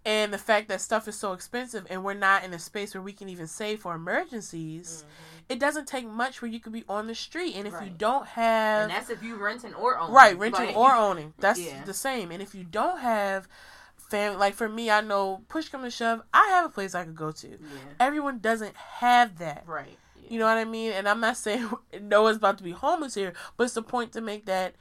[0.06, 3.02] And the fact that stuff is so expensive and we're not in a space where
[3.02, 5.06] we can even save for emergencies,
[5.50, 7.56] it doesn't take much where you could be on the street.
[7.56, 7.98] And if you Mm-hmm.
[7.98, 10.14] Don't have And that's if you renting or owning.
[10.14, 11.34] Right, renting Like- or owning.
[11.40, 11.84] That's Yeah.
[11.86, 12.32] the same.
[12.32, 13.48] And if you don't have
[13.98, 17.04] family, like for me, I know push come to shove, I have a place I
[17.06, 17.48] could go to.
[17.48, 17.58] Yeah.
[18.00, 19.64] Everyone doesn't have that.
[19.66, 19.98] Right.
[20.22, 20.28] Yeah.
[20.32, 20.92] You know what I mean?
[20.92, 21.70] And I'm not saying
[22.02, 24.76] no one's about to be homeless here, but it's the point to make that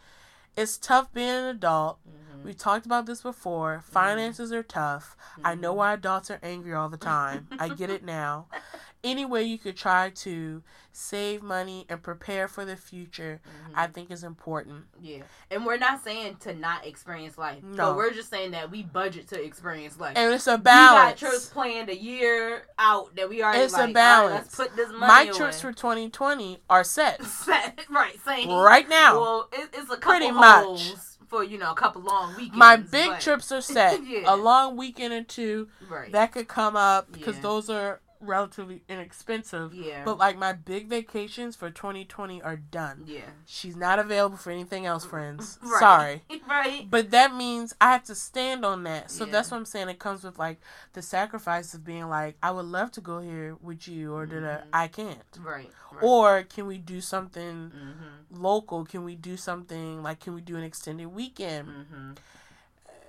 [0.56, 1.98] it's tough being an adult.
[2.08, 2.44] Mhm.
[2.44, 3.80] We talked about this before.
[3.80, 5.16] Finances are tough.
[5.44, 5.76] I know Mhm.
[5.76, 7.48] why adults are angry all the time.
[7.58, 8.48] I get it now.
[9.04, 10.62] Any way you could try to
[10.92, 13.72] save money and prepare for the future, Mhm.
[13.74, 14.84] I think is important.
[15.00, 15.22] Yeah.
[15.50, 17.64] And we're not saying to not experience life.
[17.64, 17.88] No.
[17.88, 20.12] But we're just saying that we budget to experience life.
[20.16, 21.20] And it's a balance.
[21.20, 24.34] We got trips planned a year out that we already It's a like, right, balance.
[24.34, 25.32] let's put this money My away.
[25.32, 27.80] trips for 2020 are set set.
[27.90, 28.50] right, same.
[28.50, 29.20] right now.
[29.20, 30.92] Well, it, it's a couple Pretty much.
[31.26, 32.56] for you know a couple long weekends.
[32.56, 34.00] My big but- trips are set.
[34.06, 34.22] Yeah.
[34.26, 36.12] A long weekend or two right?
[36.12, 37.42] that could come up because Yeah.
[37.42, 39.74] those are relatively inexpensive.
[39.74, 43.04] yeah, But like my big vacations for 2020 are done.
[43.06, 45.58] yeah, She's not available for anything else, friends.
[45.62, 45.78] Right.
[45.80, 46.22] Sorry.
[46.48, 46.86] right.
[46.90, 49.10] But that means I have to stand on that.
[49.10, 49.32] So Yeah.
[49.32, 49.88] that's what I'm saying.
[49.88, 50.60] It comes with like
[50.94, 54.42] the sacrifice of being like, I would love to go here with you, or that
[54.42, 54.64] Mhm.
[54.72, 55.38] I can't.
[55.40, 55.70] Right.
[55.90, 56.02] right.
[56.02, 58.84] Or can we do something hmm local?
[58.86, 61.68] Can we do something like can we do an extended weekend?
[61.68, 62.12] hmm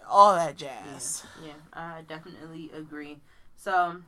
[0.09, 1.23] All that jazz.
[1.43, 3.19] Yeah, I definitely agree.
[3.55, 4.01] So,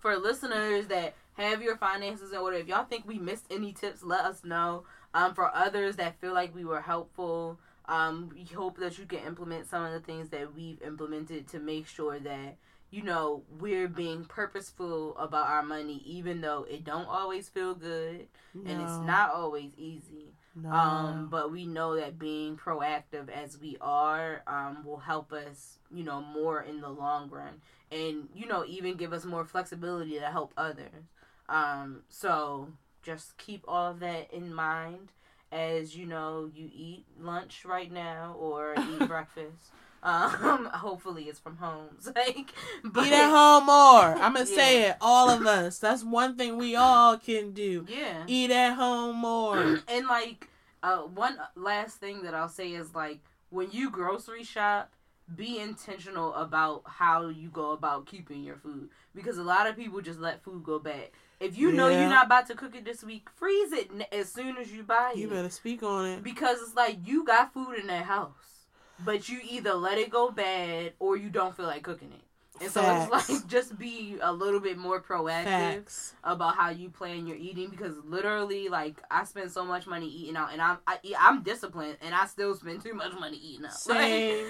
[0.00, 4.02] for listeners that have your finances in order, if y'all think we missed any tips,
[4.02, 4.84] let us know.
[5.12, 9.20] Um, for others that feel like we were helpful, um, we hope that you can
[9.20, 12.56] implement some of the things that we've implemented to make sure that
[12.92, 18.26] you know we're being purposeful about our money, even though it don't always feel good
[18.54, 20.34] and it's not always easy.
[20.54, 20.70] No.
[20.70, 26.02] Um, but we know that being proactive as we are um, will help us, you
[26.02, 27.60] know, more in the long run,
[27.92, 31.08] and you know, even give us more flexibility to help others.
[31.48, 32.68] Um, so
[33.02, 35.12] just keep all of that in mind
[35.52, 39.72] as you know you eat lunch right now or eat breakfast.
[40.02, 41.88] Um, hopefully it's from home.
[42.16, 42.52] Like,
[42.84, 44.22] but Eat at home more.
[44.22, 44.96] I'm gonna say it.
[45.00, 45.78] All of us.
[45.78, 47.84] That's one thing we all can do.
[47.88, 48.22] yeah.
[48.26, 49.80] Eat at home more.
[49.88, 50.48] and like
[50.82, 53.18] uh one last thing that I'll say is like
[53.50, 54.92] when you grocery shop,
[55.36, 60.00] be intentional about how you go about keeping your food because a lot of people
[60.00, 61.08] just let food go bad.
[61.38, 64.56] If you know you're not about to cook it this week, freeze it as soon
[64.58, 66.22] as you buy You it You better speak on it.
[66.22, 68.66] because it's like you got food in that house,
[69.04, 72.20] but you either let it go bad or you don't feel like cooking it.
[72.60, 76.14] And so it's like just be a little bit more proactive Facts.
[76.22, 80.36] about how you plan your eating because literally like I spend so much money eating
[80.36, 83.72] out and I'm I, I'm disciplined and I still spend too much money eating out.
[83.80, 84.46] Same.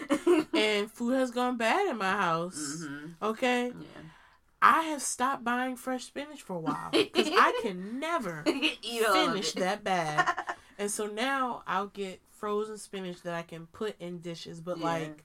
[0.55, 2.87] And food has gone bad in my house.
[2.89, 3.73] hmm Okay?
[3.79, 4.03] Yeah.
[4.63, 9.15] I have stopped buying fresh spinach for a while because I can never Eat all
[9.29, 10.27] of finish that bag.
[10.79, 14.85] And so now I'll get frozen spinach that I can put in dishes, but Yeah.
[14.87, 15.25] like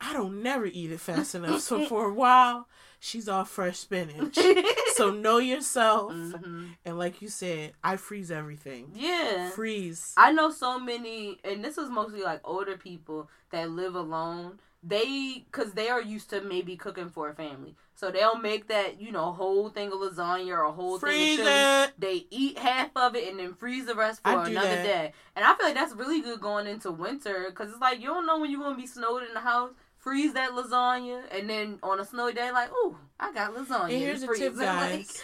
[0.00, 1.60] I don't never eat it fast enough.
[1.60, 2.68] So for a while,
[3.00, 4.38] she's all fresh spinach.
[4.94, 6.12] So know yourself.
[6.12, 6.76] Mhm.
[6.84, 8.92] And like you said, I freeze everything.
[8.94, 9.50] Yeah.
[9.50, 10.12] Freeze.
[10.16, 14.60] I know so many, and this is mostly like older people that live alone.
[14.84, 19.00] They, cause they are used to maybe cooking for a family, so they'll make that
[19.00, 21.84] you know whole thing of lasagna or a whole Freeze thing of chili.
[21.84, 21.92] it.
[21.98, 24.82] They eat half of it and then freeze the rest for another that.
[24.84, 25.12] day.
[25.34, 28.26] And I feel like that's really good going into winter, cause it's like you don't
[28.26, 29.70] know when you're gonna be snowed in the house.
[30.04, 33.84] Freeze that lasagna, and then on a snowy day, like, ooh, I got lasagna.
[33.84, 34.56] And here's the tip, freezer.
[34.66, 35.22] Like, guys.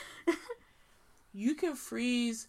[1.32, 2.48] You can freeze.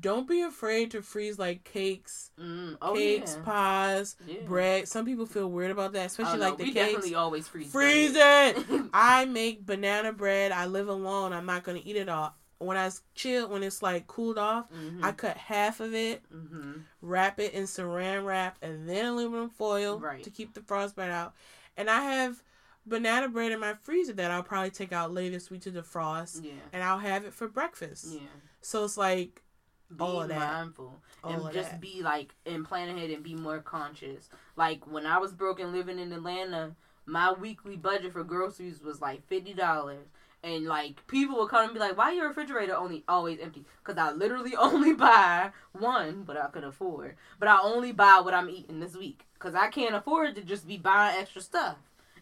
[0.00, 3.44] Don't be afraid to freeze like cakes, mm, oh cakes, yeah.
[3.44, 4.36] pies, yeah.
[4.46, 4.86] bread.
[4.86, 6.86] Some people feel weird about that, Oh, especially no, like the we cakes.
[6.92, 7.72] definitely always freeze.
[7.72, 8.56] Freeze bread.
[8.56, 8.82] it.
[8.94, 10.52] I make banana bread.
[10.52, 11.32] I live alone.
[11.32, 12.34] I'm not gonna eat it all.
[12.58, 15.02] when I chill, when it's like cooled off, Mhm.
[15.02, 16.82] I cut half of it, Mhm.
[17.00, 20.22] wrap it in saran wrap, and then aluminum foil Right.
[20.22, 21.32] to keep the frostbite out.
[21.76, 22.42] And I have
[22.86, 26.44] banana bread in my freezer that I'll probably take out later this week to defrost,
[26.44, 26.52] Yeah.
[26.72, 28.06] and I'll have it for breakfast.
[28.14, 28.20] Yeah.
[28.60, 29.42] So it's like
[29.90, 30.38] Be All of that.
[30.38, 31.80] mindful all and just that.
[31.80, 34.28] be like and plan ahead and be more conscious.
[34.56, 36.76] Like when I was broken living in Atlanta,
[37.06, 40.06] my weekly budget for groceries was like fifty dollars.
[40.42, 43.98] And like people will come and be like, "Why your refrigerator only always empty?" Because
[43.98, 47.16] I literally only buy one, but I could afford.
[47.38, 50.66] But I only buy what I'm eating this week because I can't afford to just
[50.66, 51.76] be buying extra stuff.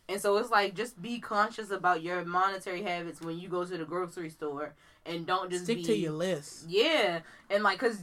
[0.09, 3.77] And so it's like just be conscious about your monetary habits when you go to
[3.77, 4.73] the grocery store,
[5.05, 6.65] and don't just stick be, to your list.
[6.67, 7.21] yeah,
[7.51, 8.03] and like, cause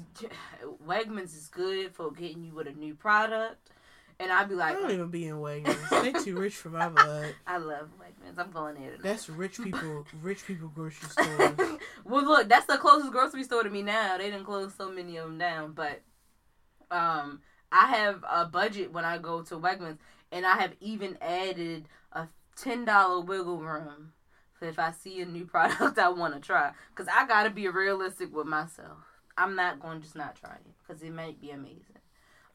[0.87, 3.71] Wegmans is good for getting you with a new product,
[4.19, 6.01] and I'd be like, I don't even be in Wegmans.
[6.01, 7.33] they too rich for my blood.
[7.47, 8.37] I love Wegmans.
[8.37, 9.03] I'm going there tonight.
[9.03, 10.05] That's rich people.
[10.21, 11.53] Rich people grocery store.
[12.05, 14.17] well, look, that's the closest grocery store to me now.
[14.17, 16.01] They didn't close so many of them down, but
[16.91, 19.97] um, I have a budget when I go to Wegmans,
[20.31, 24.13] and I have even added a ten dollar wiggle room
[24.53, 26.71] for if I see a new product I want to try.
[26.95, 28.97] Cause I gotta be realistic with myself.
[29.37, 31.99] I'm not going to just not try it because it might be amazing.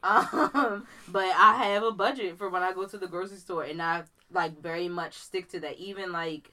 [0.03, 3.81] Um, but I have a budget for when I go to the grocery store, and
[3.81, 5.77] I like very much stick to that.
[5.77, 6.51] Even like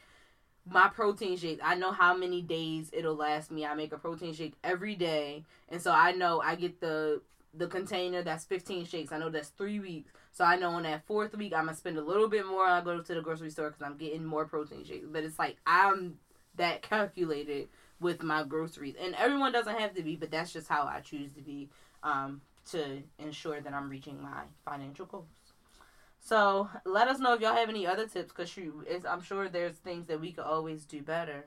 [0.71, 3.65] my protein shake, I know how many days it'll last me.
[3.65, 7.23] I make a protein shake every day, and so I know I get the
[7.55, 9.11] the container that's 15 shakes.
[9.11, 10.13] I know that's three weeks.
[10.33, 12.67] So I know on that fourth week, I'm gonna spend a little bit more.
[12.67, 15.07] I go to the grocery store because I'm getting more protein shakes.
[15.11, 16.19] But it's like I'm
[16.57, 17.69] that calculated
[18.01, 21.33] with my groceries, and everyone doesn't have to be, but that's just how I choose
[21.33, 21.69] to be
[22.03, 22.43] um,
[22.73, 25.27] to ensure that I'm reaching my financial goals.
[26.21, 29.77] So let us know if y'all have any other tips, cause shoot, I'm sure there's
[29.77, 31.45] things that we could always do better.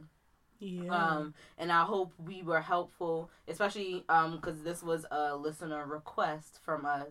[0.60, 0.90] Yeah.
[0.90, 6.60] Um, and I hope we were helpful, especially um, because this was a listener request
[6.64, 7.10] from us.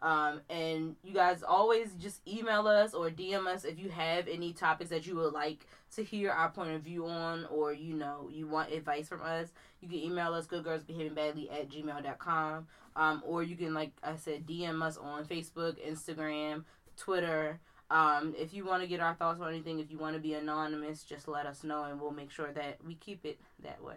[0.00, 4.52] Um, and you guys always just email us or DM us if you have any
[4.52, 5.66] topics that you would like
[5.96, 9.48] to hear our point of view on, or you know, you want advice from us.
[9.80, 12.66] You can email us goodgirlsbehavingbadly at gmail.com.
[12.98, 16.64] Um, or you can, like I said, DM us on Facebook, Instagram,
[16.96, 17.60] Twitter.
[17.90, 20.34] Um, if you want to get our thoughts on anything, if you want to be
[20.34, 23.94] anonymous, just let us know and we'll make sure that we keep it that way.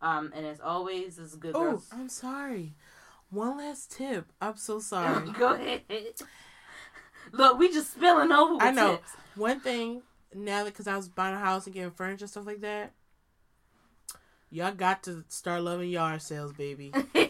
[0.00, 1.88] Um, and as always, this is Good oh, Girls.
[1.92, 2.74] I'm sorry.
[3.30, 4.32] One last tip.
[4.40, 5.30] I'm so sorry.
[5.32, 5.82] Go ahead.
[7.32, 8.96] Look, we just spilling over with I know.
[8.96, 9.10] tips.
[9.36, 10.02] One thing
[10.34, 12.92] now that because I was buying a house and getting furniture and stuff like that,
[14.50, 16.92] y'all got to start loving yard sales, baby.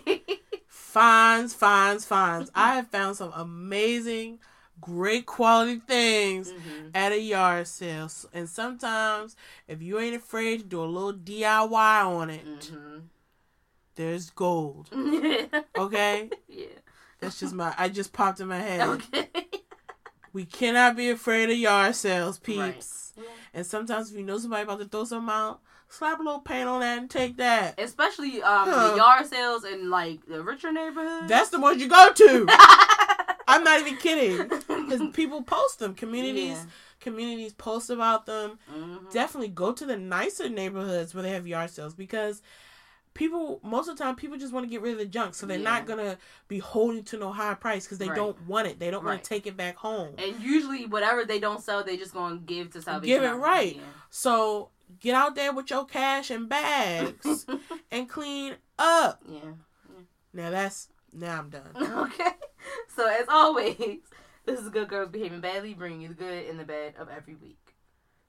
[0.92, 2.50] Fines, fines, fines.
[2.54, 4.38] I have found some amazing,
[4.80, 6.90] great quality things Mhm.
[6.94, 8.10] at a yard sale.
[8.32, 9.36] And sometimes,
[9.66, 13.02] if you ain't afraid to do a little DIY on it, Mhm.
[13.96, 14.88] there's gold.
[15.76, 16.30] Okay?
[16.48, 16.66] yeah.
[17.20, 18.88] That's just my, I just popped in my head.
[18.88, 19.28] Okay.
[20.32, 22.72] We cannot be afraid of yard sales, Right.
[22.74, 23.12] peeps.
[23.14, 23.24] Yeah.
[23.52, 26.68] And sometimes if you know somebody about to throw something out, slap a little paint
[26.68, 27.78] on that and take that.
[27.80, 28.90] Especially um, Huh.
[28.90, 31.28] the yard sales in like the richer neighborhoods.
[31.28, 32.46] That's the ones you go to.
[33.50, 34.46] I'm not even kidding.
[34.48, 35.94] because people post them.
[35.94, 36.64] Communities, Yeah.
[37.00, 38.58] communities post about them.
[38.70, 39.10] Mhm.
[39.10, 42.42] Definitely go to the nicer neighborhoods where they have yard sales because
[43.14, 45.46] people most of the time people just want to get rid of the junk, so
[45.46, 48.14] they're not gonna be holding to no high price because they Right.
[48.16, 48.78] don't want it.
[48.78, 50.14] They don't want to take it back home.
[50.18, 53.22] And usually, whatever they don't sell, they just gonna give to Salvation.
[53.22, 53.80] Give it right.
[54.10, 54.68] So
[55.00, 57.46] get out there with your cash and bags
[57.90, 59.22] and clean up.
[59.28, 59.52] yeah.
[60.32, 61.70] Now that's now I'm done.
[61.76, 62.30] Okay.
[62.94, 63.76] So as always,
[64.44, 67.34] this is Good Girls Behaving Badly, bringing you the good and the bad of every
[67.34, 67.67] week.